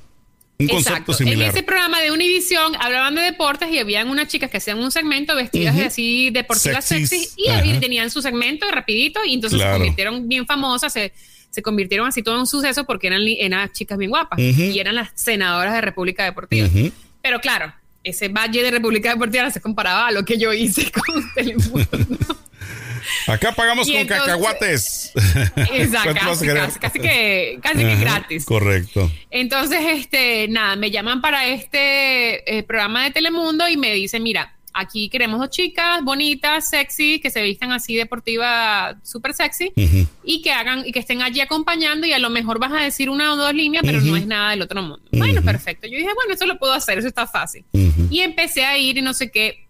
Un 0.59 0.67
concepto 0.67 0.89
Exacto. 0.93 1.13
similar. 1.13 1.43
En 1.49 1.49
ese 1.51 1.61
programa 1.63 2.01
de 2.01 2.11
Univision 2.11 2.73
hablaban 2.79 3.13
de 3.13 3.21
deportes 3.21 3.69
y 3.71 3.77
habían 3.77 4.09
unas 4.09 4.27
chicas 4.27 4.49
que 4.49 4.57
hacían 4.57 4.79
un 4.79 4.91
segmento 4.91 5.35
vestidas 5.35 5.75
de 5.75 5.85
así 5.85 6.29
deportivas 6.31 6.83
Sexys. 6.83 7.09
sexy 7.35 7.43
y 7.65 7.79
tenían 7.79 8.09
su 8.09 8.21
segmento 8.23 8.65
rapidito 8.71 9.23
y 9.23 9.35
entonces 9.35 9.57
Claro. 9.59 9.73
se 9.73 9.77
convirtieron 9.79 10.27
bien 10.27 10.47
famosas, 10.47 10.91
se, 10.93 11.13
se 11.51 11.61
convirtieron 11.61 12.07
así 12.07 12.23
todo 12.23 12.35
en 12.35 12.41
un 12.41 12.47
suceso 12.47 12.85
porque 12.85 13.05
eran, 13.07 13.21
eran 13.27 13.71
chicas 13.71 13.97
bien 13.99 14.09
guapas 14.09 14.39
y 14.39 14.79
eran 14.79 14.95
las 14.95 15.09
senadoras 15.13 15.73
de 15.73 15.81
República 15.81 16.23
Deportiva. 16.23 16.67
Pero 17.21 17.39
claro, 17.39 17.71
ese 18.03 18.29
valle 18.29 18.63
de 18.63 18.71
República 18.71 19.09
Deportiva 19.13 19.43
no 19.43 19.51
se 19.51 19.61
comparaba 19.61 20.07
a 20.07 20.11
lo 20.11 20.25
que 20.25 20.37
yo 20.39 20.53
hice 20.53 20.91
con 20.91 21.33
Telemundo. 21.35 21.87
Acá 23.27 23.51
pagamos 23.53 23.87
Y 23.87 23.91
con 23.93 24.01
entonces- 24.01 24.25
cacahuates. 24.25 25.11
Exacto, 25.73 26.11
¿Cuánto 26.13 26.25
vas 26.25 26.25
a 26.25 26.25
casi, 26.29 26.45
querer? 26.45 26.63
casi, 26.63 26.79
casi 26.79 26.99
que, 26.99 27.59
casi 27.61 27.77
que 27.79 27.95
gratis. 27.95 28.45
Correcto. 28.45 29.11
Entonces, 29.31 29.79
este, 29.91 30.47
nada, 30.49 30.75
me 30.75 30.91
llaman 30.91 31.21
para 31.21 31.47
este 31.47 32.57
eh, 32.57 32.63
programa 32.63 33.03
de 33.03 33.11
Telemundo 33.11 33.67
y 33.69 33.77
me 33.77 33.93
dicen, 33.93 34.23
mira, 34.23 34.53
aquí 34.73 35.09
queremos 35.09 35.39
dos 35.39 35.49
chicas 35.49 36.03
bonitas, 36.03 36.69
sexy, 36.69 37.19
que 37.19 37.31
se 37.31 37.41
vistan 37.41 37.71
así 37.71 37.95
deportiva, 37.95 38.95
súper 39.03 39.33
sexy, 39.33 39.71
y 40.23 40.41
que 40.43 40.51
hagan, 40.51 40.85
y 40.85 40.91
que 40.91 40.99
estén 40.99 41.23
allí 41.23 41.41
acompañando, 41.41 42.05
y 42.05 42.13
a 42.13 42.19
lo 42.19 42.29
mejor 42.29 42.59
vas 42.59 42.71
a 42.73 42.83
decir 42.83 43.09
una 43.09 43.33
o 43.33 43.35
dos 43.37 43.53
líneas, 43.55 43.83
pero 43.83 44.01
no 44.01 44.15
es 44.15 44.27
nada 44.27 44.51
del 44.51 44.61
otro 44.61 44.81
mundo. 44.83 45.01
Bueno, 45.11 45.41
perfecto. 45.41 45.87
Yo 45.87 45.97
dije, 45.97 46.09
bueno, 46.13 46.33
eso 46.33 46.45
lo 46.45 46.59
puedo 46.59 46.73
hacer, 46.73 46.99
eso 46.99 47.07
está 47.07 47.25
fácil. 47.25 47.65
Y 48.11 48.19
empecé 48.19 48.65
a 48.65 48.77
ir 48.77 48.97
y 48.99 49.01
no 49.01 49.13
sé 49.15 49.31
qué. 49.31 49.66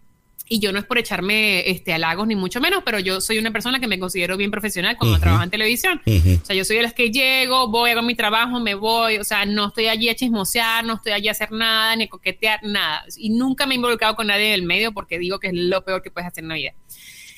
Y 0.49 0.59
yo 0.59 0.71
no 0.71 0.79
es 0.79 0.85
por 0.85 0.97
echarme 0.97 1.69
este, 1.69 1.93
halagos 1.93 2.27
ni 2.27 2.35
mucho 2.35 2.61
menos, 2.61 2.83
pero 2.85 2.99
yo 2.99 3.21
soy 3.21 3.37
una 3.37 3.51
persona 3.51 3.79
que 3.79 3.87
me 3.87 3.99
considero 3.99 4.37
bien 4.37 4.51
profesional 4.51 4.97
cuando 4.97 5.19
trabajo 5.19 5.43
en 5.43 5.49
televisión. 5.49 6.01
O 6.05 6.45
sea, 6.45 6.55
yo 6.55 6.63
soy 6.63 6.77
de 6.77 6.83
las 6.83 6.93
que 6.93 7.11
llego, 7.11 7.67
voy, 7.67 7.91
hago 7.91 8.01
mi 8.01 8.15
trabajo, 8.15 8.59
me 8.59 8.75
voy. 8.75 9.17
O 9.17 9.23
sea, 9.23 9.45
no 9.45 9.67
estoy 9.67 9.87
allí 9.87 10.09
a 10.09 10.15
chismosear, 10.15 10.85
no 10.85 10.95
estoy 10.95 11.11
allí 11.11 11.27
a 11.27 11.31
hacer 11.31 11.51
nada, 11.51 11.95
ni 11.95 12.05
a 12.05 12.07
coquetear, 12.07 12.61
nada. 12.63 13.03
Y 13.17 13.29
nunca 13.29 13.65
me 13.65 13.73
he 13.73 13.77
involucrado 13.77 14.15
con 14.15 14.27
nadie 14.27 14.51
del 14.51 14.63
medio 14.63 14.93
porque 14.93 15.19
digo 15.19 15.39
que 15.39 15.47
es 15.47 15.53
lo 15.53 15.83
peor 15.83 16.01
que 16.01 16.11
puedes 16.11 16.27
hacer 16.27 16.43
en 16.43 16.49
la 16.49 16.55
vida. 16.55 16.73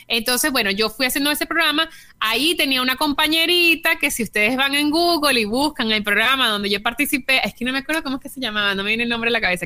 Entonces, 0.09 0.51
bueno, 0.51 0.71
yo 0.71 0.89
fui 0.89 1.05
haciendo 1.05 1.31
ese 1.31 1.45
programa. 1.45 1.89
Ahí 2.19 2.55
tenía 2.55 2.81
una 2.81 2.95
compañerita 2.95 3.97
que 3.97 4.11
si 4.11 4.23
ustedes 4.23 4.57
van 4.57 4.73
en 4.73 4.89
Google 4.89 5.39
y 5.39 5.45
buscan 5.45 5.91
el 5.91 6.03
programa 6.03 6.49
donde 6.49 6.69
yo 6.69 6.81
participé, 6.81 7.41
es 7.45 7.53
que 7.53 7.63
no 7.63 7.71
me 7.71 7.77
acuerdo 7.77 8.03
cómo 8.03 8.17
es 8.17 8.23
que 8.23 8.29
se 8.29 8.41
llamaba, 8.41 8.73
no 8.73 8.83
me 8.83 8.89
viene 8.89 9.03
el 9.03 9.09
nombre 9.09 9.29
a 9.29 9.31
la 9.31 9.39
cabeza, 9.39 9.65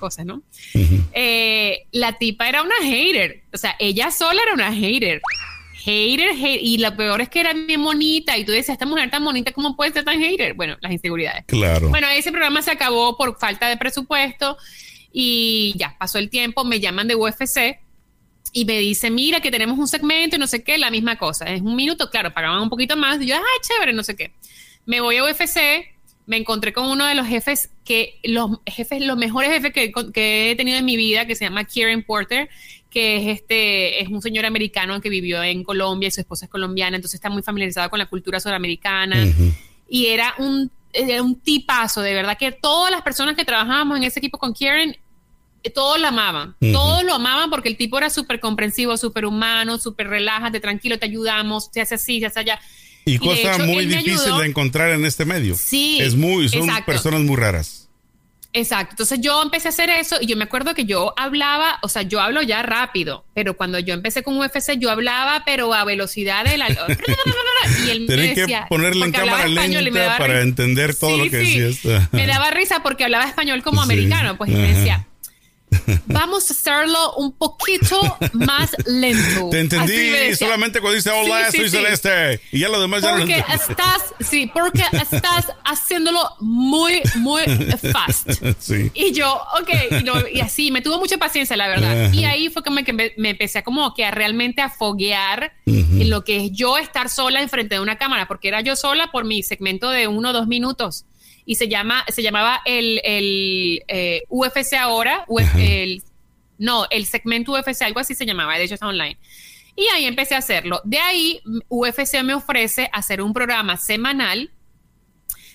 cosas, 0.00 0.26
¿no? 0.26 0.42
Eh, 1.12 1.86
la 1.92 2.18
tipa 2.18 2.48
era 2.48 2.62
una 2.62 2.74
hater. 2.82 3.44
O 3.52 3.56
sea, 3.56 3.76
ella 3.78 4.10
sola 4.10 4.42
era 4.42 4.54
una 4.54 4.72
hater. 4.72 5.22
Hater, 5.84 6.34
hater. 6.34 6.60
Y 6.60 6.78
lo 6.78 6.96
peor 6.96 7.20
es 7.20 7.28
que 7.28 7.40
era 7.40 7.52
bien 7.52 7.82
bonita. 7.82 8.36
Y 8.36 8.44
tú 8.44 8.50
decías, 8.50 8.74
esta 8.74 8.86
mujer 8.86 9.10
tan 9.10 9.24
bonita, 9.24 9.52
¿cómo 9.52 9.76
puede 9.76 9.92
ser 9.92 10.04
tan 10.04 10.18
hater? 10.18 10.54
Bueno, 10.54 10.76
las 10.80 10.90
inseguridades. 10.90 11.44
Claro. 11.46 11.88
Bueno, 11.90 12.08
ese 12.08 12.32
programa 12.32 12.62
se 12.62 12.72
acabó 12.72 13.16
por 13.16 13.38
falta 13.38 13.68
de 13.68 13.76
presupuesto 13.76 14.56
y 15.12 15.72
ya 15.76 15.94
pasó 15.96 16.18
el 16.18 16.28
tiempo, 16.28 16.64
me 16.64 16.80
llaman 16.80 17.06
de 17.06 17.14
UFC 17.14 17.83
y 18.56 18.64
me 18.64 18.78
dicen, 18.78 19.14
mira 19.14 19.40
que 19.40 19.50
tenemos 19.50 19.76
un 19.76 19.88
segmento 19.88 20.36
y 20.36 20.38
no 20.38 20.46
sé 20.46 20.62
qué, 20.62 20.78
la 20.78 20.88
misma 20.88 21.18
cosa. 21.18 21.44
Es 21.46 21.60
un 21.60 21.74
minuto, 21.74 22.08
claro, 22.08 22.32
pagaban 22.32 22.62
un 22.62 22.70
poquito 22.70 22.96
más 22.96 23.20
y 23.20 23.26
yo, 23.26 23.34
ay, 23.34 23.42
chévere, 23.68 23.92
no 23.92 24.04
sé 24.04 24.14
qué. 24.14 24.30
Me 24.86 25.00
voy 25.00 25.16
a 25.16 25.24
UFC, 25.24 25.58
me 26.26 26.36
encontré 26.36 26.72
con 26.72 26.86
uno 26.86 27.04
de 27.04 27.16
los 27.16 27.26
jefes 27.26 27.70
que, 27.84 28.20
los 28.22 28.60
jefes, 28.64 29.04
los 29.04 29.18
mejores 29.18 29.50
jefes 29.50 29.72
que, 29.72 29.92
que 30.12 30.52
he 30.52 30.56
tenido 30.56 30.78
en 30.78 30.84
mi 30.84 30.96
vida, 30.96 31.26
que 31.26 31.34
se 31.34 31.44
llama 31.44 31.64
Kieran 31.64 32.04
Porter, 32.04 32.48
que 32.90 33.16
es 33.16 33.40
este, 33.40 34.00
es 34.00 34.08
un 34.08 34.22
señor 34.22 34.46
americano 34.46 35.00
que 35.00 35.08
vivió 35.08 35.42
en 35.42 35.64
Colombia 35.64 36.06
y 36.06 36.10
su 36.12 36.20
esposa 36.20 36.44
es 36.44 36.50
colombiana, 36.50 36.94
entonces 36.94 37.16
está 37.18 37.30
muy 37.30 37.42
familiarizado 37.42 37.90
con 37.90 37.98
la 37.98 38.06
cultura 38.06 38.38
sudamericana 38.38 39.16
Ujú. 39.20 39.52
y 39.88 40.06
era 40.06 40.32
un, 40.38 40.70
era 40.92 41.20
un 41.24 41.40
tipazo, 41.40 42.02
de 42.02 42.14
verdad 42.14 42.38
que 42.38 42.52
todas 42.52 42.92
las 42.92 43.02
personas 43.02 43.34
que 43.34 43.44
trabajábamos 43.44 43.96
en 43.96 44.04
ese 44.04 44.20
equipo 44.20 44.38
con 44.38 44.54
Kieran, 44.54 44.96
todos 45.70 45.98
lo 46.00 46.08
amaban, 46.08 46.54
Ujú. 46.60 46.72
todos 46.72 47.04
lo 47.04 47.14
amaban 47.14 47.50
porque 47.50 47.68
el 47.68 47.76
tipo 47.76 47.96
era 47.98 48.10
súper 48.10 48.40
comprensivo, 48.40 48.96
súper 48.96 49.24
humano, 49.26 49.78
súper 49.78 50.08
relájate, 50.08 50.60
tranquilo, 50.60 50.98
te 50.98 51.06
ayudamos, 51.06 51.70
se 51.72 51.80
hace 51.80 51.94
así, 51.96 52.20
se 52.20 52.26
hace 52.26 52.40
allá. 52.40 52.60
Y 53.06 53.18
cosa 53.18 53.54
hecho, 53.56 53.64
muy 53.64 53.84
difícil 53.86 54.36
de 54.38 54.46
encontrar 54.46 54.90
en 54.90 55.04
este 55.04 55.24
medio. 55.24 55.56
Sí, 55.56 55.98
Es 56.00 56.14
muy, 56.14 56.48
son 56.48 56.62
exacto. 56.68 56.86
personas 56.86 57.20
muy 57.20 57.36
raras. 57.36 57.82
Exacto, 58.56 58.92
entonces 58.92 59.18
yo 59.20 59.42
empecé 59.42 59.66
a 59.66 59.70
hacer 59.70 59.90
eso 59.90 60.16
y 60.20 60.26
yo 60.26 60.36
me 60.36 60.44
acuerdo 60.44 60.74
que 60.74 60.84
yo 60.84 61.12
hablaba, 61.16 61.80
o 61.82 61.88
sea, 61.88 62.02
yo 62.02 62.20
hablo 62.20 62.40
ya 62.40 62.62
rápido, 62.62 63.24
pero 63.34 63.56
cuando 63.56 63.80
yo 63.80 63.94
empecé 63.94 64.22
con 64.22 64.38
UFC 64.38 64.78
yo 64.78 64.92
hablaba 64.92 65.42
pero 65.44 65.74
a 65.74 65.84
velocidad 65.84 66.44
de 66.44 66.56
la... 66.56 66.68
y 67.84 67.90
él 67.90 68.00
me 68.02 68.06
Tienen 68.06 68.34
que 68.34 68.40
decía, 68.42 68.66
ponerle 68.68 69.06
en 69.06 69.10
cámara 69.12 69.46
español 69.48 69.84
lenta 69.84 70.00
daba 70.02 70.18
para 70.18 70.34
risa. 70.34 70.42
entender 70.44 70.94
todo 70.94 71.10
Sí, 71.10 71.16
lo 71.24 71.30
que 71.32 71.44
sí. 71.44 71.58
decías. 71.58 72.12
Me 72.12 72.28
daba 72.28 72.52
risa 72.52 72.80
porque 72.84 73.02
hablaba 73.02 73.24
español 73.26 73.60
como 73.64 73.82
Sí. 73.82 73.86
americano, 73.90 74.38
pues 74.38 74.50
y 74.50 74.54
me 74.54 74.72
decía, 74.72 75.08
vamos 76.06 76.50
a 76.50 76.54
hacerlo 76.54 77.14
un 77.16 77.32
poquito 77.32 78.18
más 78.32 78.70
lento. 78.86 79.48
Te 79.50 79.60
entendí 79.60 80.34
solamente 80.36 80.80
cuando 80.80 80.96
dice 80.96 81.10
hola, 81.10 81.50
Sí, 81.50 81.58
soy 81.58 81.70
sí. 81.70 81.76
Celeste. 81.76 82.40
Y 82.52 82.60
ya 82.60 82.68
lo 82.68 82.80
demás 82.80 83.02
ya 83.02 83.12
no 83.12 83.18
lo 83.18 83.22
Porque 83.26 83.44
estás, 83.52 84.02
sí, 84.20 84.50
porque 84.52 84.82
estás 84.92 85.46
haciéndolo 85.64 86.20
muy, 86.40 87.00
muy 87.16 87.42
fast. 87.92 88.30
Y 88.94 89.12
yo, 89.12 89.40
ok, 89.60 89.70
y, 90.00 90.04
no- 90.04 90.28
y 90.32 90.40
así, 90.40 90.70
me 90.70 90.80
tuvo 90.82 90.98
mucha 90.98 91.18
paciencia, 91.18 91.56
la 91.56 91.68
verdad. 91.68 92.06
Ajá. 92.06 92.14
Y 92.14 92.24
ahí 92.24 92.48
fue 92.50 92.62
que 92.62 92.70
me, 92.70 93.12
me 93.16 93.30
empecé 93.30 93.58
a 93.58 93.64
como 93.64 93.94
que 93.94 94.04
a 94.04 94.10
realmente 94.10 94.62
a 94.62 94.70
foguear 94.70 95.52
Ujú. 95.66 95.76
en 96.00 96.10
lo 96.10 96.24
que 96.24 96.46
es 96.46 96.52
yo 96.52 96.78
estar 96.78 97.08
sola 97.08 97.42
enfrente 97.42 97.74
de 97.76 97.80
una 97.80 97.96
cámara, 97.98 98.26
porque 98.28 98.48
era 98.48 98.60
yo 98.60 98.76
sola 98.76 99.10
por 99.10 99.24
mi 99.24 99.42
segmento 99.42 99.90
de 99.90 100.08
uno 100.08 100.30
o 100.30 100.32
dos 100.32 100.46
minutos. 100.46 101.04
Y 101.46 101.56
se 101.56 101.68
llama, 101.68 102.04
se 102.08 102.22
llamaba 102.22 102.60
el, 102.64 103.00
el 103.04 103.82
eh, 103.88 104.22
UFC 104.28 104.74
ahora, 104.74 105.24
uf- 105.28 105.54
el, 105.58 106.02
no, 106.58 106.86
el 106.90 107.04
segmento 107.06 107.52
UFC, 107.52 107.82
algo 107.82 108.00
así 108.00 108.14
se 108.14 108.24
llamaba, 108.26 108.56
de 108.56 108.64
hecho 108.64 108.74
está 108.74 108.86
online. 108.88 109.18
Y 109.76 109.86
ahí 109.88 110.04
empecé 110.06 110.34
a 110.34 110.38
hacerlo. 110.38 110.80
De 110.84 110.98
ahí, 110.98 111.40
UFC 111.68 112.22
me 112.22 112.32
ofrece 112.34 112.88
hacer 112.92 113.20
un 113.20 113.32
programa 113.34 113.76
semanal 113.76 114.50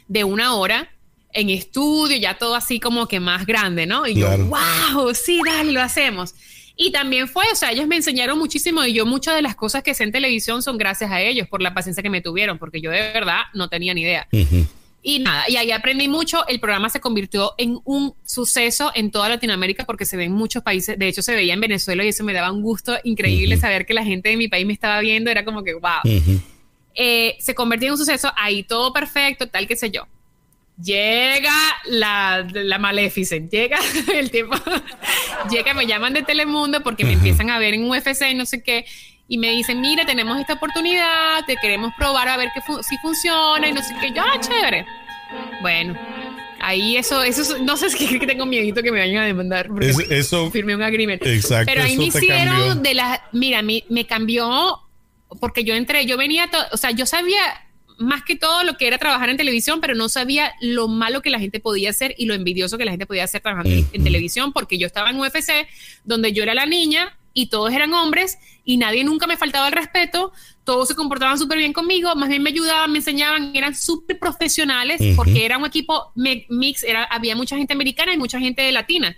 de 0.08 0.24
una 0.24 0.56
hora 0.56 0.90
en 1.32 1.50
estudio, 1.50 2.18
ya 2.18 2.34
todo 2.38 2.56
así 2.56 2.80
como 2.80 3.08
que 3.08 3.20
más 3.20 3.46
grande, 3.46 3.86
¿no? 3.86 4.06
Y 4.08 4.16
Claro. 4.16 4.44
yo, 4.44 4.46
wow, 4.96 5.14
sí, 5.14 5.40
dale, 5.46 5.72
lo 5.72 5.82
hacemos. 5.82 6.34
Y 6.76 6.92
también 6.92 7.28
fue, 7.28 7.44
o 7.52 7.56
sea, 7.56 7.72
ellos 7.72 7.88
me 7.88 7.98
enseñaron 7.98 8.38
muchísimo 8.40 8.84
y 8.86 8.94
yo 8.94 9.06
muchas 9.06 9.36
de 9.36 9.42
las 9.42 9.56
cosas 9.56 9.84
que 9.84 9.94
sé 9.94 10.04
en 10.06 10.12
televisión 10.12 10.62
son 10.64 10.78
gracias 10.78 11.12
a 11.12 11.22
ellos 11.22 11.48
por 11.48 11.62
la 11.62 11.74
paciencia 11.74 12.02
que 12.02 12.10
me 12.10 12.22
tuvieron, 12.22 12.58
porque 12.58 12.80
yo 12.82 12.90
de 12.90 13.02
verdad 13.14 13.42
no 13.54 13.68
tenía 13.70 13.94
ni 13.94 14.02
idea. 14.02 14.28
Ujú. 14.32 14.66
Y 15.02 15.20
nada, 15.20 15.46
y 15.48 15.56
ahí 15.56 15.72
aprendí 15.72 16.08
mucho. 16.08 16.46
El 16.48 16.60
programa 16.60 16.90
se 16.90 17.00
convirtió 17.00 17.54
en 17.58 17.80
un 17.86 18.14
suceso 18.26 18.92
en 18.94 19.12
toda 19.12 19.30
Latinoamérica 19.30 19.86
porque 19.86 20.06
se 20.06 20.18
ve 20.18 20.26
en 20.26 20.34
muchos 20.34 20.62
países. 20.62 21.00
De 21.00 21.08
hecho, 21.08 21.22
se 21.22 21.36
veía 21.36 21.54
en 21.54 21.62
Venezuela 21.62 22.04
y 22.04 22.10
eso 22.10 22.24
me 22.24 22.34
daba 22.34 22.52
un 22.52 22.62
gusto 22.62 22.98
increíble 23.04 23.58
saber 23.58 23.86
que 23.86 23.94
la 23.94 24.04
gente 24.04 24.30
de 24.30 24.38
mi 24.38 24.50
país 24.50 24.66
me 24.66 24.74
estaba 24.74 25.00
viendo. 25.00 25.32
Era 25.32 25.46
como 25.46 25.64
que, 25.64 25.74
wow. 25.74 26.02
Eh, 26.96 27.38
se 27.40 27.56
convirtió 27.56 27.88
en 27.88 27.94
un 27.94 27.98
suceso, 27.98 28.32
ahí 28.36 28.64
todo 28.64 28.92
perfecto, 28.92 29.48
tal 29.48 29.68
que 29.68 29.78
sé 29.78 29.90
yo. 29.90 30.06
Llega 30.84 31.54
la, 31.86 32.46
la 32.54 32.78
Maleficent, 32.78 33.52
llega 33.52 33.80
el 34.14 34.32
tipo, 34.32 34.56
llega, 35.52 35.74
me 35.74 35.88
llaman 35.88 36.14
de 36.14 36.24
Telemundo 36.24 36.82
porque 36.84 37.04
me 37.06 37.14
empiezan 37.14 37.50
a 37.50 37.60
ver 37.60 37.74
en 37.74 37.90
UFC 37.90 38.32
y 38.32 38.36
no 38.36 38.46
sé 38.46 38.64
qué, 38.64 38.86
y 39.30 39.38
me 39.38 39.52
dicen, 39.52 39.80
mira, 39.80 40.06
tenemos 40.06 40.40
esta 40.40 40.54
oportunidad, 40.54 41.46
te 41.46 41.56
queremos 41.56 41.94
probar 41.98 42.28
a 42.28 42.36
ver 42.36 42.50
que 42.54 42.62
fu- 42.62 42.82
si 42.84 42.98
funciona 42.98 43.70
y 43.70 43.72
no 43.74 43.82
sé 43.82 43.94
qué, 44.02 44.12
yo, 44.12 44.22
ah, 44.24 44.40
chévere. 44.42 44.86
Bueno, 45.62 45.96
ahí 46.60 46.98
eso, 46.98 47.24
eso, 47.24 47.42
es- 47.44 47.62
no 47.62 47.78
sé 47.78 47.90
si 47.92 48.06
es 48.16 48.20
que 48.20 48.26
tengo 48.28 48.46
miedito 48.46 48.82
que 48.82 48.92
me 48.92 49.00
vayan 49.00 49.24
a 49.24 49.26
demandar. 49.28 49.68
porque 49.68 49.88
Es- 49.90 50.00
eso, 50.12 50.50
firmé 50.52 50.76
un 50.76 50.82
agreement. 50.82 51.24
exacto, 51.26 51.72
Pero 51.72 51.84
ahí 51.86 51.96
me 51.98 52.06
hicieron 52.06 52.56
cambió. 52.56 52.76
de 52.76 52.94
la. 52.96 53.24
Mira, 53.32 53.62
me, 53.62 53.84
me 53.90 54.06
cambió 54.06 54.80
porque 55.40 55.64
yo 55.64 55.76
entré, 55.76 56.06
yo 56.08 56.18
venía, 56.18 56.48
to- 56.50 56.58
o 56.72 56.78
sea, 56.78 56.90
yo 56.92 57.06
sabía 57.06 57.40
más 58.00 58.24
que 58.24 58.36
todo 58.36 58.64
lo 58.64 58.78
que 58.78 58.88
era 58.88 58.98
trabajar 58.98 59.30
en 59.30 59.38
televisión, 59.38 59.80
pero 59.82 59.94
no 59.94 60.10
sabía 60.10 60.54
lo 60.62 60.88
malo 60.88 61.22
que 61.22 61.30
la 61.30 61.38
gente 61.38 61.60
podía 61.60 61.92
hacer 61.92 62.16
y 62.18 62.26
lo 62.26 62.34
envidioso 62.34 62.78
que 62.80 62.86
la 62.86 62.92
gente 62.92 63.06
podía 63.06 63.26
hacer 63.26 63.42
trabajando 63.42 63.70
en- 63.72 63.88
en 63.94 64.04
televisión, 64.04 64.54
porque 64.54 64.78
yo 64.80 64.88
estaba 64.88 65.12
en 65.12 65.20
UFC, 65.20 65.68
donde 66.06 66.34
yo 66.34 66.42
era 66.42 66.54
la 66.56 66.66
niña 66.66 67.16
y 67.34 67.48
todos 67.48 67.72
eran 67.72 67.94
hombres 67.94 68.38
y 68.66 68.78
nadie 68.78 69.04
nunca 69.04 69.28
me 69.28 69.38
faltaba 69.38 69.68
el 69.68 69.74
respeto, 69.74 70.32
todos 70.64 70.88
se 70.88 70.96
comportaban 70.96 71.38
súper 71.38 71.58
bien 71.58 71.74
conmigo, 71.74 72.16
más 72.16 72.30
bien 72.30 72.44
me 72.44 72.50
ayudaban, 72.50 72.92
me 72.92 73.00
enseñaban, 73.00 73.56
eran 73.56 73.76
súper 73.76 74.20
profesionales, 74.20 75.02
porque 75.16 75.46
era 75.46 75.58
un 75.58 75.66
equipo 75.66 76.12
mix, 76.16 76.84
era, 76.84 77.04
había 77.04 77.36
mucha 77.36 77.58
gente 77.58 77.74
americana 77.74 78.14
y 78.14 78.18
mucha 78.18 78.40
gente 78.40 78.72
latina 78.72 79.16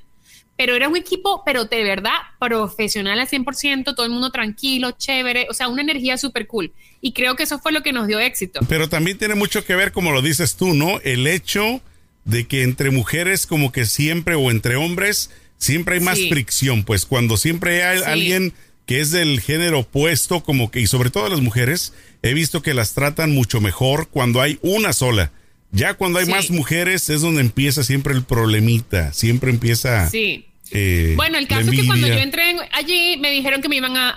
pero 0.62 0.76
era 0.76 0.88
un 0.88 0.96
equipo, 0.96 1.42
pero 1.44 1.66
de 1.66 1.84
verdad, 1.84 2.12
profesional 2.40 3.20
al 3.20 3.28
100%, 3.28 3.96
todo 3.96 4.06
el 4.06 4.12
mundo 4.12 4.30
tranquilo, 4.30 4.92
chévere, 4.92 5.48
o 5.50 5.56
sea, 5.56 5.68
una 5.68 5.82
energía 5.82 6.20
súper 6.20 6.46
cool. 6.46 6.72
Y 7.02 7.14
creo 7.14 7.36
que 7.36 7.42
eso 7.44 7.58
fue 7.58 7.72
lo 7.72 7.82
que 7.82 7.94
nos 7.94 8.06
dio 8.06 8.20
éxito. 8.20 8.60
Pero 8.70 8.88
también 8.88 9.18
tiene 9.18 9.34
mucho 9.34 9.66
que 9.66 9.76
ver, 9.76 9.92
como 9.92 10.12
lo 10.12 10.22
dices 10.22 10.58
tú, 10.58 10.76
¿no? 10.76 11.00
El 11.00 11.26
hecho 11.26 11.82
de 12.26 12.46
que 12.46 12.62
entre 12.62 12.92
mujeres 12.92 13.48
como 13.48 13.72
que 13.72 13.86
siempre 13.86 14.36
o 14.36 14.52
entre 14.52 14.76
hombres 14.76 15.32
siempre 15.62 15.96
hay 15.96 16.02
más 16.02 16.18
Sí. 16.18 16.28
fricción, 16.30 16.84
pues 16.84 17.06
cuando 17.06 17.38
siempre 17.38 17.84
hay 17.86 18.00
Sí. 18.00 18.04
alguien 18.06 18.54
que 18.86 19.00
es 19.00 19.12
del 19.12 19.40
género 19.40 19.80
opuesto, 19.80 20.44
como 20.44 20.70
que, 20.72 20.82
y 20.82 20.88
sobre 20.88 21.12
todo 21.12 21.30
las 21.30 21.40
mujeres, 21.40 21.94
he 22.24 22.34
visto 22.34 22.62
que 22.62 22.74
las 22.74 22.94
tratan 22.94 23.32
mucho 23.32 23.62
mejor 23.62 24.10
cuando 24.10 24.42
hay 24.42 24.60
una 24.62 24.92
sola. 24.92 25.32
Ya 25.72 25.94
cuando 25.94 26.20
hay 26.20 26.26
Sí. 26.26 26.32
más 26.32 26.50
mujeres 26.50 27.10
es 27.10 27.22
donde 27.22 27.40
empieza 27.40 27.84
siempre 27.86 28.14
el 28.14 28.24
problemita, 28.26 29.14
siempre 29.14 29.52
empieza... 29.52 30.10
Sí. 30.10 30.48
Eh, 30.74 31.14
Bueno, 31.16 31.38
el 31.38 31.48
caso 31.48 31.70
es 31.72 31.80
que 31.82 31.86
cuando 31.88 32.08
yo 32.08 32.14
entré 32.24 32.50
en- 32.52 32.60
allí 32.72 33.18
me 33.20 33.32
dijeron 33.32 33.62
que 33.62 33.70
me 33.70 33.76
iban 33.78 33.98
a, 33.98 34.10
a- 34.10 34.14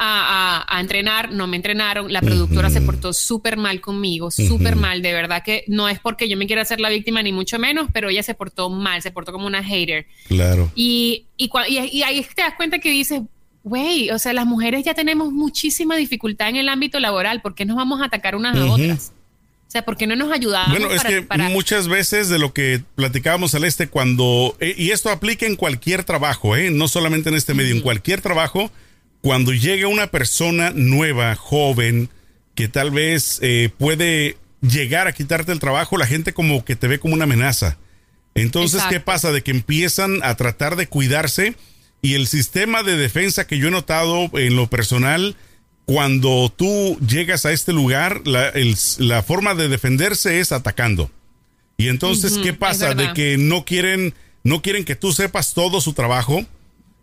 a- 0.61 0.76
a 0.76 0.80
entrenar, 0.80 1.32
no 1.32 1.46
me 1.46 1.57
entrenaron, 1.57 2.12
la 2.12 2.20
productora 2.20 2.68
se 2.70 2.80
portó 2.80 3.12
súper 3.12 3.57
mal 3.57 3.80
conmigo, 3.80 4.30
súper 4.30 4.76
mal, 4.76 5.02
de 5.02 5.12
verdad 5.12 5.42
que 5.44 5.64
no 5.68 5.88
es 5.88 5.98
porque 5.98 6.28
yo 6.28 6.36
me 6.36 6.46
quiera 6.46 6.62
hacer 6.62 6.80
la 6.80 6.90
víctima 6.90 7.22
ni 7.22 7.32
mucho 7.32 7.59
menos, 7.59 7.88
pero 7.92 8.09
ella 8.09 8.22
se 8.22 8.34
portó 8.34 8.70
mal, 8.70 9.02
se 9.02 9.11
portó 9.11 9.32
como 9.32 9.46
una 9.46 9.62
hater. 9.64 10.07
Claro. 10.28 10.70
Y, 10.74 11.26
y, 11.36 11.50
y- 11.68 11.98
y 11.98 12.02
ahí 12.02 12.24
te 12.34 12.42
das 12.42 12.55
cuenta 12.57 12.78
que 12.78 12.90
dices, 12.90 13.22
güey, 13.62 14.11
o 14.11 14.18
sea, 14.18 14.34
las 14.34 14.44
mujeres 14.44 14.84
ya 14.84 14.92
tenemos 14.92 15.32
muchísima 15.32 15.96
dificultad 15.96 16.50
en 16.50 16.57
el 16.57 16.68
ámbito 16.68 17.00
laboral, 17.00 17.40
¿por 17.40 17.55
qué 17.55 17.64
nos 17.64 17.76
vamos 17.76 18.02
a 18.02 18.05
atacar 18.05 18.36
unas 18.36 18.55
a 18.57 18.66
otras? 18.66 19.12
O 19.75 19.77
sea, 19.77 19.85
¿por 19.85 19.97
qué 19.97 20.07
no 20.07 20.14
nos 20.14 20.31
ayudamos? 20.31 20.70
Bueno, 20.70 20.89
es 20.95 20.99
para- 21.03 21.09
que 21.11 21.22
para- 21.22 21.49
muchas 21.49 21.89
veces 21.89 22.29
de 22.29 22.39
lo 22.39 22.53
que 22.55 22.81
platicábamos 22.95 23.57
al 23.57 23.64
este 23.64 23.89
cuando, 23.89 24.57
eh, 24.61 24.72
y 24.79 24.93
esto 24.93 25.11
aplica 25.11 25.47
en 25.47 25.57
cualquier 25.57 26.05
trabajo, 26.05 26.55
¿eh? 26.55 26.70
no 26.70 26.87
solamente 26.87 27.29
en 27.29 27.35
este 27.35 27.55
medio, 27.55 27.75
en 27.75 27.81
cualquier 27.81 28.20
trabajo, 28.20 28.70
cuando 29.20 29.53
llega 29.53 29.89
una 29.89 30.07
persona 30.12 30.70
nueva, 30.77 31.35
joven, 31.35 32.09
que 32.55 32.68
tal 32.68 32.93
vez 32.93 33.41
eh, 33.43 33.68
puede 33.77 34.37
llegar 34.61 35.09
a 35.09 35.12
quitarte 35.12 35.51
el 35.51 35.59
trabajo, 35.59 35.99
la 35.99 36.07
gente 36.07 36.33
como 36.33 36.64
que 36.64 36.77
te 36.77 36.87
ve 36.87 37.01
como 37.01 37.14
una 37.14 37.25
amenaza. 37.25 37.77
Entonces, 38.37 38.81
¿qué 38.89 39.01
pasa? 39.01 39.33
De 39.33 39.43
que 39.43 39.51
empiezan 39.51 40.20
a 40.22 40.37
tratar 40.37 40.77
de 40.77 40.87
cuidarse 40.87 41.57
y 42.01 42.14
el 42.14 42.29
sistema 42.29 42.85
de 42.85 42.97
defensa 42.97 43.49
que 43.49 43.59
yo 43.59 43.66
he 43.66 43.70
notado 43.72 44.31
en 44.35 44.55
lo 44.55 44.68
personal, 44.68 45.35
cuando 45.85 46.53
tú 46.55 46.99
llegas 47.07 47.45
a 47.47 47.53
este 47.53 47.72
lugar, 47.72 48.22
la, 48.26 48.49
el- 48.51 48.76
la 48.99 49.22
forma 49.22 49.55
de 49.55 49.68
defenderse 49.68 50.41
es 50.41 50.53
atacando. 50.53 51.11
Y 51.76 51.89
entonces, 51.89 52.39
¿qué 52.43 52.53
pasa? 52.55 52.95
De 52.95 53.12
que 53.14 53.37
no 53.37 53.64
quieren, 53.64 54.14
no 54.45 54.62
quieren 54.62 54.85
que 54.85 54.97
tú 54.97 55.12
sepas 55.12 55.55
todo 55.55 55.80
su 55.80 55.93
trabajo, 55.93 56.47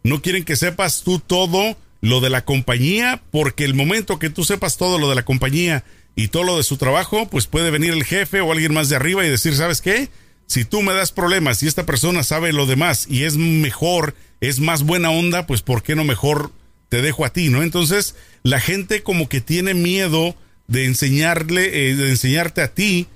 no 0.04 0.22
quieren 0.22 0.44
que 0.46 0.56
sepas 0.56 1.02
tú 1.04 1.20
todo 1.20 1.78
lo 2.02 2.22
de 2.22 2.30
la 2.30 2.44
compañía, 2.46 3.22
porque 3.32 3.66
el 3.66 3.74
momento 3.76 4.18
que 4.18 4.30
tú 4.30 4.44
sepas 4.46 4.78
todo 4.78 4.98
lo 4.98 5.10
de 5.10 5.16
la 5.16 5.26
compañía 5.26 5.84
y 6.16 6.30
todo 6.30 6.44
lo 6.44 6.58
de 6.58 6.64
su 6.64 6.78
trabajo, 6.78 7.30
pues 7.30 7.46
puede 7.48 7.70
venir 7.70 7.92
el 7.94 8.04
jefe 8.04 8.42
o 8.42 8.52
alguien 8.52 8.74
más 8.74 8.90
de 8.90 8.96
arriba 8.96 9.24
y 9.26 9.30
decir, 9.30 9.56
¿sabes 9.56 9.82
qué? 9.82 10.10
Si 10.48 10.66
tú 10.66 10.82
me 10.82 10.94
das 10.94 11.12
problemas 11.12 11.62
y 11.62 11.68
esta 11.68 11.86
persona 11.86 12.24
sabe 12.24 12.52
lo 12.52 12.66
demás 12.66 13.06
y 13.10 13.24
es 13.24 13.38
mejor, 13.38 14.16
es 14.42 14.60
más 14.60 14.84
buena 14.84 15.12
onda, 15.12 15.46
pues 15.46 15.62
¿por 15.62 15.84
qué 15.84 15.96
no 15.96 16.04
mejor 16.04 16.52
te 16.90 17.02
dejo 17.02 17.24
a 17.24 17.32
ti, 17.32 17.50
¿no? 17.50 17.62
Entonces, 17.62 18.16
la 18.44 18.60
gente 18.60 19.04
como 19.04 19.30
que 19.30 19.42
tiene 19.42 19.74
miedo 19.74 20.36
de 20.68 20.86
enseñarle, 20.86 21.90
eh, 21.90 21.96
de 21.96 22.10
enseñarte 22.10 22.62
a 22.62 22.74
ti 22.74 23.08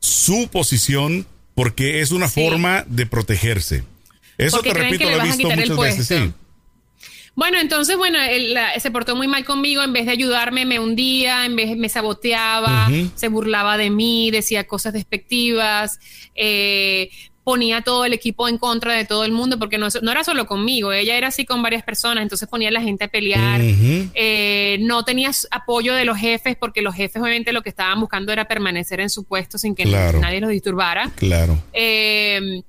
su 0.00 0.48
posición 0.48 1.26
porque 1.54 2.00
es 2.00 2.10
una 2.10 2.28
Sí. 2.28 2.42
forma 2.42 2.84
de 2.88 3.06
protegerse. 3.06 3.84
Eso 4.36 4.56
Porque 4.56 4.72
te 4.72 4.78
repito, 4.80 5.08
lo 5.08 5.16
he 5.20 5.22
visto 5.24 5.48
muchas 5.48 5.76
veces, 5.78 6.06
sí. 6.08 6.32
Bueno, 7.36 7.58
entonces, 7.60 7.96
bueno, 7.96 8.18
él 8.22 8.54
la- 8.54 8.78
se 8.78 8.90
portó 8.92 9.16
muy 9.16 9.26
mal 9.26 9.44
conmigo, 9.44 9.82
en 9.82 9.92
vez 9.92 10.06
de 10.06 10.12
ayudarme 10.12 10.64
me 10.66 10.78
hundía, 10.78 11.44
en 11.44 11.56
vez 11.56 11.76
me 11.76 11.88
saboteaba, 11.88 12.88
se 13.16 13.28
burlaba 13.28 13.76
de 13.76 13.90
mí, 13.90 14.30
decía 14.30 14.66
cosas 14.66 14.92
despectivas, 14.92 15.98
eh, 16.36 17.10
ponía 17.44 17.82
todo 17.82 18.06
el 18.06 18.14
equipo 18.14 18.48
en 18.48 18.56
contra 18.56 18.94
de 18.94 19.04
todo 19.04 19.24
el 19.24 19.30
mundo, 19.30 19.58
porque 19.58 19.76
no, 19.76 19.88
no 20.02 20.10
era 20.10 20.24
solo 20.24 20.46
conmigo, 20.46 20.92
ella 20.92 21.16
era 21.16 21.28
así 21.28 21.44
con 21.44 21.62
varias 21.62 21.82
personas, 21.82 22.22
entonces 22.22 22.48
ponía 22.48 22.70
a 22.70 22.72
la 22.72 22.80
gente 22.80 23.04
a 23.04 23.08
pelear, 23.08 23.60
eh, 23.62 24.78
no 24.80 25.04
tenías 25.04 25.46
apoyo 25.50 25.94
de 25.94 26.04
los 26.06 26.16
jefes, 26.16 26.56
porque 26.58 26.80
los 26.82 26.94
jefes 26.94 27.20
obviamente 27.20 27.52
lo 27.52 27.62
que 27.62 27.68
estaban 27.68 28.00
buscando 28.00 28.32
era 28.32 28.46
permanecer 28.46 29.00
en 29.00 29.10
su 29.10 29.24
puesto 29.24 29.58
sin 29.58 29.74
que 29.74 29.84
Claro. 29.84 30.20
nadie 30.20 30.40
los 30.40 30.50
disturbara. 30.50 31.10
Claro. 31.16 31.58
Eh, 31.72 32.62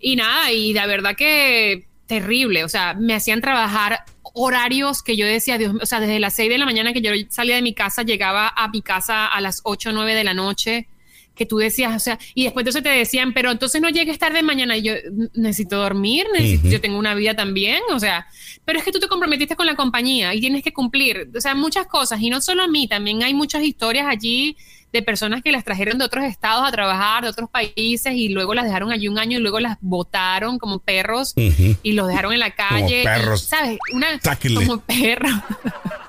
y 0.00 0.16
nada, 0.16 0.50
y 0.52 0.72
la 0.72 0.86
verdad 0.86 1.14
que 1.16 1.86
terrible, 2.06 2.64
o 2.64 2.68
sea, 2.68 2.94
me 2.94 3.14
hacían 3.14 3.40
trabajar 3.40 4.00
horarios 4.34 5.02
que 5.02 5.16
yo 5.16 5.24
decía, 5.26 5.56
Dios, 5.58 5.74
o 5.80 5.86
sea, 5.86 6.00
desde 6.00 6.18
las 6.20 6.34
6 6.34 6.50
de 6.50 6.58
la 6.58 6.66
mañana 6.66 6.92
que 6.92 7.00
yo 7.00 7.12
salía 7.30 7.54
de 7.56 7.62
mi 7.62 7.74
casa, 7.74 8.02
llegaba 8.02 8.52
a 8.54 8.68
mi 8.68 8.82
casa 8.82 9.26
a 9.26 9.40
las 9.40 9.60
8 9.64 9.90
o 9.90 9.92
9 9.92 10.14
de 10.14 10.24
la 10.24 10.34
noche, 10.34 10.88
que 11.36 11.46
tú 11.46 11.58
decías, 11.58 11.94
o 11.94 12.00
sea, 12.00 12.18
y 12.34 12.44
después 12.44 12.62
entonces 12.64 12.82
te 12.82 12.88
decían, 12.88 13.32
pero 13.34 13.50
entonces 13.52 13.80
no 13.80 13.88
llegues 13.90 14.18
tarde 14.18 14.42
mañana, 14.42 14.76
y 14.76 14.82
yo 14.82 14.94
necesito 15.34 15.76
dormir, 15.76 16.26
necesito- 16.34 16.68
yo 16.70 16.80
tengo 16.80 16.98
una 16.98 17.14
vida 17.14 17.34
también, 17.34 17.80
o 17.92 18.00
sea, 18.00 18.26
pero 18.64 18.78
es 18.78 18.84
que 18.84 18.90
tú 18.90 18.98
te 18.98 19.06
comprometiste 19.06 19.54
con 19.54 19.66
la 19.66 19.76
compañía 19.76 20.34
y 20.34 20.40
tienes 20.40 20.62
que 20.64 20.72
cumplir, 20.72 21.30
o 21.36 21.40
sea, 21.40 21.54
muchas 21.54 21.86
cosas, 21.86 22.20
y 22.20 22.30
no 22.30 22.40
solo 22.40 22.62
a 22.62 22.68
mí, 22.68 22.88
también 22.88 23.22
hay 23.22 23.34
muchas 23.34 23.62
historias 23.62 24.06
allí 24.08 24.56
de 24.92 25.02
personas 25.02 25.42
que 25.42 25.52
las 25.52 25.62
trajeron 25.62 25.98
de 25.98 26.06
otros 26.06 26.24
estados 26.24 26.66
a 26.66 26.72
trabajar, 26.72 27.22
de 27.24 27.28
otros 27.28 27.50
países, 27.50 28.14
y 28.14 28.30
luego 28.30 28.54
las 28.54 28.64
dejaron 28.64 28.90
allí 28.92 29.08
un 29.08 29.18
año 29.18 29.38
y 29.38 29.42
luego 29.42 29.60
las 29.60 29.76
botaron 29.82 30.58
como 30.58 30.78
perros 30.78 31.34
y 31.82 31.92
los 31.92 32.08
dejaron 32.08 32.32
en 32.32 32.38
la 32.38 32.52
calle. 32.52 33.02
y, 33.02 33.04
perros. 33.04 33.42
¿Sabes? 33.42 33.78
Una 33.92 34.18
como 34.54 34.80
perro. 34.80 35.28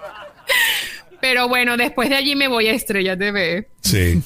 Pero 1.29 1.49
bueno, 1.49 1.75
después 1.75 2.09
de 2.09 2.15
allí 2.15 2.35
me 2.35 2.47
voy 2.47 2.67
a 2.67 2.71
Estrella 2.73 3.17
TV. 3.17 3.67
Sí. 3.81 4.21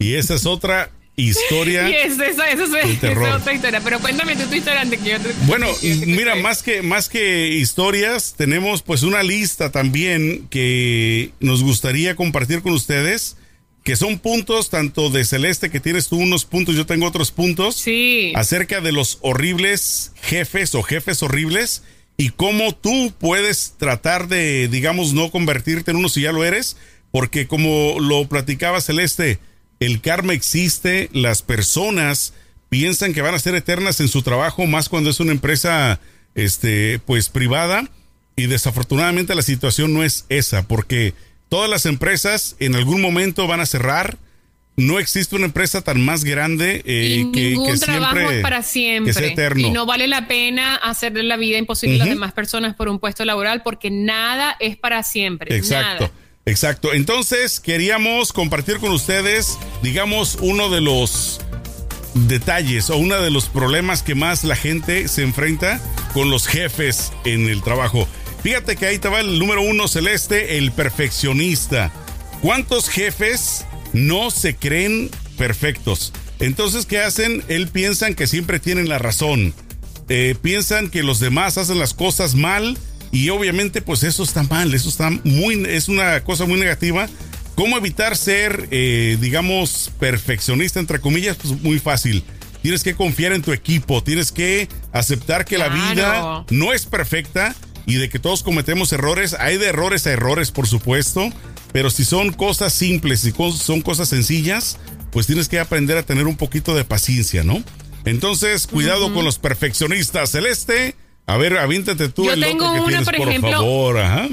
Y 0.00 0.14
esa 0.14 0.34
es 0.34 0.44
otra 0.44 0.90
historia. 1.14 1.88
Y 1.88 1.92
es, 1.94 2.18
esa 2.18 2.50
es 2.50 2.58
otra 2.60 3.52
historia. 3.54 3.80
Pero 3.84 4.00
cuéntame 4.00 4.34
tú 4.34 4.42
tu 4.48 4.54
historia 4.56 4.80
antes 4.80 4.98
que 5.00 5.10
yo 5.10 5.20
te- 5.20 5.32
Bueno, 5.46 5.68
que 5.80 5.94
yo 5.94 6.00
te 6.00 6.06
mira, 6.06 6.34
más 6.34 6.64
que, 6.64 6.82
más 6.82 7.08
que 7.08 7.48
historias, 7.50 8.34
tenemos 8.36 8.82
pues 8.82 9.04
una 9.04 9.22
lista 9.22 9.70
también 9.70 10.48
que 10.48 11.30
nos 11.38 11.62
gustaría 11.62 12.16
compartir 12.16 12.60
con 12.62 12.72
ustedes, 12.72 13.36
que 13.84 13.94
son 13.94 14.18
puntos 14.18 14.68
tanto 14.68 15.10
de 15.10 15.24
Celeste, 15.24 15.70
que 15.70 15.78
tienes 15.80 16.08
tú 16.08 16.16
unos 16.16 16.44
puntos, 16.44 16.74
yo 16.74 16.86
tengo 16.86 17.06
otros 17.06 17.30
puntos, 17.30 17.76
Sí. 17.76 18.32
acerca 18.34 18.80
de 18.80 18.90
los 18.92 19.18
horribles 19.20 20.12
jefes 20.22 20.74
o 20.74 20.82
jefes 20.82 21.22
horribles 21.22 21.82
y 22.16 22.30
cómo 22.30 22.74
tú 22.74 23.12
puedes 23.18 23.74
tratar 23.78 24.28
de, 24.28 24.68
digamos, 24.68 25.12
no 25.12 25.30
convertirte 25.30 25.90
en 25.90 25.98
uno 25.98 26.08
si 26.08 26.22
ya 26.22 26.32
lo 26.32 26.44
eres, 26.44 26.76
porque 27.10 27.46
como 27.46 27.98
lo 28.00 28.28
platicaba 28.28 28.80
Celeste, 28.80 29.38
el 29.80 30.00
karma 30.00 30.32
existe, 30.32 31.10
las 31.12 31.42
personas 31.42 32.32
piensan 32.68 33.12
que 33.12 33.22
van 33.22 33.34
a 33.34 33.38
ser 33.38 33.54
eternas 33.54 34.00
en 34.00 34.08
su 34.08 34.22
trabajo, 34.22 34.66
más 34.66 34.88
cuando 34.88 35.10
es 35.10 35.20
una 35.20 35.32
empresa, 35.32 36.00
este, 36.34 37.00
pues 37.04 37.28
privada, 37.28 37.90
y 38.36 38.46
desafortunadamente 38.46 39.34
la 39.34 39.42
situación 39.42 39.92
no 39.92 40.02
es 40.02 40.24
esa, 40.28 40.66
porque 40.66 41.14
todas 41.48 41.68
las 41.68 41.84
empresas 41.84 42.56
en 42.60 42.74
algún 42.76 43.02
momento 43.02 43.46
van 43.46 43.60
a 43.60 43.66
cerrar. 43.66 44.16
No 44.76 44.98
existe 44.98 45.36
una 45.36 45.44
empresa 45.44 45.82
tan 45.82 46.02
más 46.02 46.24
grande 46.24 46.82
eh, 46.86 47.18
y 47.20 47.32
que, 47.32 47.50
ningún 47.50 47.72
que 47.72 47.78
trabajo 47.78 48.14
siempre 48.16 48.36
es 48.38 48.42
para 48.42 48.62
siempre. 48.62 49.12
que 49.12 49.18
sea 49.18 49.28
eterno. 49.28 49.66
Y 49.66 49.70
no 49.70 49.84
vale 49.84 50.08
la 50.08 50.26
pena 50.26 50.76
hacerle 50.76 51.24
la 51.24 51.36
vida 51.36 51.58
imposible 51.58 51.96
a 51.96 51.98
las 51.98 52.08
demás 52.08 52.32
personas 52.32 52.74
por 52.74 52.88
un 52.88 52.98
puesto 52.98 53.24
laboral 53.24 53.62
porque 53.62 53.90
nada 53.90 54.56
es 54.60 54.76
para 54.76 55.02
siempre. 55.02 55.54
Exacto. 55.54 56.04
Nada. 56.04 56.12
Exacto. 56.46 56.92
Entonces, 56.92 57.60
queríamos 57.60 58.32
compartir 58.32 58.78
con 58.78 58.90
ustedes, 58.92 59.58
digamos, 59.82 60.38
uno 60.40 60.70
de 60.70 60.80
los 60.80 61.40
detalles 62.14 62.90
o 62.90 62.96
uno 62.96 63.20
de 63.20 63.30
los 63.30 63.46
problemas 63.46 64.02
que 64.02 64.14
más 64.14 64.44
la 64.44 64.56
gente 64.56 65.08
se 65.08 65.22
enfrenta 65.22 65.80
con 66.12 66.30
los 66.30 66.46
jefes 66.46 67.12
en 67.24 67.48
el 67.48 67.62
trabajo. 67.62 68.08
Fíjate 68.42 68.76
que 68.76 68.86
ahí 68.86 68.98
te 68.98 69.08
va 69.08 69.20
el 69.20 69.38
número 69.38 69.62
uno 69.62 69.86
celeste, 69.86 70.58
el 70.58 70.72
perfeccionista. 70.72 71.92
¿Cuántos 72.40 72.88
jefes 72.88 73.66
no 73.92 74.30
se 74.30 74.56
creen 74.56 75.10
perfectos? 75.36 76.12
Entonces, 76.38 76.86
¿qué 76.86 77.00
hacen? 77.00 77.44
Él 77.48 77.68
piensan 77.68 78.14
que 78.14 78.26
siempre 78.26 78.58
tienen 78.60 78.88
la 78.88 78.98
razón. 78.98 79.54
Eh, 80.08 80.34
piensan 80.40 80.90
que 80.90 81.02
los 81.02 81.20
demás 81.20 81.58
hacen 81.58 81.78
las 81.78 81.94
cosas 81.94 82.34
mal 82.34 82.76
y 83.12 83.28
obviamente 83.28 83.82
pues 83.82 84.02
eso 84.02 84.22
está 84.22 84.42
mal, 84.42 84.74
eso 84.74 84.88
está 84.88 85.10
muy, 85.10 85.64
es 85.68 85.88
una 85.88 86.24
cosa 86.24 86.44
muy 86.44 86.58
negativa 86.58 87.08
¿Cómo 87.54 87.76
evitar 87.76 88.16
ser, 88.16 88.68
eh, 88.70 89.18
digamos, 89.20 89.90
perfeccionista, 89.98 90.80
entre 90.80 91.00
comillas? 91.00 91.36
Pues 91.36 91.60
muy 91.62 91.78
fácil. 91.78 92.24
Tienes 92.62 92.82
que 92.82 92.94
confiar 92.94 93.32
en 93.32 93.42
tu 93.42 93.52
equipo, 93.52 94.02
tienes 94.02 94.32
que 94.32 94.68
aceptar 94.92 95.44
que 95.44 95.58
la 95.58 95.68
vida 95.68 96.44
no 96.50 96.72
es 96.72 96.86
perfecta 96.86 97.54
y 97.86 97.94
de 97.96 98.08
que 98.08 98.18
todos 98.18 98.42
cometemos 98.42 98.92
errores. 98.92 99.34
Hay 99.38 99.56
de 99.58 99.66
errores 99.66 100.06
a 100.06 100.10
errores, 100.12 100.50
por 100.50 100.66
supuesto, 100.68 101.28
pero 101.72 101.90
si 101.90 102.04
son 102.04 102.32
cosas 102.32 102.72
simples 102.72 103.24
y 103.24 103.32
cos- 103.32 103.56
son 103.58 103.80
cosas 103.82 104.08
sencillas, 104.08 104.78
pues 105.10 105.26
tienes 105.26 105.48
que 105.48 105.58
aprender 105.60 105.96
a 105.98 106.02
tener 106.02 106.26
un 106.26 106.36
poquito 106.36 106.74
de 106.74 106.84
paciencia, 106.84 107.42
¿no? 107.44 107.62
Entonces, 108.04 108.66
cuidado 108.66 109.12
con 109.14 109.24
los 109.24 109.38
perfeccionistas. 109.38 110.30
Celeste, 110.32 110.96
a 111.26 111.36
ver, 111.36 111.56
aviéntate 111.58 112.08
tú 112.08 112.24
Yo 112.24 112.32
el 112.32 112.40
tengo 112.40 112.64
otro 112.64 112.74
que 112.74 112.80
una, 112.80 112.88
tienes, 112.88 113.04
por 113.06 113.16
por 113.16 113.28
ejemplo, 113.28 113.50
favor. 113.52 113.98
Ajá. 113.98 114.28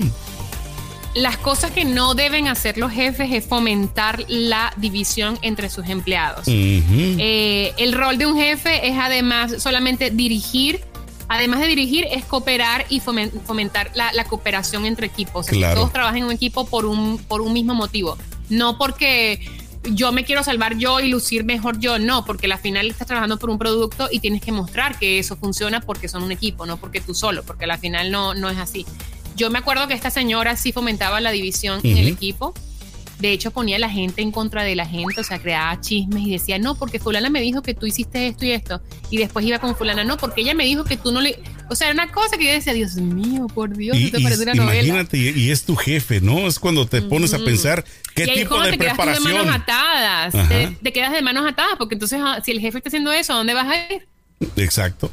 Las 1.16 1.38
cosas 1.38 1.72
que 1.72 1.86
no 1.86 2.14
deben 2.14 2.48
hacer 2.48 2.78
los 2.78 2.92
jefes 2.92 3.32
es 3.32 3.44
fomentar 3.46 4.24
la 4.28 4.72
división 4.78 5.40
entre 5.42 5.70
sus 5.70 5.88
empleados. 5.90 6.44
Eh, 6.48 7.74
el 7.78 7.94
rol 7.94 8.18
de 8.20 8.28
un 8.28 8.38
jefe 8.38 8.88
es 8.88 8.96
además 8.98 9.62
solamente 9.62 10.12
dirigir. 10.12 10.82
Además 11.30 11.60
de 11.60 11.68
dirigir, 11.68 12.06
es 12.12 12.26
cooperar 12.26 12.86
y 12.90 13.00
fomen- 13.02 13.32
fomentar 13.46 13.92
la, 13.94 14.12
la 14.14 14.24
cooperación 14.26 14.86
entre 14.86 15.08
equipos. 15.08 15.42
O 15.42 15.44
sea, 15.44 15.52
que 15.54 15.58
Claro. 15.60 15.76
todos 15.76 15.94
trabajen 15.94 16.20
en 16.20 16.24
un 16.26 16.32
equipo 16.32 16.66
por 16.66 16.86
un, 16.86 17.18
por 17.20 17.42
un 17.42 17.54
mismo 17.54 17.74
motivo. 17.76 18.18
No 18.50 18.78
porque 18.80 19.48
yo 19.92 20.12
me 20.12 20.26
quiero 20.26 20.44
salvar 20.44 20.78
yo 20.78 21.00
y 21.00 21.08
lucir 21.08 21.46
mejor 21.46 21.80
yo, 21.80 22.00
no, 22.00 22.26
porque 22.26 22.52
al 22.52 22.58
final 22.60 22.88
estás 22.90 23.08
trabajando 23.08 23.38
por 23.38 23.50
un 23.50 23.58
producto 23.60 24.10
y 24.12 24.20
tienes 24.20 24.42
que 24.42 24.52
mostrar 24.52 24.98
que 25.00 25.20
eso 25.20 25.38
funciona 25.38 25.80
porque 25.82 26.10
son 26.10 26.24
un 26.24 26.32
equipo, 26.32 26.66
no 26.66 26.78
porque 26.78 27.00
tú 27.00 27.14
solo, 27.14 27.44
porque 27.44 27.66
al 27.66 27.78
final 27.80 28.12
no, 28.12 28.34
no 28.34 28.50
es 28.50 28.58
así. 28.58 28.86
Yo 29.36 29.50
me 29.52 29.60
acuerdo 29.60 29.88
que 29.88 29.94
esta 29.94 30.10
señora 30.10 30.58
sí 30.58 30.72
fomentaba 30.74 31.22
la 31.22 31.32
división 31.32 31.80
en 31.84 31.98
el 31.98 32.08
equipo. 32.08 32.54
De 33.20 33.34
hecho, 33.34 33.52
ponía 33.52 33.76
a 33.76 33.80
la 33.80 33.90
gente 33.90 34.22
en 34.22 34.32
contra 34.32 34.64
de 34.64 34.76
la 34.76 34.86
gente, 34.86 35.20
o 35.20 35.24
sea, 35.26 35.40
creaba 35.40 35.80
chismes 35.82 36.24
y 36.24 36.32
decía, 36.32 36.58
no, 36.58 36.76
porque 36.76 37.00
fulana 37.00 37.30
me 37.30 37.42
dijo 37.42 37.62
que 37.62 37.74
tú 37.74 37.86
hiciste 37.86 38.28
esto 38.28 38.46
y 38.46 38.52
esto. 38.52 38.82
Y 39.10 39.18
después 39.18 39.46
iba 39.46 39.60
con 39.60 39.76
fulana, 39.76 40.06
no, 40.06 40.16
porque 40.16 40.40
ella 40.42 40.54
me 40.54 40.64
dijo 40.64 40.86
que 40.86 40.96
tú 40.96 41.12
no 41.12 41.20
le... 41.20 41.38
O 41.70 41.76
sea, 41.76 41.90
era 41.90 41.94
una 42.02 42.12
cosa 42.14 42.38
que 42.38 42.46
yo 42.46 42.52
decía, 42.52 42.74
Dios 42.74 42.96
mío, 42.96 43.48
por 43.54 43.76
Dios, 43.76 43.98
Y, 43.98 44.06
esto 44.06 44.20
y 44.20 44.24
parece 44.24 44.44
una 44.44 44.54
novela. 44.54 44.82
imagínate, 44.82 45.18
y, 45.18 45.30
y 45.30 45.52
es 45.52 45.64
tu 45.66 45.76
jefe, 45.76 46.22
¿no? 46.22 46.48
Es 46.48 46.60
cuando 46.60 46.88
te 46.88 47.02
pones 47.02 47.34
a 47.34 47.40
pensar 47.40 47.84
qué 48.16 48.24
y 48.26 48.30
ahí 48.30 48.38
tipo 48.44 48.60
de 48.62 48.72
te 48.72 48.78
quedas 48.78 48.96
tú 48.96 49.02
de 49.02 49.06
preparación. 49.06 49.34
manos 49.46 49.56
atadas. 49.56 50.48
Te, 50.48 50.78
te 50.82 50.94
quedas 50.94 51.12
de 51.12 51.22
manos 51.22 51.46
atadas, 51.46 51.74
porque 51.78 51.96
entonces, 51.96 52.20
ah, 52.24 52.40
si 52.44 52.52
el 52.52 52.60
jefe 52.62 52.78
está 52.78 52.90
haciendo 52.90 53.12
eso, 53.12 53.34
¿a 53.34 53.36
dónde 53.36 53.54
vas 53.54 53.68
a 53.68 53.94
ir? 53.94 54.08
Exacto, 54.56 55.12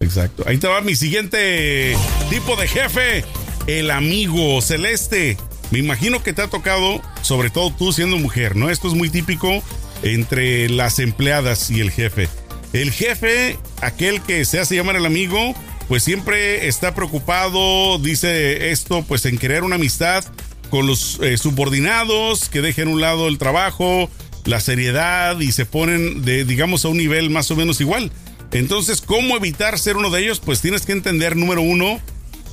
exacto. 0.00 0.44
Ahí 0.46 0.56
te 0.56 0.66
va 0.66 0.80
mi 0.80 0.96
siguiente 0.96 1.94
tipo 2.30 2.56
de 2.56 2.68
jefe, 2.68 3.24
el 3.66 3.90
amigo 3.90 4.60
celeste. 4.62 5.36
Me 5.70 5.78
imagino 5.78 6.22
que 6.22 6.32
te 6.32 6.42
ha 6.42 6.48
tocado, 6.48 7.02
sobre 7.22 7.50
todo 7.50 7.72
tú 7.72 7.92
siendo 7.92 8.16
mujer, 8.18 8.56
¿no? 8.56 8.70
Esto 8.70 8.88
es 8.88 8.94
muy 8.94 9.10
típico 9.10 9.62
entre 10.02 10.68
las 10.68 10.98
empleadas 10.98 11.70
y 11.70 11.80
el 11.80 11.90
jefe. 11.90 12.28
El 12.72 12.92
jefe, 12.92 13.58
aquel 13.80 14.20
que 14.20 14.44
se 14.44 14.60
hace 14.60 14.76
llamar 14.76 14.96
el 14.96 15.06
amigo, 15.06 15.54
pues 15.88 16.02
siempre 16.02 16.68
está 16.68 16.94
preocupado, 16.94 17.98
dice 17.98 18.70
esto, 18.70 19.04
pues 19.06 19.24
en 19.26 19.36
crear 19.36 19.64
una 19.64 19.76
amistad 19.76 20.24
con 20.70 20.86
los 20.86 21.20
eh, 21.22 21.36
subordinados, 21.38 22.48
que 22.48 22.60
dejen 22.60 22.88
un 22.88 23.00
lado 23.00 23.28
el 23.28 23.38
trabajo, 23.38 24.10
la 24.44 24.60
seriedad 24.60 25.38
y 25.40 25.52
se 25.52 25.66
ponen, 25.66 26.22
de, 26.22 26.44
digamos, 26.44 26.84
a 26.84 26.88
un 26.88 26.98
nivel 26.98 27.30
más 27.30 27.50
o 27.50 27.56
menos 27.56 27.80
igual. 27.80 28.10
Entonces, 28.52 29.00
¿cómo 29.00 29.36
evitar 29.36 29.78
ser 29.78 29.96
uno 29.96 30.10
de 30.10 30.22
ellos? 30.22 30.40
Pues 30.40 30.60
tienes 30.60 30.82
que 30.82 30.92
entender, 30.92 31.36
número 31.36 31.62
uno, 31.62 32.00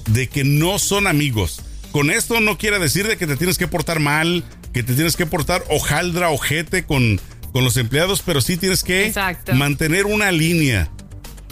de 0.07 0.27
que 0.27 0.43
no 0.43 0.79
son 0.79 1.07
amigos. 1.07 1.61
Con 1.91 2.09
esto 2.09 2.39
no 2.39 2.57
quiere 2.57 2.79
decir 2.79 3.07
de 3.07 3.17
que 3.17 3.27
te 3.27 3.35
tienes 3.35 3.57
que 3.57 3.67
portar 3.67 3.99
mal, 3.99 4.43
que 4.73 4.83
te 4.83 4.93
tienes 4.93 5.15
que 5.15 5.25
portar 5.25 5.63
hojaldra, 5.69 6.29
ojete 6.29 6.83
con, 6.83 7.19
con 7.51 7.63
los 7.63 7.77
empleados, 7.77 8.21
pero 8.25 8.41
sí 8.41 8.57
tienes 8.57 8.83
que 8.83 9.07
Exacto. 9.07 9.53
mantener 9.53 10.05
una 10.05 10.31
línea. 10.31 10.89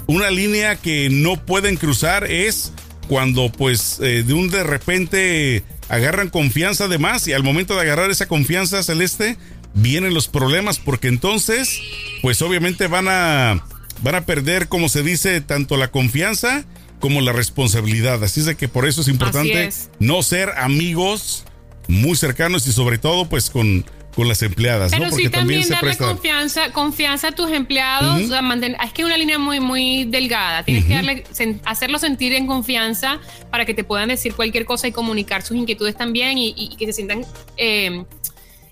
Una 0.08 0.32
línea 0.32 0.76
que 0.76 1.10
no 1.12 1.46
pueden 1.46 1.76
cruzar 1.76 2.24
es 2.24 2.72
cuando 3.08 3.52
pues 3.52 4.00
eh, 4.02 4.24
de 4.26 4.34
un 4.34 4.50
de 4.50 4.64
repente 4.64 5.64
agarran 5.90 6.30
confianza 6.30 6.88
de 6.88 7.00
más 7.00 7.28
y 7.28 7.34
al 7.34 7.44
momento 7.44 7.76
de 7.76 7.82
agarrar 7.82 8.12
esa 8.12 8.28
confianza 8.28 8.84
celeste 8.84 9.38
vienen 9.74 10.14
los 10.14 10.28
problemas 10.28 10.80
porque 10.80 11.08
entonces 11.08 11.80
pues 12.22 12.42
obviamente 12.42 12.88
van 12.88 13.08
a 13.10 13.64
van 14.04 14.16
a 14.16 14.26
perder 14.26 14.68
como 14.68 14.90
se 14.90 15.04
dice 15.04 15.42
tanto 15.42 15.76
la 15.78 15.90
confianza 15.90 16.66
como 17.00 17.22
la 17.22 17.32
responsabilidad 17.32 18.24
así 18.24 18.42
es 18.42 18.46
de 18.46 18.56
que 18.56 18.68
por 18.68 18.88
eso 18.88 19.02
es 19.02 19.08
importante 19.08 19.66
es. 19.66 19.90
no 20.00 20.22
ser 20.24 20.50
amigos 20.58 21.46
muy 21.88 22.16
cercanos 22.16 22.68
y 22.68 22.72
sobre 22.72 22.98
todo 22.98 23.28
pues 23.30 23.50
con 23.50 23.86
con 24.16 24.28
las 24.28 24.42
empleadas 24.42 24.92
Pero 24.92 25.04
¿no? 25.06 25.10
sí 25.12 25.24
porque 25.24 25.30
también, 25.30 25.64
se 25.64 25.70
darle 25.74 25.96
confianza, 25.96 26.74
confianza 26.74 27.28
a 27.30 27.32
tus 27.32 27.52
empleados. 27.52 28.22
o 28.22 28.28
sea, 28.28 28.42
manten- 28.42 28.76
es 28.84 28.92
que 28.92 29.04
es 29.04 29.06
una 29.06 29.16
línea 29.16 29.40
muy, 29.40 29.62
muy 29.62 30.04
delgada. 30.06 30.64
Tienes 30.64 30.86
que 30.86 30.94
darle, 30.96 31.24
sen- 31.32 31.62
hacerlo 31.64 32.00
sentir 32.00 32.34
en 32.34 32.46
confianza 32.46 33.20
para 33.50 33.66
que 33.66 33.74
te 33.74 33.86
puedan 33.86 34.10
decir 34.10 34.34
cualquier 34.34 34.66
cosa 34.66 34.88
y 34.88 34.92
comunicar 34.92 35.42
sus 35.44 35.56
inquietudes 35.56 35.96
también 35.96 36.38
y, 36.38 36.54
y 36.58 36.76
que 36.76 36.88
se 36.88 36.94
sientan. 36.94 37.24
eh, 37.56 38.04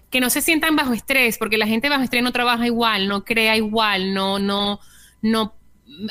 que 0.10 0.20
no 0.20 0.30
se 0.30 0.42
sientan 0.42 0.76
bajo 0.76 0.92
estrés, 0.92 1.38
porque 1.38 1.58
la 1.58 1.68
gente 1.68 1.88
bajo 1.88 2.04
estrés 2.04 2.24
no 2.24 2.32
trabaja 2.34 2.66
igual, 2.66 3.08
no 3.08 3.24
crea 3.24 3.56
igual, 3.56 4.14
no, 4.14 4.40
no, 4.40 4.80
no, 5.22 5.54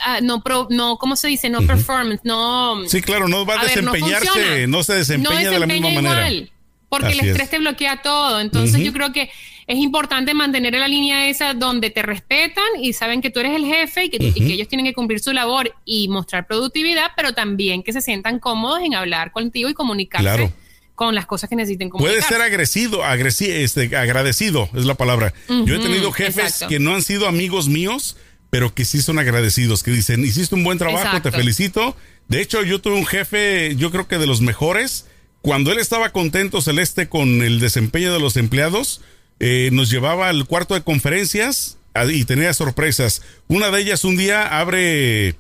ah, 0.05 0.21
no, 0.23 0.43
pro- 0.43 0.69
no, 0.71 0.97
¿cómo 0.99 1.17
se 1.17 1.29
dice? 1.29 1.49
No 1.51 1.63
performance, 1.63 2.21
no. 2.25 2.87
Sí, 2.89 3.01
claro, 3.03 3.29
no 3.29 3.45
va 3.47 3.55
a, 3.55 3.61
A 3.61 3.65
ver, 3.65 3.83
no 3.83 3.93
desempeñarse, 3.93 4.67
no, 4.67 4.83
se 4.83 4.95
desempeña 4.95 5.51
de 5.51 5.59
la 5.59 5.67
misma 5.67 5.89
desempeña 5.89 6.03
manera. 6.11 6.31
igual, 6.31 6.51
porque 6.89 7.07
Así 7.09 7.19
el 7.19 7.25
es. 7.25 7.31
estrés 7.33 7.51
te 7.51 7.59
bloquea 7.59 8.03
todo. 8.03 8.41
Entonces 8.41 8.81
yo 8.83 8.93
creo 8.93 9.13
que 9.13 9.31
es 9.67 9.79
importante 9.79 10.33
mantener 10.35 10.75
la 10.75 10.87
línea 10.87 11.29
esa 11.29 11.53
donde 11.53 11.91
te 11.91 12.01
respetan 12.03 12.65
y 12.81 12.93
saben 12.93 13.21
que 13.21 13.31
tú 13.31 13.41
eres 13.41 13.53
el 13.57 13.65
jefe 13.67 14.05
y 14.05 14.09
que, 14.11 14.19
y 14.25 14.33
que 14.33 14.53
ellos 14.53 14.69
tienen 14.69 14.87
que 14.87 14.93
cumplir 14.95 15.19
su 15.19 15.33
labor 15.33 15.75
y 15.85 16.07
mostrar 16.09 16.47
productividad, 16.47 17.11
pero 17.17 17.33
también 17.35 17.83
que 17.83 17.93
se 17.93 18.01
sientan 18.01 18.39
cómodos 18.39 18.81
en 18.83 18.95
hablar 18.95 19.33
contigo 19.33 19.69
y 19.69 19.75
comunicarse 19.75 20.23
Claro. 20.23 20.53
con 20.95 21.17
las 21.17 21.27
cosas 21.27 21.51
que 21.51 21.57
necesiten 21.57 21.91
Puede 21.91 22.05
comunicar. 22.15 22.29
ser 22.29 22.43
agresivo, 22.43 23.03
agresi- 23.03 23.49
este, 23.51 23.97
agradecido, 23.97 24.69
es 24.73 24.85
la 24.85 24.95
palabra. 24.95 25.35
Yo 25.49 25.75
he 25.75 25.79
tenido 25.81 26.13
jefes 26.13 26.45
exacto. 26.45 26.69
que 26.69 26.79
no 26.79 26.95
han 26.95 27.03
sido 27.03 27.27
amigos 27.27 27.69
míos, 27.69 28.17
pero 28.57 28.73
que 28.73 28.87
sí 28.87 29.03
son 29.03 29.19
agradecidos, 29.19 29.83
que 29.83 29.91
dicen, 29.91 30.25
hiciste 30.25 30.55
un 30.55 30.65
buen 30.65 30.79
trabajo, 30.79 31.05
Exacto. 31.05 31.31
te 31.31 31.37
felicito. 31.37 31.95
De 32.27 32.41
hecho, 32.41 32.63
yo 32.63 32.81
tuve 32.81 32.95
un 32.95 33.05
jefe, 33.05 33.77
yo 33.77 33.91
creo 33.91 34.09
que 34.09 34.17
de 34.17 34.27
los 34.27 34.41
mejores. 34.41 35.05
Cuando 35.43 35.73
él 35.73 35.79
estaba 35.79 36.11
contento, 36.11 36.63
Celeste, 36.63 37.07
con 37.11 37.43
el 37.43 37.61
desempeño 37.61 38.15
de 38.15 38.19
los 38.19 38.39
empleados, 38.39 39.03
eh, 39.41 39.69
nos 39.75 39.91
llevaba 39.91 40.31
al 40.31 40.47
cuarto 40.47 40.73
de 40.73 40.81
conferencias 40.81 41.77
y 42.09 42.25
tenía 42.25 42.55
sorpresas. 42.55 43.21
Una 43.47 43.71
de 43.71 43.83
ellas 43.83 44.07
un 44.07 44.17
día 44.17 44.59
abre 44.59 45.35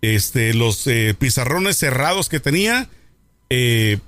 este, 0.00 0.54
los 0.54 0.86
eh, 0.86 1.14
pizarrones 1.18 1.76
cerrados 1.76 2.30
que 2.30 2.40
tenía 2.40 2.88
eh, 3.50 3.98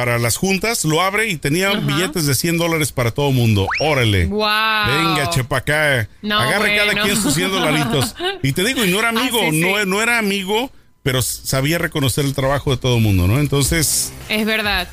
para 0.00 0.18
las 0.18 0.38
juntas, 0.38 0.84
lo 0.86 1.02
abre 1.02 1.28
y 1.28 1.36
tenía 1.36 1.68
Ajá. 1.72 1.80
billetes 1.80 2.24
de 2.24 2.34
100 2.34 2.56
dólares 2.56 2.90
para 2.90 3.10
todo 3.10 3.32
mundo. 3.32 3.66
Órale. 3.80 4.24
Wow. 4.26 4.40
Venga, 4.86 5.28
chepa 5.30 5.58
acá. 5.58 6.08
No, 6.22 6.38
Agarre 6.40 6.74
cada 6.74 7.02
quien 7.02 7.16
sus 7.20 7.34
100 7.34 7.50
dolaritos. 7.50 8.14
Y 8.42 8.52
te 8.52 8.64
digo, 8.64 8.82
y 8.84 8.90
no 8.90 8.98
era 8.98 9.10
amigo, 9.10 9.38
Ah, 9.42 9.48
sí, 9.50 9.60
no, 9.60 9.68
sí. 9.78 9.82
no 9.86 10.00
era 10.02 10.16
amigo, 10.18 10.70
pero 11.02 11.20
sabía 11.20 11.76
reconocer 11.76 12.24
el 12.24 12.32
trabajo 12.34 12.70
de 12.70 12.78
todo 12.78 12.96
el 12.96 13.02
mundo, 13.02 13.26
¿no? 13.28 13.38
Entonces, 13.38 14.12
Es 14.30 14.46
verdad. 14.46 14.88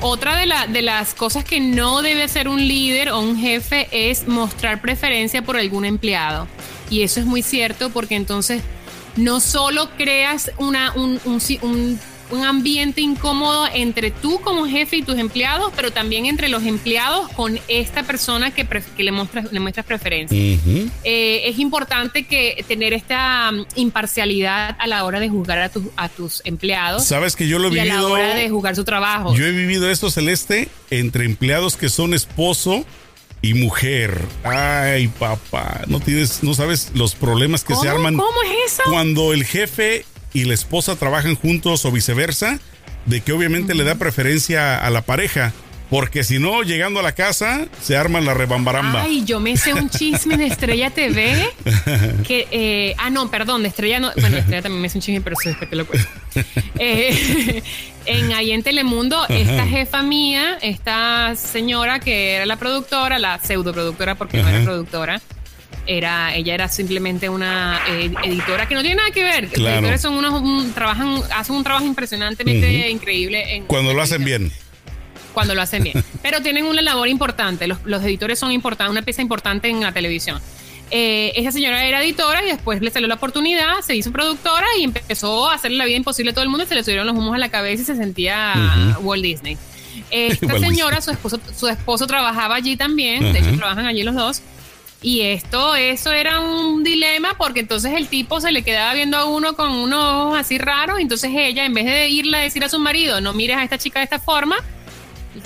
Otra 0.00 0.36
de, 0.36 0.46
la- 0.46 0.68
de 0.68 0.82
las 0.82 1.14
cosas 1.14 1.44
que 1.44 1.58
no 1.58 2.00
debe 2.02 2.22
hacer 2.22 2.46
un 2.48 2.66
líder 2.68 3.08
o 3.10 3.18
un 3.18 3.36
jefe 3.40 3.88
es 3.90 4.28
mostrar 4.28 4.80
preferencia 4.80 5.42
por 5.42 5.56
algún 5.56 5.84
empleado. 5.84 6.46
Y 6.90 7.02
eso 7.02 7.18
es 7.18 7.26
muy 7.26 7.42
cierto 7.42 7.90
porque 7.90 8.14
entonces 8.14 8.62
no 9.16 9.40
solo 9.40 9.90
creas 9.96 10.52
una, 10.58 10.92
un, 10.94 11.20
un 11.24 11.40
si- 11.40 11.58
un- 11.62 11.98
un 12.30 12.44
ambiente 12.44 13.00
incómodo 13.00 13.66
entre 13.72 14.10
tú 14.10 14.40
como 14.40 14.66
jefe 14.66 14.96
y 14.96 15.02
tus 15.02 15.18
empleados, 15.18 15.72
pero 15.74 15.90
también 15.90 16.26
entre 16.26 16.48
los 16.48 16.64
empleados 16.64 17.28
con 17.30 17.58
esta 17.68 18.02
persona 18.02 18.50
que, 18.50 18.66
le, 18.98 19.12
muestras, 19.12 19.52
le 19.52 19.60
muestras 19.60 19.86
preferencia. 19.86 20.36
Eh, 21.04 21.42
es 21.44 21.58
importante 21.58 22.26
que 22.26 22.64
tener 22.66 22.92
esta 22.92 23.50
mm, 23.52 23.66
imparcialidad 23.76 24.76
a 24.78 24.86
la 24.86 25.04
hora 25.04 25.20
de 25.20 25.28
juzgar 25.28 25.58
a, 25.58 25.68
tus 25.68 25.84
a 25.96 26.08
tus 26.08 26.42
empleados 26.44 27.04
sabes 27.04 27.36
que 27.36 27.48
yo 27.48 27.58
lo 27.58 27.68
he 27.68 27.76
y 27.76 27.78
a 27.78 27.84
la 27.84 27.94
vivido. 27.94 28.10
hora 28.10 28.34
de 28.34 28.48
juzgar 28.48 28.76
su 28.76 28.84
trabajo. 28.84 29.34
Yo 29.34 29.44
he 29.46 29.50
vivido 29.52 29.90
esto, 29.90 30.10
Celeste, 30.10 30.68
entre 30.90 31.24
empleados 31.24 31.76
que 31.76 31.88
son 31.88 32.14
esposo 32.14 32.84
y 33.40 33.54
mujer. 33.54 34.20
Ay, 34.44 35.08
papá, 35.08 35.82
no 35.86 36.00
tienes, 36.00 36.42
no 36.42 36.54
sabes 36.54 36.90
los 36.94 37.14
problemas 37.14 37.64
que 37.64 37.74
se 37.76 37.88
arman 37.88 38.16
¿Cómo 38.16 38.42
es 38.42 38.72
eso? 38.72 38.82
cuando 38.90 39.32
el 39.32 39.44
jefe 39.44 40.04
y 40.38 40.44
la 40.44 40.54
esposa 40.54 40.94
trabajan 40.94 41.34
juntos 41.34 41.84
o 41.84 41.90
viceversa, 41.90 42.60
de 43.06 43.20
que 43.20 43.32
obviamente 43.32 43.74
le 43.74 43.82
da 43.82 43.96
preferencia 43.96 44.78
a 44.78 44.88
la 44.90 45.02
pareja. 45.02 45.52
Porque 45.90 46.22
si 46.22 46.38
no, 46.38 46.62
llegando 46.62 47.00
a 47.00 47.02
la 47.02 47.12
casa, 47.12 47.66
se 47.82 47.96
arma 47.96 48.20
la 48.20 48.34
rebambaramba. 48.34 49.02
Ay, 49.02 49.24
yo 49.24 49.40
me 49.40 49.56
sé 49.56 49.72
un 49.72 49.88
chisme 49.88 50.36
de 50.36 50.46
Estrella 50.46 50.90
TV. 50.90 51.48
Que, 52.26 52.46
eh, 52.50 52.94
ah, 52.98 53.08
no, 53.10 53.30
perdón, 53.30 53.62
de 53.62 53.68
Estrella 53.68 53.98
no. 53.98 54.12
Bueno, 54.20 54.36
Estrella 54.36 54.62
también 54.62 54.82
me 54.82 54.88
sé 54.90 54.98
un 54.98 55.02
chisme, 55.02 55.20
pero 55.22 55.36
sí, 55.42 55.48
después 55.48 55.70
te 55.70 55.76
lo 55.76 55.86
cuento. 55.86 56.08
Eh, 56.78 57.62
en 58.06 58.32
ahí 58.32 58.52
en 58.52 58.62
Telemundo, 58.62 59.26
esta 59.28 59.66
jefa 59.66 60.02
mía, 60.02 60.58
esta 60.60 61.34
señora 61.34 61.98
que 62.00 62.34
era 62.34 62.46
la 62.46 62.56
productora, 62.56 63.18
la 63.18 63.40
pseudo 63.40 63.72
productora, 63.72 64.14
porque 64.14 64.42
no 64.42 64.48
era 64.48 64.62
productora. 64.62 65.20
Era, 65.90 66.34
ella 66.34 66.52
era 66.52 66.68
simplemente 66.68 67.30
una 67.30 67.80
eh, 67.88 68.12
editora 68.24 68.68
que 68.68 68.74
no 68.74 68.82
tiene 68.82 68.96
nada 68.96 69.10
que 69.10 69.24
ver. 69.24 69.44
Los 69.44 69.66
editores 69.72 70.00
son 70.02 70.14
unos, 70.14 70.34
un- 70.42 70.72
trabajan, 70.74 71.22
hacen 71.34 71.56
un 71.56 71.64
trabajo 71.64 71.86
impresionantemente 71.86 72.90
increíble. 72.90 73.54
En, 73.56 73.64
Cuando 73.64 73.94
lo 73.94 74.02
hacen 74.02 74.22
bien. 74.22 74.52
cuando 75.32 75.54
lo 75.54 75.62
hacen 75.62 75.82
bien. 75.84 76.04
Pero 76.22 76.42
tienen 76.42 76.66
una 76.66 76.82
labor 76.82 77.08
importante. 77.08 77.66
Los, 77.66 77.78
los 77.86 78.04
editores 78.04 78.38
son 78.38 78.52
importantes, 78.52 78.90
una 78.90 79.00
pieza 79.02 79.22
importante 79.22 79.68
en 79.70 79.80
la 79.80 79.92
televisión. 79.92 80.40
Eh, 80.90 81.32
esa 81.36 81.52
señora 81.52 81.84
era 81.86 82.02
editora 82.02 82.42
y 82.42 82.48
después 82.48 82.80
le 82.82 82.90
salió 82.90 83.08
la 83.08 83.14
oportunidad, 83.14 83.80
se 83.82 83.94
hizo 83.96 84.10
productora 84.12 84.66
y 84.78 84.84
empezó 84.84 85.48
a 85.48 85.54
hacerle 85.54 85.76
la 85.78 85.84
vida 85.86 85.96
imposible 85.96 86.32
a 86.32 86.34
todo 86.34 86.42
el 86.44 86.50
mundo. 86.50 86.66
Se 86.66 86.74
le 86.74 86.84
subieron 86.84 87.06
los 87.06 87.16
humos 87.16 87.34
a 87.34 87.38
la 87.38 87.48
cabeza 87.48 87.82
y 87.82 87.84
se 87.86 87.96
sentía 87.96 88.96
Walt 89.00 89.22
Disney. 89.22 89.56
Esta 90.10 90.46
Walt 90.46 90.64
señora, 90.64 91.00
su 91.00 91.10
esposo, 91.12 91.40
su 91.58 91.66
esposo 91.68 92.06
trabajaba 92.06 92.56
allí 92.56 92.76
también, 92.76 93.32
de 93.32 93.38
hecho 93.38 93.56
trabajan 93.56 93.86
allí 93.86 94.02
los 94.02 94.14
dos. 94.14 94.42
Y 95.00 95.20
esto, 95.22 95.76
eso 95.76 96.12
era 96.12 96.40
un 96.40 96.82
dilema 96.82 97.34
porque 97.38 97.60
entonces 97.60 97.92
el 97.94 98.08
tipo 98.08 98.40
se 98.40 98.50
le 98.50 98.62
quedaba 98.62 98.94
viendo 98.94 99.16
a 99.16 99.26
uno 99.26 99.54
con 99.54 99.70
unos 99.70 100.04
ojos 100.04 100.38
así 100.38 100.58
raros. 100.58 100.98
Entonces 100.98 101.30
ella, 101.34 101.64
en 101.64 101.74
vez 101.74 101.84
de 101.86 102.08
irle 102.08 102.38
a 102.38 102.40
decir 102.40 102.64
a 102.64 102.68
su 102.68 102.78
marido, 102.78 103.20
no 103.20 103.32
mires 103.32 103.56
a 103.56 103.62
esta 103.62 103.78
chica 103.78 104.00
de 104.00 104.04
esta 104.04 104.18
forma, 104.18 104.56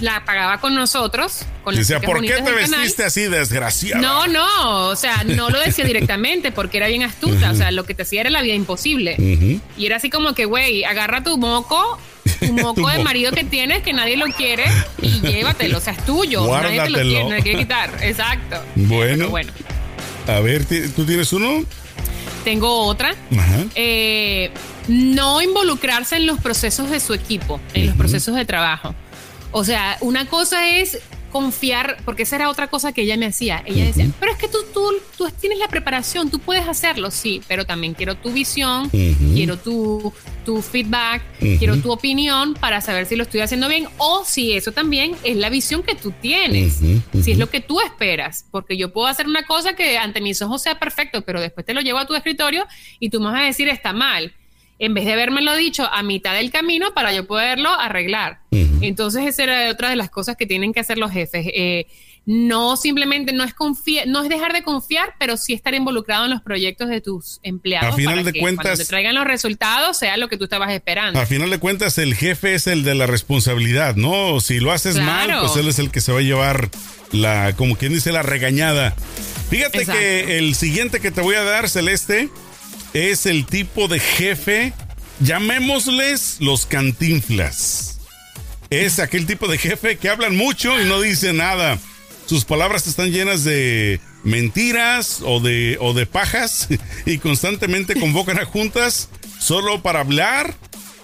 la 0.01 0.25
pagaba 0.25 0.59
con 0.59 0.75
nosotros. 0.75 1.41
Con 1.65 1.75
chicas 1.75 2.03
¿por 2.03 2.21
qué 2.23 2.29
te 2.29 2.43
del 2.43 2.55
canal". 2.55 2.71
vestiste 2.71 3.05
así, 3.05 3.23
desgraciada? 3.23 4.01
No, 4.01 4.27
no, 4.27 4.89
o 4.89 4.97
sea, 4.97 5.23
no 5.25 5.51
lo 5.51 5.61
decía 5.61 5.85
directamente 5.85 6.51
porque 6.51 6.79
era 6.79 6.89
bien 6.89 7.03
astuta. 7.03 7.51
O 7.51 7.55
sea, 7.55 7.71
lo 7.71 7.85
que 7.85 7.95
te 7.95 8.03
hacía 8.03 8.23
era 8.23 8.31
la 8.31 8.41
vida 8.43 8.55
imposible. 8.55 9.17
Y 9.77 9.87
era 9.87 9.97
así 9.97 10.09
como 10.09 10.35
que, 10.35 10.47
güey, 10.47 10.85
agarra 10.85 11.23
tu 11.23 11.37
moco, 11.37 11.99
tu 12.47 12.53
moco 12.53 12.89
de 12.89 13.03
marido 13.03 13.33
que 13.33 13.45
tienes, 13.45 13.83
que 13.83 13.93
nadie 13.93 14.17
lo 14.17 14.27
quiere, 14.27 14.65
y 15.01 15.21
llévatelo. 15.23 15.79
O 15.79 15.81
sea, 15.81 15.93
es 15.93 16.05
tuyo. 16.05 16.47
Nadie 16.47 16.81
te 16.83 16.91
lo 16.91 16.99
quiere, 17.01 17.25
no 17.25 17.35
le 17.35 17.43
quiere 17.43 17.59
quitar. 17.59 17.91
Exacto. 18.03 18.63
Bueno. 18.75 19.17
Pero 19.17 19.31
bueno, 19.31 19.53
A 20.27 20.41
ver, 20.41 20.65
¿tú 20.95 21.05
tienes 21.05 21.33
uno? 21.33 21.65
tengo 22.45 22.87
otra. 22.87 23.15
Ajá. 23.39 23.65
Eh, 23.77 24.51
no 24.89 25.41
involucrarse 25.41 26.17
en 26.17 26.27
los 26.27 26.41
procesos 26.41 26.91
de 26.91 26.99
su 26.99 27.15
equipo, 27.15 27.61
en 27.73 27.87
los 27.87 27.97
procesos 27.97 28.35
de 28.35 28.45
trabajo. 28.45 28.95
O 29.53 29.65
sea, 29.65 29.97
una 30.01 30.27
cosa 30.27 30.69
es 30.69 30.99
confiar, 31.33 31.97
porque 32.05 32.23
esa 32.23 32.37
era 32.37 32.51
otra 32.51 32.69
cosa 32.69 32.93
que 32.93 33.03
ella 33.03 33.17
me 33.17 33.27
hacía. 33.27 33.63
Ella 33.67 33.87
decía, 33.87 34.09
pero 34.21 34.33
es 34.33 34.39
que 34.39 34.49
tú, 34.49 34.59
tú, 34.73 34.93
tú 35.17 35.29
tienes 35.41 35.59
la 35.59 35.69
preparación, 35.69 36.31
tú 36.31 36.39
puedes 36.39 36.69
hacerlo, 36.69 37.11
sí, 37.11 37.43
pero 37.49 37.65
también 37.65 37.95
quiero 37.95 38.15
tu 38.15 38.31
visión, 38.33 38.91
quiero 38.91 39.57
tu, 39.57 40.13
tu 40.45 40.63
feedback, 40.63 41.23
quiero 41.39 41.79
tu 41.79 41.91
opinión 41.91 42.55
para 42.55 42.81
saber 42.81 43.07
si 43.07 43.17
lo 43.17 43.25
estoy 43.25 43.41
haciendo 43.41 43.69
bien 43.69 43.89
o 43.97 44.25
si 44.25 44.53
eso 44.53 44.73
también 44.73 45.17
es 45.25 45.37
la 45.37 45.49
visión 45.49 45.83
que 45.83 45.95
tú 45.95 46.13
tienes, 46.21 46.81
si 47.23 47.33
es 47.33 47.39
lo 47.39 47.49
que 47.49 47.61
tú 47.61 47.81
esperas, 47.81 48.47
porque 48.51 48.77
yo 48.77 48.93
puedo 48.93 49.07
hacer 49.07 49.27
una 49.27 49.45
cosa 49.45 49.75
que 49.75 49.99
ante 49.99 50.21
mis 50.21 50.41
ojos 50.43 50.63
sea 50.63 50.79
perfecto, 50.79 51.23
pero 51.23 51.41
después 51.41 51.65
te 51.65 51.75
lo 51.75 51.81
llevo 51.81 51.99
a 51.99 52.07
tu 52.07 52.15
escritorio 52.15 52.67
y 53.01 53.11
tú 53.11 53.21
me 53.21 53.27
vas 53.27 53.41
a 53.41 53.45
decir 53.45 53.69
está 53.69 53.93
mal. 53.93 54.35
En 54.85 54.95
vez 54.95 55.05
de 55.05 55.13
habérmelo 55.13 55.55
dicho 55.55 55.89
a 55.93 56.03
mitad 56.03 56.35
del 56.35 56.51
camino 56.51 56.93
para 56.93 57.13
yo 57.13 57.25
poderlo 57.25 57.71
arreglar. 57.71 58.41
Entonces, 58.81 59.25
esa 59.27 59.45
era 59.45 59.71
otra 59.71 59.89
de 59.91 59.95
las 59.95 60.11
cosas 60.11 60.37
que 60.37 60.45
tienen 60.45 60.73
que 60.73 60.81
hacer 60.81 60.99
los 60.99 61.13
jefes. 61.13 61.47
Eh, 61.55 61.87
no 62.27 62.77
simplemente, 62.77 63.33
no 63.33 63.45
es 63.45 63.55
no 64.07 64.23
es 64.25 64.29
dejar 64.29 64.53
de 64.53 64.65
confiar, 64.65 65.15
pero 65.21 65.37
sí 65.37 65.53
estar 65.53 65.73
involucrado 65.75 66.25
en 66.25 66.33
los 66.33 66.43
proyectos 66.43 66.89
de 66.89 67.01
tus 67.01 67.39
empleados. 67.45 67.93
A 67.95 67.97
final 67.97 68.15
para 68.15 68.25
de 68.25 68.33
que 68.33 68.41
cuentas- 68.41 68.63
cuando 68.65 68.83
te 68.83 68.89
traigan 68.89 69.15
los 69.15 69.25
resultados, 69.25 69.97
sea 69.99 70.17
lo 70.17 70.29
que 70.29 70.37
tú 70.37 70.45
estabas 70.45 70.73
esperando. 70.73 71.21
A 71.21 71.27
final 71.27 71.51
de 71.51 71.59
cuentas, 71.61 71.97
el 71.99 72.17
jefe 72.17 72.55
es 72.55 72.67
el 72.67 72.83
de 72.83 72.97
la 72.97 73.07
responsabilidad, 73.07 73.95
¿no? 73.95 74.41
Si 74.41 74.59
lo 74.59 74.73
haces 74.73 74.97
mal, 74.99 75.31
pues 75.43 75.57
él 75.57 75.69
es 75.69 75.79
el 75.79 75.93
que 75.93 76.01
se 76.01 76.11
va 76.13 76.19
a 76.19 76.23
llevar 76.23 76.71
la, 77.13 77.55
como 77.57 77.77
quien 77.77 77.93
dice, 77.93 78.11
la 78.11 78.23
regañada. 78.23 78.97
Fíjate 79.49 79.79
Exacto. 79.79 80.01
que 80.01 80.39
el 80.39 80.57
siguiente 80.57 80.99
que 80.99 81.13
te 81.13 81.21
voy 81.21 81.37
a 81.37 81.43
dar, 81.45 81.69
Celeste, 81.69 82.31
es 82.95 83.27
el 83.27 83.47
tipo 83.47 83.89
de 83.89 83.99
jefe, 83.99 84.73
llamémosles 85.21 86.37
los 86.41 86.67
cantinflas. 86.67 87.99
Es 88.71 88.99
aquel 88.99 89.27
tipo 89.27 89.49
de 89.49 89.59
jefe 89.59 89.97
que 89.97 90.09
hablan 90.09 90.37
mucho 90.37 90.81
y 90.81 90.85
no 90.87 91.01
dice 91.01 91.33
nada. 91.33 91.79
Sus 92.27 92.45
palabras 92.45 92.87
están 92.87 93.11
llenas 93.11 93.45
de 93.45 94.01
mentiras 94.25 95.21
o 95.25 95.41
de, 95.41 95.77
o 95.81 95.93
de 95.93 96.07
pajas 96.07 96.69
y 97.07 97.19
constantemente 97.19 97.99
convocan 97.99 98.39
a 98.39 98.45
juntas 98.45 99.09
solo 99.39 99.83
para 99.83 100.01
hablar 100.01 100.55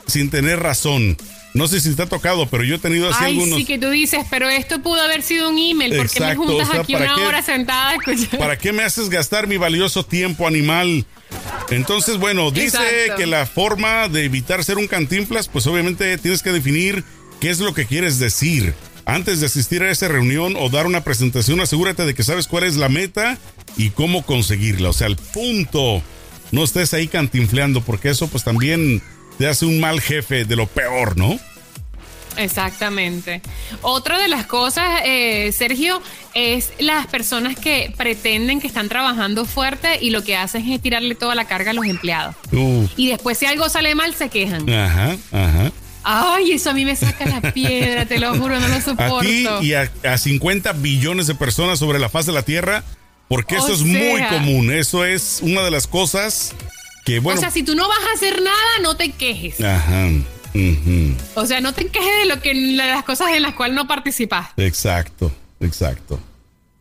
sin 0.07 0.31
tener 0.31 0.61
razón. 0.61 1.17
No 1.59 1.67
sé 1.67 1.81
si 1.81 1.93
te 1.95 2.03
ha 2.03 2.07
tocado, 2.07 2.47
pero 2.49 2.63
yo 2.63 2.77
he 2.77 2.79
tenido 2.79 3.09
así 3.09 3.19
Ay, 3.21 3.33
algunos. 3.33 3.59
sí 3.59 3.65
que 3.65 3.79
tú 3.79 3.91
dices, 3.91 4.25
pero 4.31 4.49
esto 4.49 4.81
pudo 4.81 5.03
haber 5.03 5.23
sido 5.23 5.49
un 5.51 5.59
email. 5.59 5.97
¿Por 5.97 6.09
qué 6.09 6.21
me 6.21 6.37
juntas 6.37 6.69
o 6.69 6.73
sea, 6.73 6.81
aquí 6.83 6.93
¿para 6.93 7.07
una 7.07 7.15
qué? 7.17 7.23
hora 7.27 7.43
sentada 7.43 7.91
a 7.91 7.95
escuchar? 7.97 8.39
¿Para 8.39 8.57
qué 8.57 8.73
me 8.73 8.85
haces 8.85 9.09
gastar 9.11 9.49
mi 9.49 9.57
valioso 9.57 10.07
tiempo 10.07 10.47
animal? 10.47 11.05
Entonces, 11.71 12.17
bueno, 12.17 12.51
dice 12.53 12.79
Exacto. 12.79 13.17
que 13.17 13.27
la 13.27 13.45
forma 13.45 14.09
de 14.09 14.25
evitar 14.25 14.63
ser 14.63 14.79
un 14.79 14.87
cantinflas, 14.87 15.49
pues 15.49 15.67
obviamente 15.67 16.17
tienes 16.19 16.43
que 16.43 16.53
definir 16.53 17.03
qué 17.41 17.51
es 17.51 17.59
lo 17.59 17.75
que 17.75 17.87
quieres 17.87 18.19
decir. 18.21 18.75
Antes 19.05 19.41
de 19.41 19.47
asistir 19.47 19.83
a 19.83 19.91
esa 19.91 20.07
reunión 20.07 20.55
o 20.57 20.69
dar 20.69 20.87
una 20.87 21.03
presentación, 21.03 21.61
asegúrate 21.61 22.05
de 22.07 22.15
que 22.15 22.23
sabes 22.23 22.47
cuál 22.47 22.65
es 22.65 22.77
la 22.77 22.89
meta 22.89 23.37
y 23.77 23.91
cómo 23.91 24.25
conseguirla. 24.25 24.91
O 24.91 24.93
sea, 24.93 25.07
el 25.09 25.17
punto. 25.17 26.03
No 26.51 26.65
estés 26.65 26.95
ahí 26.95 27.09
cantinfleando, 27.09 27.83
porque 27.83 28.09
eso 28.11 28.29
pues 28.29 28.45
también 28.45 29.03
te 29.39 29.47
hace 29.47 29.65
un 29.67 29.81
mal 29.81 30.01
jefe 30.01 30.45
de 30.45 30.57
lo 30.57 30.67
peor, 30.67 31.17
¿no? 31.17 31.39
Exactamente. 32.37 33.43
Otra 33.83 34.19
de 34.19 34.29
las 34.29 34.47
cosas, 34.47 35.01
eh, 35.05 35.51
Sergio, 35.53 36.01
es 36.35 36.73
las 36.79 37.07
personas 37.09 37.57
que 37.57 37.93
pretenden 37.97 38.61
que 38.61 38.69
están 38.69 38.89
trabajando 38.89 39.45
fuerte 39.45 39.99
y 40.01 40.11
lo 40.11 40.23
que 40.23 40.37
hacen 40.37 40.71
es 40.71 40.81
tirarle 40.81 41.15
toda 41.17 41.35
la 41.35 41.47
carga 41.47 41.73
a 41.73 41.75
los 41.75 41.87
empleados. 41.87 42.37
Uh, 42.53 42.87
Y 42.97 43.09
después 43.09 43.39
si 43.39 43.47
algo 43.47 43.69
sale 43.69 43.95
mal, 43.95 44.15
se 44.15 44.29
quejan. 44.29 44.69
ajá, 44.71 45.17
ajá. 45.33 45.73
Ay, 46.05 46.53
eso 46.53 46.71
a 46.71 46.75
mí 46.75 46.85
me 46.85 46.95
saca 46.97 47.27
la 47.27 47.53
piedra, 47.53 48.07
te 48.07 48.19
lo 48.19 48.35
juro, 48.37 48.59
no 48.61 48.69
lo 48.69 48.81
soporto. 48.81 49.19
Aquí 49.19 49.47
y 49.63 49.75
a, 49.75 49.91
a 50.05 50.17
50 50.17 50.73
billones 50.75 51.27
de 51.27 51.35
personas 51.35 51.81
sobre 51.81 51.99
la 51.99 52.09
faz 52.09 52.25
de 52.25 52.33
la 52.33 52.43
Tierra, 52.43 52.85
porque 53.27 53.57
O 53.57 53.59
eso 53.59 53.75
es 53.75 53.81
muy 53.83 54.23
común. 54.31 54.73
Eso 54.73 55.05
es 55.05 55.41
una 55.43 55.63
de 55.63 55.71
las 55.73 55.87
cosas 55.87 56.55
que, 57.05 57.19
bueno. 57.21 57.39
o 57.39 57.41
sea, 57.41 57.51
si 57.51 57.63
tú 57.63 57.75
no 57.75 57.89
vas 57.89 57.99
a 58.11 58.15
hacer 58.17 58.43
nada, 58.43 58.57
no 58.83 58.97
te 58.97 59.11
quejes. 59.13 59.61
Ajá. 59.61 60.09
ujú, 60.55 61.15
O 61.35 61.47
sea, 61.47 61.61
no 61.61 61.73
te 61.73 61.87
quejes 61.87 62.19
de 62.21 62.27
lo 62.27 62.41
que 62.41 62.55
las 62.55 63.05
cosas 63.05 63.29
en 63.35 63.43
las 63.43 63.55
cuales 63.55 63.75
no 63.75 63.87
participas. 63.87 64.49
Exacto, 64.57 65.33
exacto. 65.61 66.21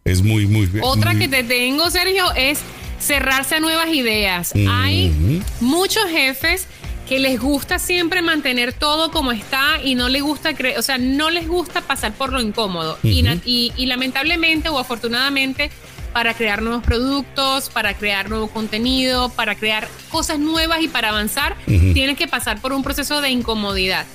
Es 0.03 0.22
muy, 0.22 0.47
muy 0.47 0.65
bien. 0.68 0.84
Otra 0.86 1.11
muy- 1.11 1.22
que 1.22 1.28
te 1.28 1.43
tengo, 1.43 1.89
Sergio, 1.89 2.32
es 2.36 2.59
cerrarse 2.99 3.55
a 3.55 3.59
nuevas 3.59 3.89
ideas. 3.89 4.53
Hay 4.70 5.41
muchos 5.59 6.05
jefes 6.09 6.68
que 7.07 7.20
les 7.20 7.39
gusta 7.39 7.80
siempre 7.80 8.22
mantener 8.22 8.74
todo 8.74 9.11
como 9.11 9.32
está 9.32 9.82
y 9.84 9.95
no 9.95 10.09
les 10.09 10.22
gusta 10.22 10.51
o 10.78 10.82
sea, 10.82 10.97
no 10.97 11.30
les 11.30 11.47
gusta 11.47 11.80
pasar 11.82 12.13
por 12.13 12.34
lo 12.34 12.41
incómodo. 12.41 12.97
y- 13.03 13.72
y 13.78 13.86
lamentablemente 13.86 14.68
o 14.70 14.78
afortunadamente, 14.80 15.72
para 16.13 16.33
crear 16.33 16.61
nuevos 16.61 16.83
productos, 16.83 17.69
para 17.69 17.93
crear 17.93 18.29
nuevo 18.29 18.47
contenido, 18.47 19.29
para 19.29 19.55
crear 19.55 19.87
cosas 20.09 20.39
nuevas 20.39 20.81
y 20.81 20.87
para 20.87 21.09
avanzar, 21.09 21.55
tienes 21.65 22.17
que 22.17 22.27
pasar 22.27 22.59
por 22.61 22.73
un 22.73 22.83
proceso 22.83 23.21
de 23.21 23.29
incomodidad. 23.29 24.05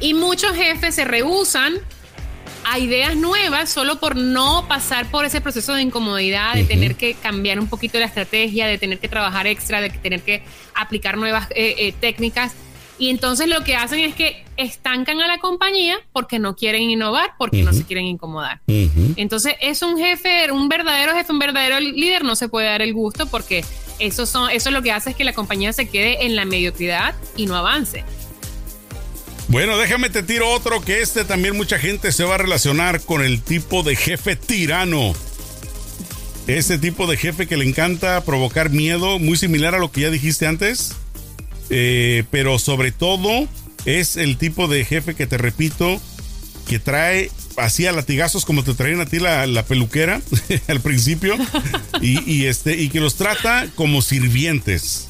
Y 0.00 0.14
muchos 0.14 0.54
jefes 0.54 0.94
se 0.94 1.04
rehusan 1.04 1.74
a 2.64 2.78
ideas 2.78 3.14
nuevas 3.16 3.70
solo 3.70 4.00
por 4.00 4.16
no 4.16 4.66
pasar 4.68 5.06
por 5.10 5.24
ese 5.24 5.40
proceso 5.40 5.74
de 5.74 5.82
incomodidad, 5.82 6.54
de 6.54 6.64
tener 6.64 6.96
que 6.96 7.14
cambiar 7.14 7.60
un 7.60 7.68
poquito 7.68 7.98
la 7.98 8.06
estrategia, 8.06 8.66
de 8.66 8.78
tener 8.78 8.98
que 8.98 9.08
trabajar 9.08 9.46
extra, 9.46 9.80
de 9.80 9.90
tener 9.90 10.22
que 10.22 10.42
aplicar 10.74 11.16
nuevas 11.18 11.48
eh, 11.50 11.74
eh, 11.78 11.94
técnicas. 12.00 12.52
Y 12.98 13.10
entonces 13.10 13.48
lo 13.48 13.64
que 13.64 13.74
hacen 13.74 14.00
es 14.00 14.14
que 14.14 14.44
estancan 14.56 15.20
a 15.20 15.26
la 15.26 15.38
compañía 15.38 15.96
porque 16.12 16.38
no 16.38 16.54
quieren 16.54 16.82
innovar, 16.82 17.32
porque 17.38 17.62
no 17.62 17.72
se 17.72 17.84
quieren 17.84 18.06
incomodar. 18.06 18.60
Entonces 19.16 19.54
es 19.60 19.82
un 19.82 19.98
jefe, 19.98 20.50
un 20.52 20.68
verdadero 20.68 21.12
jefe, 21.12 21.32
un 21.32 21.40
verdadero 21.40 21.80
líder, 21.80 22.22
no 22.22 22.36
se 22.36 22.48
puede 22.48 22.68
dar 22.68 22.82
el 22.82 22.94
gusto 22.94 23.26
porque 23.26 23.64
eso, 23.98 24.26
son, 24.26 24.50
eso 24.50 24.70
lo 24.70 24.82
que 24.82 24.92
hace 24.92 25.10
es 25.10 25.16
que 25.16 25.24
la 25.24 25.32
compañía 25.32 25.72
se 25.72 25.88
quede 25.88 26.24
en 26.24 26.36
la 26.36 26.44
mediocridad 26.44 27.14
y 27.36 27.46
no 27.46 27.56
avance. 27.56 28.04
Bueno, 29.48 29.76
déjame 29.76 30.08
te 30.08 30.22
tiro 30.22 30.50
otro 30.50 30.80
que 30.80 31.02
este 31.02 31.24
también 31.24 31.56
mucha 31.56 31.78
gente 31.78 32.12
se 32.12 32.24
va 32.24 32.36
a 32.36 32.38
relacionar 32.38 33.00
con 33.02 33.22
el 33.22 33.42
tipo 33.42 33.82
de 33.82 33.96
jefe 33.96 34.36
tirano. 34.36 35.14
Ese 36.46 36.78
tipo 36.78 37.06
de 37.06 37.16
jefe 37.16 37.46
que 37.46 37.56
le 37.56 37.64
encanta 37.64 38.22
provocar 38.24 38.70
miedo, 38.70 39.18
muy 39.18 39.36
similar 39.36 39.74
a 39.74 39.78
lo 39.78 39.90
que 39.90 40.02
ya 40.02 40.10
dijiste 40.10 40.46
antes. 40.46 40.94
Eh, 41.70 42.24
pero 42.30 42.58
sobre 42.58 42.92
todo 42.92 43.48
es 43.84 44.16
el 44.16 44.36
tipo 44.36 44.68
de 44.68 44.84
jefe 44.84 45.14
que 45.14 45.26
te 45.26 45.38
repito, 45.38 46.00
que 46.68 46.78
trae 46.78 47.30
así 47.56 47.86
a 47.86 47.92
latigazos 47.92 48.44
como 48.44 48.64
te 48.64 48.74
traían 48.74 49.00
a 49.00 49.06
ti 49.06 49.18
la, 49.18 49.46
la 49.46 49.64
peluquera 49.64 50.20
al 50.68 50.80
principio 50.80 51.36
y, 52.00 52.18
y 52.30 52.46
este 52.46 52.80
y 52.80 52.88
que 52.88 53.00
los 53.00 53.14
trata 53.16 53.68
como 53.74 54.02
sirvientes, 54.02 55.08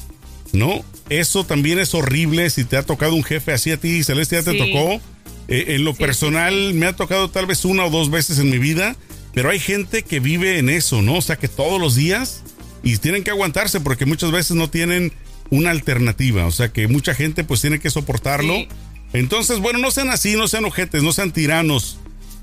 ¿no? 0.53 0.83
Eso 1.09 1.45
también 1.45 1.79
es 1.79 1.93
horrible 1.93 2.49
si 2.49 2.63
te 2.63 2.77
ha 2.77 2.83
tocado 2.83 3.15
un 3.15 3.23
jefe 3.23 3.51
así 3.53 3.71
a 3.71 3.77
ti, 3.77 4.03
Celeste 4.03 4.35
ya 4.37 4.43
te 4.43 4.57
tocó. 4.57 4.99
Eh, 5.47 5.75
en 5.75 5.83
lo 5.83 5.91
Sí, 5.93 5.99
personal 5.99 6.73
me 6.73 6.87
ha 6.87 6.95
tocado 6.95 7.29
tal 7.29 7.45
vez 7.45 7.65
una 7.65 7.85
o 7.85 7.89
dos 7.91 8.09
veces 8.09 8.39
en 8.39 8.49
mi 8.49 8.57
vida, 8.57 8.95
pero 9.33 9.49
hay 9.51 9.59
gente 9.59 10.01
que 10.01 10.19
vive 10.19 10.57
en 10.57 10.69
eso, 10.69 11.03
¿no? 11.03 11.15
O 11.17 11.21
sea 11.21 11.35
que 11.35 11.47
todos 11.47 11.79
los 11.79 11.95
días 11.95 12.41
y 12.83 12.97
tienen 12.97 13.23
que 13.23 13.29
aguantarse 13.29 13.79
porque 13.79 14.05
muchas 14.07 14.31
veces 14.31 14.55
no 14.55 14.69
tienen 14.69 15.13
una 15.49 15.71
alternativa, 15.71 16.45
o 16.45 16.51
sea 16.51 16.69
que 16.69 16.87
mucha 16.87 17.13
gente 17.13 17.43
pues 17.43 17.61
tiene 17.61 17.79
que 17.79 17.89
soportarlo. 17.89 18.53
Sí. 18.55 18.67
Entonces, 19.13 19.59
bueno, 19.59 19.79
no 19.79 19.91
sean 19.91 20.09
así, 20.09 20.35
no 20.35 20.47
sean 20.47 20.65
ojetes, 20.65 21.01
no 21.01 21.13
sean 21.13 21.31
tiranos. 21.31 21.97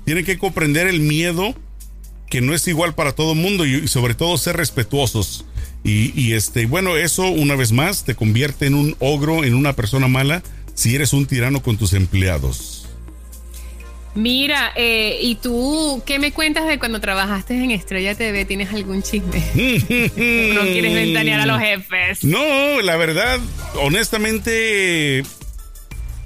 Tienen 0.05 0.25
que 0.25 0.37
comprender 0.37 0.87
el 0.87 0.99
miedo 1.01 1.55
que 2.29 2.41
no 2.41 2.53
es 2.55 2.67
igual 2.67 2.95
para 2.95 3.11
todo 3.11 3.33
el 3.33 3.39
mundo 3.39 3.65
y, 3.65 3.75
y 3.75 3.87
sobre 3.87 4.15
todo 4.15 4.37
ser 4.37 4.57
respetuosos. 4.57 5.45
Y, 5.83 6.19
y, 6.19 6.33
este, 6.33 6.65
bueno, 6.65 6.95
eso 6.95 7.27
una 7.27 7.55
vez 7.55 7.71
más 7.71 8.05
te 8.05 8.15
convierte 8.15 8.65
en 8.65 8.73
un 8.73 8.95
ogro, 8.99 9.43
en 9.43 9.53
una 9.53 9.73
persona 9.73 10.07
mala, 10.07 10.41
si 10.73 10.95
eres 10.95 11.13
un 11.13 11.25
tirano 11.25 11.61
con 11.61 11.77
tus 11.77 11.93
empleados. 11.93 12.82
Mira, 14.15 14.71
eh, 14.75 15.17
¿y 15.21 15.35
tú 15.35 16.03
qué 16.05 16.19
me 16.19 16.31
cuentas 16.31 16.67
de 16.67 16.77
cuando 16.77 17.01
trabajaste 17.01 17.55
en 17.55 17.71
Estrella 17.71 18.13
TV? 18.15 18.45
¿Tienes 18.45 18.71
algún 18.71 19.01
chisme? 19.01 19.39
no 19.55 20.61
quieres 20.61 20.93
ventanear 20.93 21.39
a 21.39 21.45
los 21.47 21.59
jefes. 21.59 22.23
No, 22.23 22.81
la 22.81 22.95
verdad, 22.95 23.39
honestamente, 23.81 25.23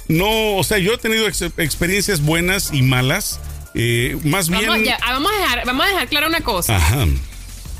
no, 0.10 0.56
o 0.58 0.64
sea, 0.64 0.78
yo 0.80 0.94
he 0.94 0.98
tenido 0.98 1.28
ex- 1.28 1.42
experiencias 1.58 2.22
buenas 2.22 2.74
y 2.74 2.82
malas. 2.82 3.40
eh, 3.74 4.18
más 4.24 4.50
bien. 4.50 4.84
Ya, 4.84 4.98
vamos 5.02 5.32
a 5.32 5.42
dejar, 5.42 5.66
vamos 5.66 5.86
a 5.86 5.90
dejar 5.90 6.08
clara 6.10 6.28
una 6.28 6.42
cosa. 6.42 6.76
Ajá. 6.76 7.06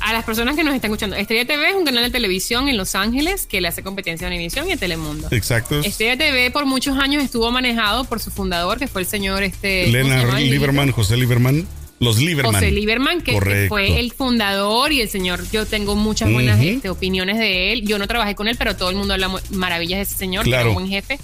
A 0.00 0.12
las 0.12 0.24
personas 0.24 0.56
que 0.56 0.64
nos 0.64 0.74
están 0.74 0.90
escuchando, 0.90 1.16
Estrella 1.16 1.46
TV 1.46 1.70
es 1.70 1.74
un 1.74 1.84
canal 1.84 2.04
de 2.04 2.10
televisión 2.10 2.68
en 2.68 2.76
Los 2.76 2.94
Ángeles 2.94 3.46
que 3.46 3.60
le 3.60 3.68
hace 3.68 3.82
competencia 3.82 4.26
a 4.26 4.30
Univisión 4.30 4.68
y 4.68 4.72
a 4.72 4.76
Telemundo. 4.76 5.28
Exacto. 5.30 5.80
Estrella 5.80 6.16
TV 6.16 6.50
por 6.50 6.66
muchos 6.66 6.96
años 6.98 7.22
estuvo 7.22 7.50
manejado 7.50 8.04
por 8.04 8.20
su 8.20 8.30
fundador, 8.30 8.78
que 8.78 8.86
fue 8.88 9.00
el 9.02 9.06
señor 9.06 9.42
este. 9.42 9.90
¿cómo 9.92 10.32
se 10.36 10.40
Lieberman, 10.44 10.92
José 10.92 11.16
Lieberman. 11.16 11.66
Los 12.00 12.18
Lieberman. 12.18 12.54
José 12.54 12.70
Lieberman, 12.70 13.20
que, 13.22 13.32
Correcto. 13.32 13.68
fue 13.70 13.98
el 13.98 14.12
fundador 14.12 14.92
y 14.92 15.00
el 15.00 15.08
señor, 15.08 15.42
yo 15.50 15.66
tengo 15.66 15.96
muchas 15.96 16.30
buenas 16.32 16.60
este, 16.62 16.90
opiniones 16.90 17.38
de 17.38 17.72
él. 17.72 17.82
Yo 17.86 17.98
no 17.98 18.06
trabajé 18.06 18.36
con 18.36 18.46
él, 18.46 18.56
pero 18.56 18.76
todo 18.76 18.90
el 18.90 18.96
mundo 18.96 19.14
habla 19.14 19.30
maravillas 19.50 19.98
de 19.98 20.02
ese 20.02 20.14
señor, 20.14 20.44
Claro. 20.44 20.68
un 20.68 20.74
buen 20.74 20.88
jefe. 20.88 21.18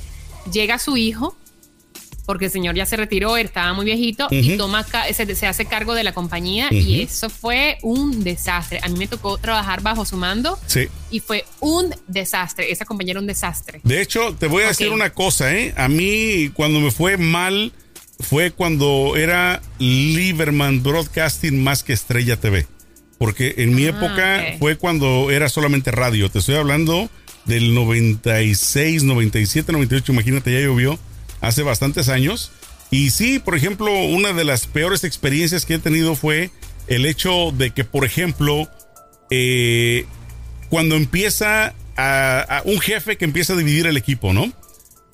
Llega 0.53 0.79
su 0.81 0.97
hijo, 0.97 1.37
porque 2.27 2.47
el 2.47 2.51
señor 2.51 2.75
ya 2.75 2.87
se 2.87 2.97
retiró, 2.97 3.37
él 3.37 3.47
estaba 3.47 3.73
muy 3.75 3.85
viejito, 3.85 4.29
y 4.31 4.57
toma 4.57 4.85
se, 5.13 5.35
se 5.35 5.47
hace 5.47 5.65
cargo 5.67 5.95
de 5.95 6.05
la 6.05 6.13
compañía, 6.13 6.69
y 6.73 7.03
eso 7.03 7.29
fue 7.31 7.79
un 7.83 8.25
desastre. 8.25 8.81
A 8.83 8.89
mí 8.89 8.99
me 8.99 9.07
tocó 9.07 9.39
trabajar 9.39 9.83
bajo 9.83 10.05
su 10.05 10.17
mando, 10.17 10.59
Sí. 10.67 10.89
y 11.11 11.21
fue 11.21 11.45
un 11.61 11.95
desastre. 12.09 12.73
Esa 12.73 12.85
compañía 12.85 13.13
era 13.13 13.21
un 13.21 13.27
desastre. 13.27 13.81
De 13.85 14.01
hecho, 14.01 14.35
te 14.39 14.47
voy 14.47 14.63
a 14.65 14.69
decir 14.69 14.91
una 14.91 15.11
cosa, 15.11 15.55
¿eh? 15.55 15.75
A 15.77 15.89
mí, 15.89 16.51
cuando 16.55 16.81
me 16.81 16.91
fue 16.91 17.17
mal, 17.17 17.73
fue 18.21 18.53
cuando 18.53 19.15
era 19.17 19.61
Lieberman 19.79 20.83
Broadcasting 20.83 21.63
más 21.63 21.83
que 21.83 21.93
Estrella 21.93 22.37
TV. 22.39 22.67
Porque 23.19 23.55
en 23.59 23.75
mi 23.75 23.87
Ah, 23.87 23.91
época 23.91 24.45
fue 24.59 24.77
cuando 24.77 25.31
era 25.31 25.49
solamente 25.49 25.91
radio. 25.91 26.29
Te 26.31 26.41
estoy 26.41 26.57
hablando 26.57 27.09
del 27.45 27.75
96, 27.75 29.03
97, 29.05 29.73
98, 29.73 30.13
imagínate, 30.13 30.53
ya 30.53 30.61
llovió 30.61 30.99
hace 31.47 31.63
bastantes 31.63 32.09
años. 32.09 32.51
Y 32.91 33.11
sí, 33.11 33.39
por 33.39 33.57
ejemplo, 33.57 33.93
una 33.93 34.33
de 34.33 34.45
las 34.45 34.67
peores 34.67 35.05
experiencias 35.05 35.67
que 35.67 35.75
he 35.75 35.79
tenido 35.79 36.15
fue 36.15 36.51
el 36.87 37.07
hecho 37.07 37.51
de 37.53 37.71
que, 37.71 37.85
por 37.85 38.05
ejemplo, 38.05 38.69
eh, 39.31 40.07
cuando 40.69 40.95
empieza 40.97 41.75
a, 41.97 42.41
a 42.41 42.63
un 42.65 42.81
jefe 42.81 43.17
que 43.17 43.25
empieza 43.25 43.55
a 43.55 43.57
dividir 43.57 43.87
el 43.87 43.97
equipo, 43.97 44.33
¿no? 44.33 44.53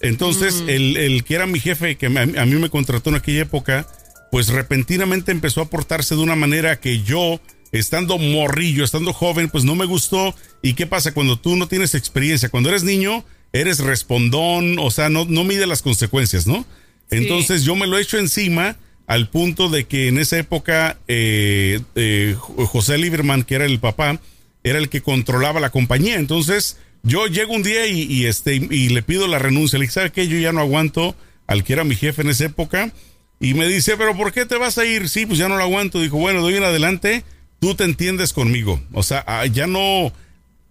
Entonces, 0.00 0.64
el, 0.66 0.96
el 0.96 1.24
que 1.24 1.34
era 1.34 1.46
mi 1.46 1.60
jefe, 1.60 1.96
que 1.96 2.08
me- 2.08 2.20
a, 2.38 2.46
mí 2.46 2.54
me 2.56 2.70
contrató 2.70 3.10
en 3.10 3.16
aquella 3.16 3.42
época, 3.42 3.86
pues 4.30 4.48
repentinamente 4.48 5.30
empezó 5.30 5.60
a 5.60 5.68
portarse 5.68 6.14
de 6.14 6.22
una 6.22 6.36
manera 6.36 6.80
que 6.80 7.02
yo, 7.02 7.40
estando 7.72 8.16
morrillo, 8.18 8.82
estando 8.84 9.12
joven, 9.12 9.50
pues 9.50 9.64
no 9.64 9.74
me 9.74 9.84
gustó. 9.84 10.34
¿Y 10.62 10.72
qué 10.74 10.86
pasa 10.86 11.12
cuando 11.12 11.38
tú 11.38 11.56
no 11.56 11.68
tienes 11.68 11.94
experiencia? 11.94 12.48
Cuando 12.48 12.70
eres 12.70 12.82
niño, 12.82 13.24
eres 13.52 13.78
respondón, 13.80 14.78
o 14.78 14.90
sea, 14.90 15.08
no, 15.08 15.24
no 15.24 15.44
mide 15.44 15.66
las 15.66 15.82
consecuencias, 15.82 16.46
¿no? 16.46 16.64
Entonces 17.10 17.64
yo 17.64 17.74
me 17.74 17.86
lo 17.86 17.98
echo 17.98 18.18
encima 18.18 18.76
al 19.06 19.28
punto 19.28 19.68
de 19.68 19.84
que 19.84 20.06
en 20.06 20.18
esa 20.18 20.38
época 20.38 20.98
eh, 21.08 21.80
eh, 21.96 22.36
José 22.38 22.98
Lieberman, 22.98 23.42
que 23.42 23.56
era 23.56 23.64
el 23.64 23.80
papá, 23.80 24.20
era 24.62 24.78
el 24.78 24.88
que 24.88 25.00
controlaba 25.00 25.58
la 25.58 25.70
compañía. 25.70 26.14
Entonces 26.14 26.78
yo 27.02 27.26
llego 27.26 27.52
un 27.52 27.64
día 27.64 27.86
y, 27.86 28.02
y, 28.02 28.26
este, 28.26 28.54
y 28.54 28.90
le 28.90 29.02
pido 29.02 29.26
la 29.26 29.40
renuncia. 29.40 29.78
Le 29.78 29.84
dije, 29.84 29.94
¿sabe 29.94 30.12
qué? 30.12 30.28
Yo 30.28 30.38
ya 30.38 30.52
no 30.52 30.60
aguanto 30.60 31.16
al 31.48 31.64
que 31.64 31.72
era 31.72 31.82
mi 31.82 31.96
jefe 31.96 32.22
en 32.22 32.28
esa 32.28 32.44
época. 32.44 32.92
Y 33.40 33.54
me 33.54 33.66
dice, 33.66 33.96
¿pero 33.96 34.16
por 34.16 34.32
qué 34.32 34.46
te 34.46 34.56
vas 34.56 34.78
a 34.78 34.84
ir? 34.84 35.08
Sí, 35.08 35.26
pues 35.26 35.38
ya 35.38 35.48
no 35.48 35.56
lo 35.56 35.64
aguanto. 35.64 36.00
Dijo, 36.00 36.18
bueno, 36.18 36.40
de 36.40 36.46
hoy 36.46 36.56
en 36.56 36.64
adelante, 36.64 37.24
tú 37.58 37.74
te 37.74 37.82
entiendes 37.82 38.32
conmigo. 38.32 38.80
O 38.92 39.02
sea, 39.02 39.24
ah, 39.26 39.46
ya 39.46 39.66
no 39.66 40.12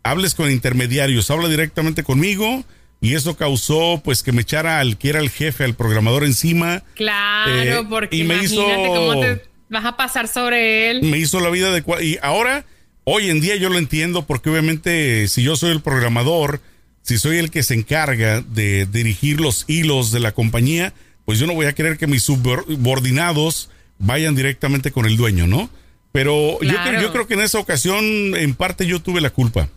hables 0.04 0.36
con 0.36 0.50
intermediarios, 0.52 1.30
habla 1.32 1.48
directamente 1.48 2.04
conmigo. 2.04 2.64
Y 3.02 3.16
eso 3.16 3.38
causó, 3.38 4.02
pues, 4.04 4.24
que 4.24 4.34
me 4.34 4.42
echara 4.42 4.80
al 4.82 4.98
que 4.98 5.08
era 5.10 5.20
el 5.20 5.30
jefe, 5.30 5.64
al 5.64 5.74
programador 5.74 6.26
encima. 6.26 6.84
Claro, 6.96 7.54
Eh, 7.82 7.86
porque 7.90 8.16
y 8.18 8.24
me 8.26 8.36
imagínate 8.36 8.54
hizo- 8.84 8.94
cómo 8.94 9.20
te 9.22 9.42
vas 9.70 9.86
a 9.86 9.96
pasar 9.96 10.28
sobre 10.28 10.92
él. 10.92 11.04
me 11.04 11.18
hizo 11.18 11.40
la 11.40 11.50
vida 11.50 11.72
de 11.72 11.84
y 12.04 12.18
ahora 12.22 12.66
hoy 13.06 13.30
en 13.30 13.40
día 13.40 13.56
yo 13.56 13.70
lo 13.70 13.78
entiendo 13.78 14.26
porque 14.26 14.50
obviamente 14.50 15.28
si 15.30 15.44
yo 15.44 15.56
soy 15.56 15.72
el 15.72 15.82
programador 15.82 16.60
si 17.04 17.18
soy 17.20 17.38
el 17.38 17.52
que 17.52 17.62
se 17.64 17.76
encarga 17.76 18.42
de 18.42 18.86
dirigir 18.88 19.40
los 19.40 19.66
hilos 19.68 20.12
de 20.12 20.20
la 20.20 20.32
compañía 20.32 20.94
pues 21.24 21.38
yo 21.40 21.46
no 21.48 21.54
voy 21.54 21.68
a 21.68 21.74
querer 21.74 21.98
que 21.98 22.08
mis 22.08 22.24
subordinados 22.84 23.70
vayan 24.00 24.36
directamente 24.36 24.92
con 24.92 25.06
el 25.06 25.18
dueño 25.18 25.46
no 25.48 25.70
pero 26.12 26.60
yo, 26.62 26.74
creo, 26.84 27.02
yo 27.02 27.12
creo 27.12 27.28
que 27.28 27.36
en 27.36 27.42
esa 27.42 27.60
ocasión 27.60 28.36
en 28.36 28.56
parte 28.56 28.88
yo 28.88 29.00
tuve 29.00 29.22
la 29.22 29.30
culpa 29.30 29.70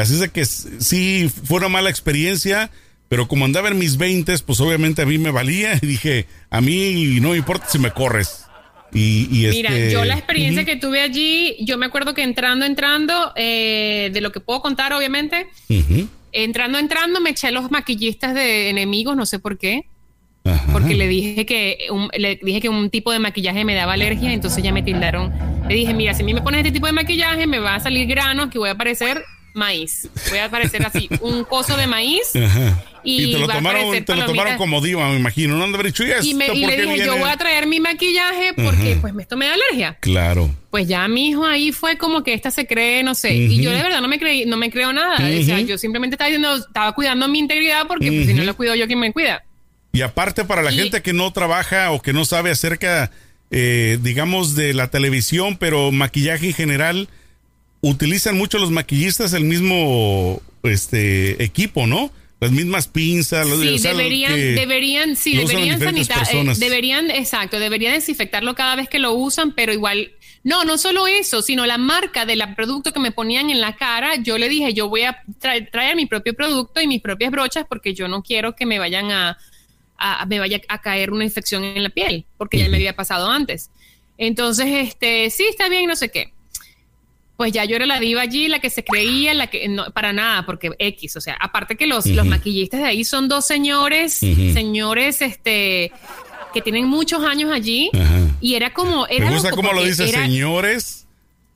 así 0.00 0.14
es 0.14 0.20
de 0.20 0.28
que 0.30 0.44
sí 0.44 1.30
fue 1.44 1.58
una 1.58 1.68
mala 1.68 1.90
experiencia 1.90 2.70
pero 3.08 3.28
como 3.28 3.44
andaba 3.44 3.68
en 3.68 3.78
mis 3.78 3.96
20 3.96 4.38
pues 4.38 4.60
obviamente 4.60 5.02
a 5.02 5.06
mí 5.06 5.18
me 5.18 5.30
valía 5.30 5.78
y 5.80 5.86
dije 5.86 6.26
a 6.50 6.60
mí 6.60 7.18
no 7.20 7.30
me 7.30 7.36
importa 7.36 7.66
si 7.68 7.78
me 7.78 7.90
corres 7.90 8.44
y, 8.94 9.26
y 9.30 9.48
Mira, 9.48 9.76
este, 9.76 9.90
yo 9.92 10.04
la 10.04 10.14
experiencia 10.14 10.64
que 10.64 10.76
tuve 10.76 11.00
allí, 11.00 11.56
yo 11.60 11.76
me 11.76 11.86
acuerdo 11.86 12.14
que 12.14 12.22
entrando, 12.22 12.64
entrando, 12.64 13.32
eh, 13.34 14.10
de 14.12 14.20
lo 14.20 14.30
que 14.30 14.38
puedo 14.38 14.62
contar, 14.62 14.92
obviamente, 14.92 15.48
entrando, 16.30 16.78
entrando, 16.78 17.20
me 17.20 17.30
eché 17.30 17.48
a 17.48 17.50
los 17.50 17.72
maquillistas 17.72 18.34
de 18.34 18.70
enemigos, 18.70 19.16
no 19.16 19.26
sé 19.26 19.40
por 19.40 19.58
qué, 19.58 19.86
ajá. 20.44 20.72
porque 20.72 20.94
le 20.94 21.08
dije 21.08 21.44
que 21.44 21.88
un, 21.90 22.08
le 22.16 22.38
dije 22.40 22.60
que 22.60 22.68
un 22.68 22.88
tipo 22.88 23.10
de 23.10 23.18
maquillaje 23.18 23.64
me 23.64 23.74
daba 23.74 23.94
alergia, 23.94 24.32
entonces 24.32 24.62
ya 24.62 24.72
me 24.72 24.84
tildaron. 24.84 25.32
Le 25.68 25.74
dije, 25.74 25.92
mira, 25.92 26.14
si 26.14 26.22
a 26.22 26.24
mí 26.24 26.32
me 26.32 26.42
pones 26.42 26.60
este 26.60 26.70
tipo 26.70 26.86
de 26.86 26.92
maquillaje, 26.92 27.48
me 27.48 27.58
va 27.58 27.74
a 27.74 27.80
salir 27.80 28.06
granos 28.06 28.48
que 28.50 28.60
voy 28.60 28.68
a 28.68 28.76
parecer 28.76 29.24
maíz. 29.54 30.08
Voy 30.28 30.38
a 30.38 30.50
parecer 30.50 30.84
así, 30.84 31.08
un 31.20 31.44
coso 31.44 31.76
de 31.76 31.86
maíz. 31.86 32.34
Ajá. 32.36 32.84
Y 33.06 33.24
Y, 33.24 33.32
te 33.34 33.38
lo 33.38 33.46
tomaron, 33.48 33.82
aparecer 33.82 34.04
te 34.06 34.16
lo 34.16 34.24
tomaron 34.26 34.56
como 34.56 34.80
diva, 34.80 35.08
me 35.10 35.16
imagino. 35.16 35.56
No 35.56 35.64
haber 35.64 35.86
dicho, 35.86 36.04
"¿Y 36.22 36.32
me, 36.34 36.46
y 36.54 36.64
le 36.64 36.72
dije, 36.76 36.98
yo 36.98 37.04
viene?" 37.04 37.20
voy 37.20 37.28
a 37.30 37.36
traer 37.36 37.66
mi 37.66 37.78
maquillaje 37.78 38.54
porque 38.54 38.92
Ajá. 38.92 39.00
pues 39.02 39.14
esto 39.20 39.36
me 39.36 39.46
da 39.46 39.54
alergia. 39.54 39.98
Claro. 40.00 40.50
Pues 40.70 40.88
ya 40.88 41.06
mi 41.08 41.28
hijo 41.28 41.44
ahí 41.44 41.70
fue 41.70 41.98
como 41.98 42.24
que 42.24 42.32
esta 42.32 42.50
se 42.50 42.66
cree, 42.66 43.02
no 43.02 43.14
sé. 43.14 43.34
Y 43.34 43.60
yo 43.62 43.70
de 43.70 43.82
verdad 43.82 44.00
no 44.00 44.08
me 44.08 44.18
creí, 44.18 44.46
no 44.46 44.56
me 44.56 44.70
creo 44.70 44.92
nada. 44.92 45.16
O 45.16 45.42
sea, 45.44 45.60
yo 45.60 45.76
simplemente 45.78 46.14
estaba 46.14 46.28
diciendo, 46.28 46.56
estaba 46.56 46.92
cuidando 46.94 47.28
mi 47.28 47.38
integridad 47.40 47.86
porque 47.86 48.10
pues, 48.10 48.26
si 48.26 48.34
no 48.34 48.42
lo 48.44 48.56
cuido 48.56 48.74
yo, 48.74 48.86
¿quién 48.86 48.98
me 48.98 49.12
cuida? 49.12 49.44
Y 49.92 50.00
aparte, 50.00 50.44
para 50.44 50.62
la 50.62 50.72
Y- 50.72 50.76
gente 50.76 51.02
que 51.02 51.12
no 51.12 51.30
trabaja 51.32 51.90
o 51.92 52.00
que 52.02 52.12
no 52.14 52.24
sabe 52.24 52.50
acerca, 52.50 53.10
eh, 53.50 53.98
digamos, 54.00 54.54
de 54.56 54.72
la 54.74 54.88
televisión, 54.88 55.56
pero 55.58 55.92
maquillaje 55.92 56.46
en 56.48 56.54
general, 56.54 57.08
utilizan 57.88 58.36
mucho 58.36 58.58
los 58.58 58.70
maquillistas 58.70 59.32
el 59.32 59.44
mismo 59.44 60.40
este 60.62 61.42
equipo, 61.42 61.86
¿no? 61.86 62.10
Las 62.40 62.50
mismas 62.50 62.88
pinzas. 62.88 63.46
los- 63.48 63.60
Sí, 63.60 63.68
o 63.74 63.78
sea, 63.78 63.92
deberían, 63.98 64.34
que 64.34 64.40
deberían, 64.54 65.16
sí, 65.16 65.34
lo 65.34 65.42
deberían 65.48 65.78
sanitar, 66.08 66.18
eh, 66.34 66.44
deberían, 66.58 67.10
exacto, 67.10 67.58
deberían 67.58 67.94
desinfectarlo 67.94 68.54
cada 68.54 68.76
vez 68.76 68.88
que 68.88 68.98
lo 68.98 69.12
usan, 69.12 69.52
pero 69.52 69.72
igual, 69.72 70.12
no, 70.42 70.64
no 70.64 70.76
solo 70.76 71.06
eso, 71.06 71.40
sino 71.42 71.64
la 71.64 71.78
marca 71.78 72.26
del 72.26 72.42
producto 72.54 72.92
que 72.92 73.00
me 73.00 73.12
ponían 73.12 73.50
en 73.50 73.60
la 73.60 73.76
cara, 73.76 74.16
yo 74.16 74.36
le 74.36 74.48
dije, 74.48 74.74
yo 74.74 74.88
voy 74.88 75.02
a 75.02 75.22
traer, 75.38 75.70
traer 75.70 75.96
mi 75.96 76.06
propio 76.06 76.34
producto 76.34 76.80
y 76.82 76.86
mis 76.86 77.00
propias 77.00 77.30
brochas 77.30 77.64
porque 77.68 77.94
yo 77.94 78.08
no 78.08 78.22
quiero 78.22 78.54
que 78.56 78.66
me 78.66 78.78
vayan 78.78 79.10
a, 79.10 79.38
a- 79.96 80.22
a- 80.22 80.26
me 80.26 80.38
vaya 80.38 80.60
a 80.68 80.80
caer 80.82 81.12
una 81.12 81.24
infección 81.24 81.64
en 81.64 81.82
la 81.82 81.90
piel, 81.90 82.26
porque 82.36 82.58
ya 82.58 82.68
me 82.68 82.76
había 82.76 82.96
pasado 82.96 83.30
antes. 83.30 83.70
Entonces, 84.18 84.66
este, 84.68 85.30
sí, 85.30 85.44
está 85.48 85.68
bien, 85.68 85.86
no 85.86 85.96
sé 85.96 86.10
qué. 86.10 86.32
Pues 87.36 87.52
ya 87.52 87.64
yo 87.64 87.74
era 87.74 87.84
la 87.86 87.98
diva 87.98 88.22
allí, 88.22 88.46
la 88.46 88.60
que 88.60 88.70
se 88.70 88.84
creía, 88.84 89.34
la 89.34 89.48
que 89.48 89.66
no, 89.68 89.86
para 89.92 90.12
nada, 90.12 90.46
porque 90.46 90.70
X, 90.78 91.16
o 91.16 91.20
sea, 91.20 91.36
aparte 91.40 91.76
que 91.76 91.86
los, 91.88 92.06
los 92.06 92.24
maquillistas 92.26 92.80
de 92.80 92.86
ahí 92.86 93.04
son 93.04 93.28
dos 93.28 93.44
señores, 93.44 94.14
señores, 94.14 95.20
este, 95.20 95.90
que 96.52 96.60
tienen 96.62 96.86
muchos 96.86 97.24
años 97.24 97.50
allí 97.52 97.90
Ajá. 97.92 98.20
y 98.40 98.54
era 98.54 98.72
como... 98.72 99.08
Era 99.08 99.26
Me 99.26 99.32
gusta 99.34 99.50
cómo 99.50 99.72
lo 99.72 99.82
dice 99.84 100.08
era- 100.08 100.22
señores. 100.22 101.06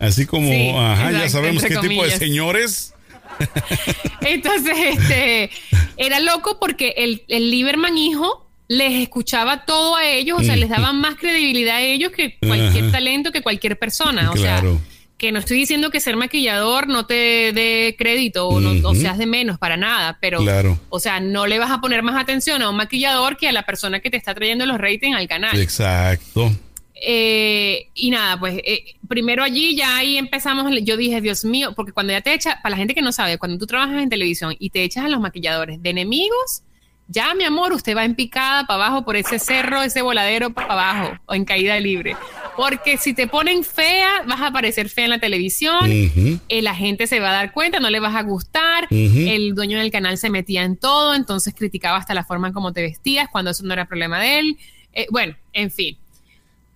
Así 0.00 0.26
como, 0.26 0.48
Sí, 0.48 0.68
ajá, 0.76 1.12
ya 1.12 1.28
sabemos 1.28 1.62
qué 1.62 1.76
tipo 1.76 2.04
de 2.04 2.10
señores. 2.10 2.94
Entonces, 4.20 4.76
este, 4.98 5.50
era 5.96 6.20
loco 6.20 6.58
porque 6.60 6.94
el, 6.96 7.22
el 7.28 7.50
Lieberman 7.50 7.96
hijo 7.96 8.46
les 8.68 8.94
escuchaba 9.02 9.64
todo 9.64 9.96
a 9.96 10.06
ellos, 10.06 10.40
o 10.40 10.42
sea, 10.42 10.56
les 10.56 10.68
daba 10.68 10.92
más 10.92 11.14
credibilidad 11.16 11.76
a 11.76 11.80
ellos 11.82 12.12
que 12.12 12.36
cualquier 12.38 12.84
Ajá. 12.84 12.92
talento, 12.92 13.32
que 13.32 13.42
cualquier 13.42 13.78
persona. 13.78 14.30
O 14.30 14.34
Claro. 14.34 14.72
sea, 14.72 14.97
que 15.18 15.32
no 15.32 15.40
estoy 15.40 15.58
diciendo 15.58 15.90
que 15.90 15.98
ser 16.00 16.16
maquillador 16.16 16.86
no 16.86 17.04
te 17.04 17.52
dé 17.52 17.96
crédito 17.98 18.48
o, 18.48 18.60
no, 18.60 18.88
o 18.88 18.94
seas 18.94 19.18
de 19.18 19.26
menos 19.26 19.58
para 19.58 19.76
nada, 19.76 20.16
pero, 20.20 20.38
Claro. 20.38 20.78
o 20.88 21.00
sea, 21.00 21.18
no 21.20 21.46
le 21.48 21.58
vas 21.58 21.72
a 21.72 21.80
poner 21.80 22.02
más 22.04 22.16
atención 22.20 22.62
a 22.62 22.70
un 22.70 22.76
maquillador 22.76 23.36
que 23.36 23.48
a 23.48 23.52
la 23.52 23.66
persona 23.66 23.98
que 24.00 24.10
te 24.10 24.16
está 24.16 24.32
trayendo 24.34 24.64
los 24.64 24.78
ratings 24.78 25.16
al 25.16 25.26
canal. 25.26 25.60
Exacto. 25.60 26.52
Eh, 27.00 27.88
y 27.94 28.10
nada, 28.10 28.38
pues 28.38 28.58
eh, 28.64 28.94
primero 29.08 29.42
allí 29.44 29.76
ya 29.76 29.96
ahí 29.96 30.18
empezamos, 30.18 30.72
yo 30.82 30.96
dije, 30.96 31.20
Dios 31.20 31.44
mío, 31.44 31.72
porque 31.76 31.92
cuando 31.92 32.12
ya 32.12 32.20
te 32.20 32.32
echas, 32.32 32.56
para 32.62 32.70
la 32.70 32.76
gente 32.76 32.94
que 32.94 33.02
no 33.02 33.12
sabe, 33.12 33.38
cuando 33.38 33.58
tú 33.58 33.66
trabajas 33.66 34.02
en 34.02 34.08
televisión 34.08 34.54
y 34.58 34.70
te 34.70 34.82
echas 34.82 35.04
a 35.04 35.08
los 35.08 35.20
maquilladores 35.20 35.82
de 35.82 35.90
enemigos, 35.90 36.62
ya 37.08 37.34
mi 37.34 37.44
amor, 37.44 37.72
usted 37.72 37.96
va 37.96 38.04
en 38.04 38.14
picada 38.14 38.66
para 38.66 38.84
abajo 38.86 39.04
por 39.04 39.16
ese 39.16 39.38
cerro, 39.38 39.82
ese 39.82 40.02
voladero 40.02 40.50
para 40.50 40.72
abajo 40.74 41.18
o 41.26 41.34
en 41.34 41.44
caída 41.44 41.80
libre. 41.80 42.16
Porque 42.56 42.98
si 42.98 43.14
te 43.14 43.26
ponen 43.26 43.64
fea, 43.64 44.22
vas 44.26 44.40
a 44.42 44.50
parecer 44.52 44.88
fea 44.90 45.04
en 45.04 45.10
la 45.10 45.18
televisión, 45.18 45.84
Ujú. 45.90 46.40
eh, 46.48 46.60
la 46.62 46.74
gente 46.74 47.06
se 47.06 47.18
va 47.20 47.30
a 47.30 47.32
dar 47.32 47.52
cuenta, 47.52 47.80
no 47.80 47.88
le 47.88 47.98
vas 48.00 48.14
a 48.14 48.22
gustar, 48.22 48.86
el 48.90 49.54
dueño 49.54 49.78
del 49.78 49.90
canal 49.90 50.18
se 50.18 50.28
metía 50.28 50.64
en 50.64 50.76
todo, 50.76 51.14
entonces 51.14 51.54
criticaba 51.56 51.96
hasta 51.96 52.14
la 52.14 52.24
forma 52.24 52.48
en 52.48 52.52
cómo 52.54 52.72
te 52.72 52.82
vestías, 52.82 53.28
cuando 53.30 53.50
eso 53.52 53.62
no 53.64 53.72
era 53.72 53.86
problema 53.86 54.20
de 54.20 54.38
él. 54.40 54.58
Eh, 54.92 55.06
bueno, 55.10 55.34
en 55.52 55.70
fin. 55.70 55.96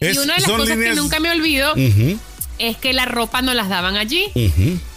Es- 0.00 0.16
y 0.16 0.18
una 0.18 0.34
de 0.34 0.40
las 0.40 0.50
cosas 0.50 0.76
líneas- 0.76 0.94
que 0.94 1.00
nunca 1.00 1.20
me 1.20 1.30
olvido 1.30 1.74
es 2.58 2.76
que 2.78 2.92
la 2.92 3.04
ropa 3.04 3.42
no 3.42 3.52
las 3.54 3.68
daban 3.68 3.96
allí. 3.96 4.26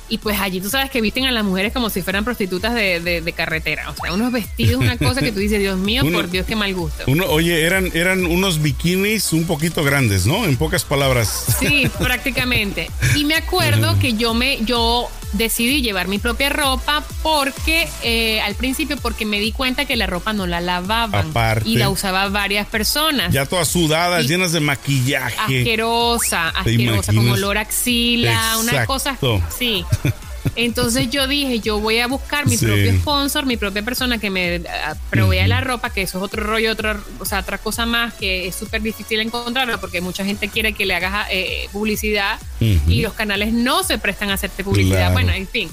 Y 0.08 0.20
pues 0.20 0.40
allí 0.40 0.62
tú 0.62 0.70
sabes 0.70 0.92
que 0.92 1.02
visten 1.02 1.26
a 1.26 1.32
las 1.32 1.44
mujeres 1.44 1.74
como 1.74 1.90
si 1.90 2.02
fueran 2.02 2.24
prostitutas 2.24 2.74
de, 2.76 3.00
de- 3.00 3.22
de 3.22 3.34
carretera. 3.34 3.90
O 3.90 3.96
sea, 3.96 4.14
unos 4.14 4.32
vestidos, 4.32 4.80
una 4.82 4.98
cosa 4.98 5.22
que 5.22 5.32
tú 5.32 5.40
dices, 5.40 5.60
Dios 5.60 5.78
mío, 5.80 6.04
Uno- 6.06 6.18
por 6.20 6.30
Dios, 6.30 6.46
qué 6.46 6.56
mal 6.56 6.74
gusto. 6.76 7.04
Uno, 7.08 7.26
oye, 7.26 7.64
eran, 7.66 7.90
eran 7.96 8.26
unos 8.26 8.62
bikinis 8.62 9.34
un 9.34 9.46
poquito 9.46 9.84
grandes, 9.84 10.26
¿no? 10.28 10.46
En 10.46 10.58
pocas 10.58 10.84
palabras. 10.84 11.46
Sí, 11.60 11.90
prácticamente. 12.00 12.90
Y 13.16 13.26
me 13.26 13.36
acuerdo 13.36 13.98
que 14.00 14.14
yo 14.14 14.34
me, 14.34 14.60
yo 14.64 15.10
decidí 15.34 15.82
llevar 15.82 16.08
mi 16.08 16.18
propia 16.18 16.50
ropa 16.50 17.04
porque 17.22 17.88
eh, 18.04 18.42
al 18.42 18.56
principio 18.56 18.98
porque 18.98 19.26
me 19.26 19.40
di 19.40 19.52
cuenta 19.52 19.86
que 19.86 19.96
la 19.96 20.08
ropa 20.08 20.34
no 20.34 20.48
la 20.48 20.62
lavaban 20.62 21.30
Aparte. 21.30 21.68
y 21.70 21.78
la 21.78 21.90
usaba 21.90 22.28
varias 22.30 22.68
personas. 22.68 23.34
Ya 23.34 23.46
todas 23.46 23.68
sudadas, 23.68 24.28
llenas 24.28 24.52
de 24.52 24.60
maquillaje. 24.60 25.38
asquerosa, 25.40 26.50
asquerosa, 26.50 27.14
con 27.14 27.30
olor 27.30 27.58
a 27.58 27.62
axila, 27.62 28.58
una 28.60 28.86
cosa 28.86 29.12
Exacto. 29.12 29.42
sí. 29.58 29.86
Entonces 30.56 31.10
yo 31.10 31.28
dije, 31.28 31.60
yo 31.60 31.80
voy 31.80 32.00
a 32.00 32.08
buscar 32.08 32.46
mi 32.48 32.58
Sí. 32.58 32.66
propio 32.66 32.94
sponsor, 33.00 33.46
mi 33.46 33.58
propia 33.58 33.82
persona 33.84 34.18
que 34.18 34.30
me 34.30 34.62
ah, 34.86 34.96
provea 35.10 35.48
la 35.48 35.62
ropa, 35.62 35.90
que 35.92 36.02
eso 36.04 36.18
es 36.20 36.24
otro 36.24 36.44
rollo, 36.44 36.72
otra, 36.72 37.00
o 37.20 37.26
sea, 37.26 37.40
otra 37.40 37.58
cosa 37.58 37.86
más 37.86 38.14
que 38.14 38.48
es 38.48 38.56
súper 38.56 38.82
difícil 38.82 39.20
encontrarla 39.20 39.80
porque 39.80 40.02
mucha 40.02 40.24
gente 40.24 40.50
quiere 40.50 40.74
que 40.74 40.86
le 40.86 40.96
hagas 40.96 41.28
eh, 41.32 41.68
publicidad 41.72 42.40
y 42.60 43.02
los 43.02 43.14
canales 43.14 43.54
no 43.54 43.84
se 43.84 43.98
prestan 43.98 44.30
a 44.30 44.36
hacerte 44.36 44.64
publicidad. 44.64 44.98
Claro. 44.98 45.14
Bueno, 45.14 45.32
en 45.34 45.48
fin. 45.48 45.70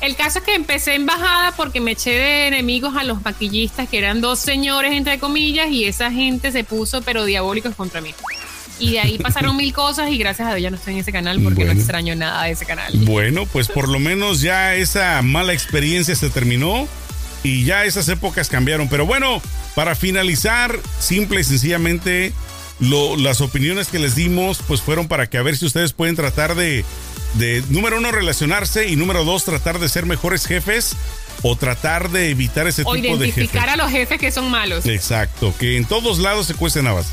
El 0.00 0.16
caso 0.16 0.40
es 0.40 0.44
que 0.44 0.54
empecé 0.54 0.94
en 0.94 1.06
bajada 1.06 1.52
porque 1.56 1.80
me 1.80 1.92
eché 1.92 2.10
de 2.10 2.48
enemigos 2.48 2.94
a 2.96 3.04
los 3.04 3.22
maquillistas, 3.24 3.88
que 3.88 3.96
eran 3.98 4.20
dos 4.20 4.38
señores, 4.38 4.92
entre 4.92 5.18
comillas, 5.18 5.70
y 5.70 5.84
esa 5.86 6.10
gente 6.10 6.52
se 6.52 6.62
puso, 6.62 7.00
pero 7.02 7.24
diabólicos 7.24 7.74
contra 7.74 8.00
mí. 8.02 8.12
Y 8.78 8.92
de 8.92 9.00
ahí 9.00 9.18
pasaron 9.18 9.56
mil 9.56 9.72
cosas 9.72 10.10
y 10.10 10.18
gracias 10.18 10.48
a 10.48 10.54
Dios 10.54 10.62
ya 10.64 10.70
no 10.70 10.76
estoy 10.76 10.94
en 10.94 11.00
ese 11.00 11.12
canal 11.12 11.40
porque 11.42 11.60
Bueno. 11.60 11.74
no 11.74 11.78
extraño 11.80 12.16
nada 12.16 12.44
de 12.44 12.50
ese 12.52 12.66
canal. 12.66 12.92
Bueno, 12.98 13.46
pues 13.46 13.68
por 13.68 13.88
lo 13.88 13.98
menos 14.00 14.40
ya 14.40 14.74
esa 14.74 15.22
mala 15.22 15.52
experiencia 15.52 16.14
se 16.16 16.28
terminó 16.30 16.88
y 17.44 17.64
ya 17.64 17.84
esas 17.84 18.08
épocas 18.08 18.48
cambiaron. 18.48 18.88
Pero 18.88 19.06
bueno, 19.06 19.40
para 19.76 19.94
finalizar, 19.94 20.76
simple 20.98 21.40
y 21.42 21.44
sencillamente, 21.44 22.32
lo- 22.80 23.16
las 23.16 23.40
opiniones 23.40 23.86
que 23.88 24.00
les 24.00 24.16
dimos, 24.16 24.58
pues 24.66 24.80
fueron 24.80 25.06
para 25.06 25.28
que 25.28 25.38
a 25.38 25.42
ver 25.42 25.56
si 25.56 25.66
ustedes 25.66 25.92
pueden 25.92 26.16
tratar 26.16 26.56
de, 26.56 26.84
de, 27.34 27.62
número 27.68 27.98
uno, 27.98 28.10
relacionarse 28.10 28.88
y 28.88 28.96
número 28.96 29.24
dos, 29.24 29.44
tratar 29.44 29.78
de 29.78 29.88
ser 29.88 30.04
mejores 30.06 30.46
jefes 30.46 30.96
o 31.42 31.54
tratar 31.54 32.10
de 32.10 32.30
evitar 32.30 32.66
ese 32.66 32.82
O 32.84 32.94
tipo 32.94 33.16
de 33.18 33.26
jefes. 33.26 33.36
identificar 33.36 33.68
a 33.68 33.76
los 33.76 33.90
jefes 33.90 34.18
que 34.18 34.32
son 34.32 34.50
malos. 34.50 34.84
Exacto, 34.86 35.54
que 35.60 35.76
en 35.76 35.84
todos 35.84 36.18
lados 36.18 36.46
se 36.46 36.54
cuecen 36.54 36.86
habas. 36.88 37.06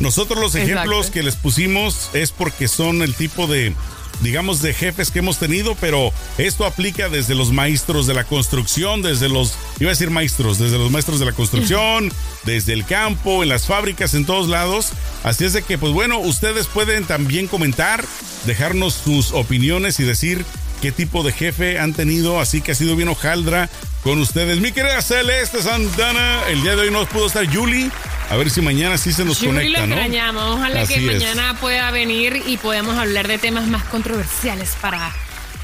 Nosotros 0.00 0.40
los 0.40 0.54
Exacto. 0.54 0.72
ejemplos 0.72 1.10
que 1.10 1.22
les 1.22 1.36
pusimos 1.36 2.10
es 2.12 2.30
porque 2.30 2.68
son 2.68 3.02
el 3.02 3.14
tipo 3.14 3.46
de, 3.46 3.74
digamos, 4.20 4.62
de 4.62 4.72
jefes 4.74 5.10
que 5.10 5.18
hemos 5.18 5.38
tenido, 5.38 5.74
pero 5.80 6.12
esto 6.38 6.64
aplica 6.64 7.08
desde 7.08 7.34
los 7.34 7.52
maestros 7.52 8.06
de 8.06 8.14
la 8.14 8.24
construcción, 8.24 9.02
desde 9.02 9.28
los, 9.28 9.54
iba 9.80 9.90
a 9.90 9.94
decir 9.94 10.10
maestros, 10.10 10.58
desde 10.58 10.78
los 10.78 10.90
maestros 10.90 11.18
de 11.18 11.26
la 11.26 11.32
construcción, 11.32 12.12
desde 12.44 12.72
el 12.74 12.84
campo, 12.84 13.42
en 13.42 13.48
las 13.48 13.66
fábricas, 13.66 14.14
en 14.14 14.24
todos 14.24 14.48
lados. 14.48 14.90
Así 15.24 15.44
es 15.44 15.52
de 15.52 15.62
que, 15.62 15.78
pues 15.78 15.92
bueno, 15.92 16.18
ustedes 16.20 16.66
pueden 16.66 17.04
también 17.04 17.48
comentar, 17.48 18.04
dejarnos 18.46 18.94
sus 18.94 19.32
opiniones 19.32 19.98
y 19.98 20.04
decir 20.04 20.44
qué 20.80 20.92
tipo 20.92 21.22
de 21.22 21.32
jefe 21.32 21.78
han 21.78 21.92
tenido, 21.92 22.40
así 22.40 22.60
que 22.60 22.72
ha 22.72 22.74
sido 22.74 22.96
bien 22.96 23.08
hojaldra 23.08 23.68
con 24.02 24.18
ustedes. 24.20 24.60
Mi 24.60 24.72
querida 24.72 25.00
Celeste 25.02 25.62
Santana, 25.62 26.42
el 26.48 26.62
día 26.62 26.76
de 26.76 26.82
hoy 26.82 26.90
no 26.90 27.04
pudo 27.06 27.26
estar 27.26 27.46
Julie, 27.52 27.90
a 28.30 28.36
ver 28.36 28.50
si 28.50 28.60
mañana 28.60 28.96
sí 28.98 29.12
se 29.12 29.24
nos 29.24 29.38
conecta, 29.38 29.80
lo 29.80 29.86
¿no? 29.86 29.94
extrañamos. 29.96 30.56
Ojalá 30.56 30.82
Así 30.82 30.94
que 30.94 31.00
es. 31.00 31.06
mañana 31.06 31.56
pueda 31.60 31.90
venir 31.90 32.42
y 32.46 32.56
podamos 32.58 32.96
hablar 32.96 33.26
de 33.28 33.38
temas 33.38 33.66
más 33.66 33.82
controversiales 33.84 34.70
para 34.80 35.10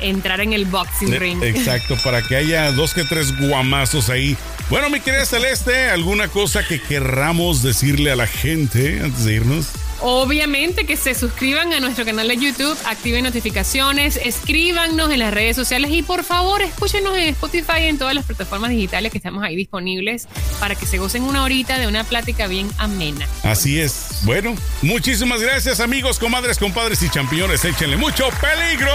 entrar 0.01 0.41
en 0.41 0.53
el 0.53 0.65
boxing 0.65 1.12
Eh, 1.15 1.19
ring. 1.19 1.43
Exacto, 1.43 1.97
para 2.03 2.21
que 2.23 2.37
haya 2.37 2.73
dos 2.73 2.93
que 2.95 3.05
tres 3.05 3.37
guamazos 3.39 4.11
ahí. 4.11 4.37
Bueno, 4.69 4.91
mi 4.91 5.01
querida 5.01 5.25
Celeste, 5.27 5.91
¿alguna 5.91 6.29
cosa 6.29 6.67
que 6.67 6.81
querramos 6.81 7.62
decirle 7.62 8.11
a 8.11 8.17
la 8.17 8.27
gente 8.27 9.01
antes 9.05 9.25
de 9.25 9.35
irnos? 9.35 9.67
Obviamente 10.07 10.84
que 10.84 10.98
se 10.98 11.14
suscriban 11.14 11.72
a 11.72 11.80
nuestro 11.80 12.05
canal 12.05 12.28
de 12.28 12.36
YouTube, 12.36 12.76
activen 12.84 13.24
notificaciones, 13.24 14.20
escríbanos 14.22 15.11
en 15.11 15.18
las 15.18 15.32
redes 15.32 15.57
sociales 15.57 15.90
y 15.92 16.02
por 16.02 16.24
favor 16.24 16.61
escúchenos 16.61 17.16
en 17.16 17.30
Spotify 17.30 17.84
y 17.84 17.84
en 17.84 17.96
todas 17.96 18.14
las 18.14 18.26
plataformas 18.26 18.68
digitales 18.68 19.11
que 19.11 19.16
estamos 19.16 19.42
ahí 19.42 19.57
disponibles 19.57 20.28
para 20.61 20.74
que 20.74 20.84
se 20.84 20.98
gocen 20.98 21.22
una 21.22 21.42
horita 21.42 21.78
de 21.78 21.86
una 21.86 22.05
plática 22.05 22.48
bien 22.48 22.68
amena. 22.76 23.26
Así 23.44 23.80
es. 23.80 24.18
Bueno, 24.24 24.55
muchísimas 24.82 25.40
gracias 25.40 25.80
amigos, 25.80 26.18
comadres, 26.18 26.59
compadres 26.59 27.00
y 27.00 27.09
champiñones. 27.09 27.64
Échenle 27.64 27.96
mucho 27.96 28.28
peligro. 28.42 28.92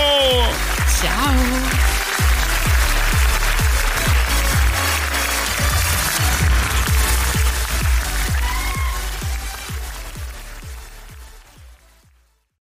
Chao. 1.02 1.99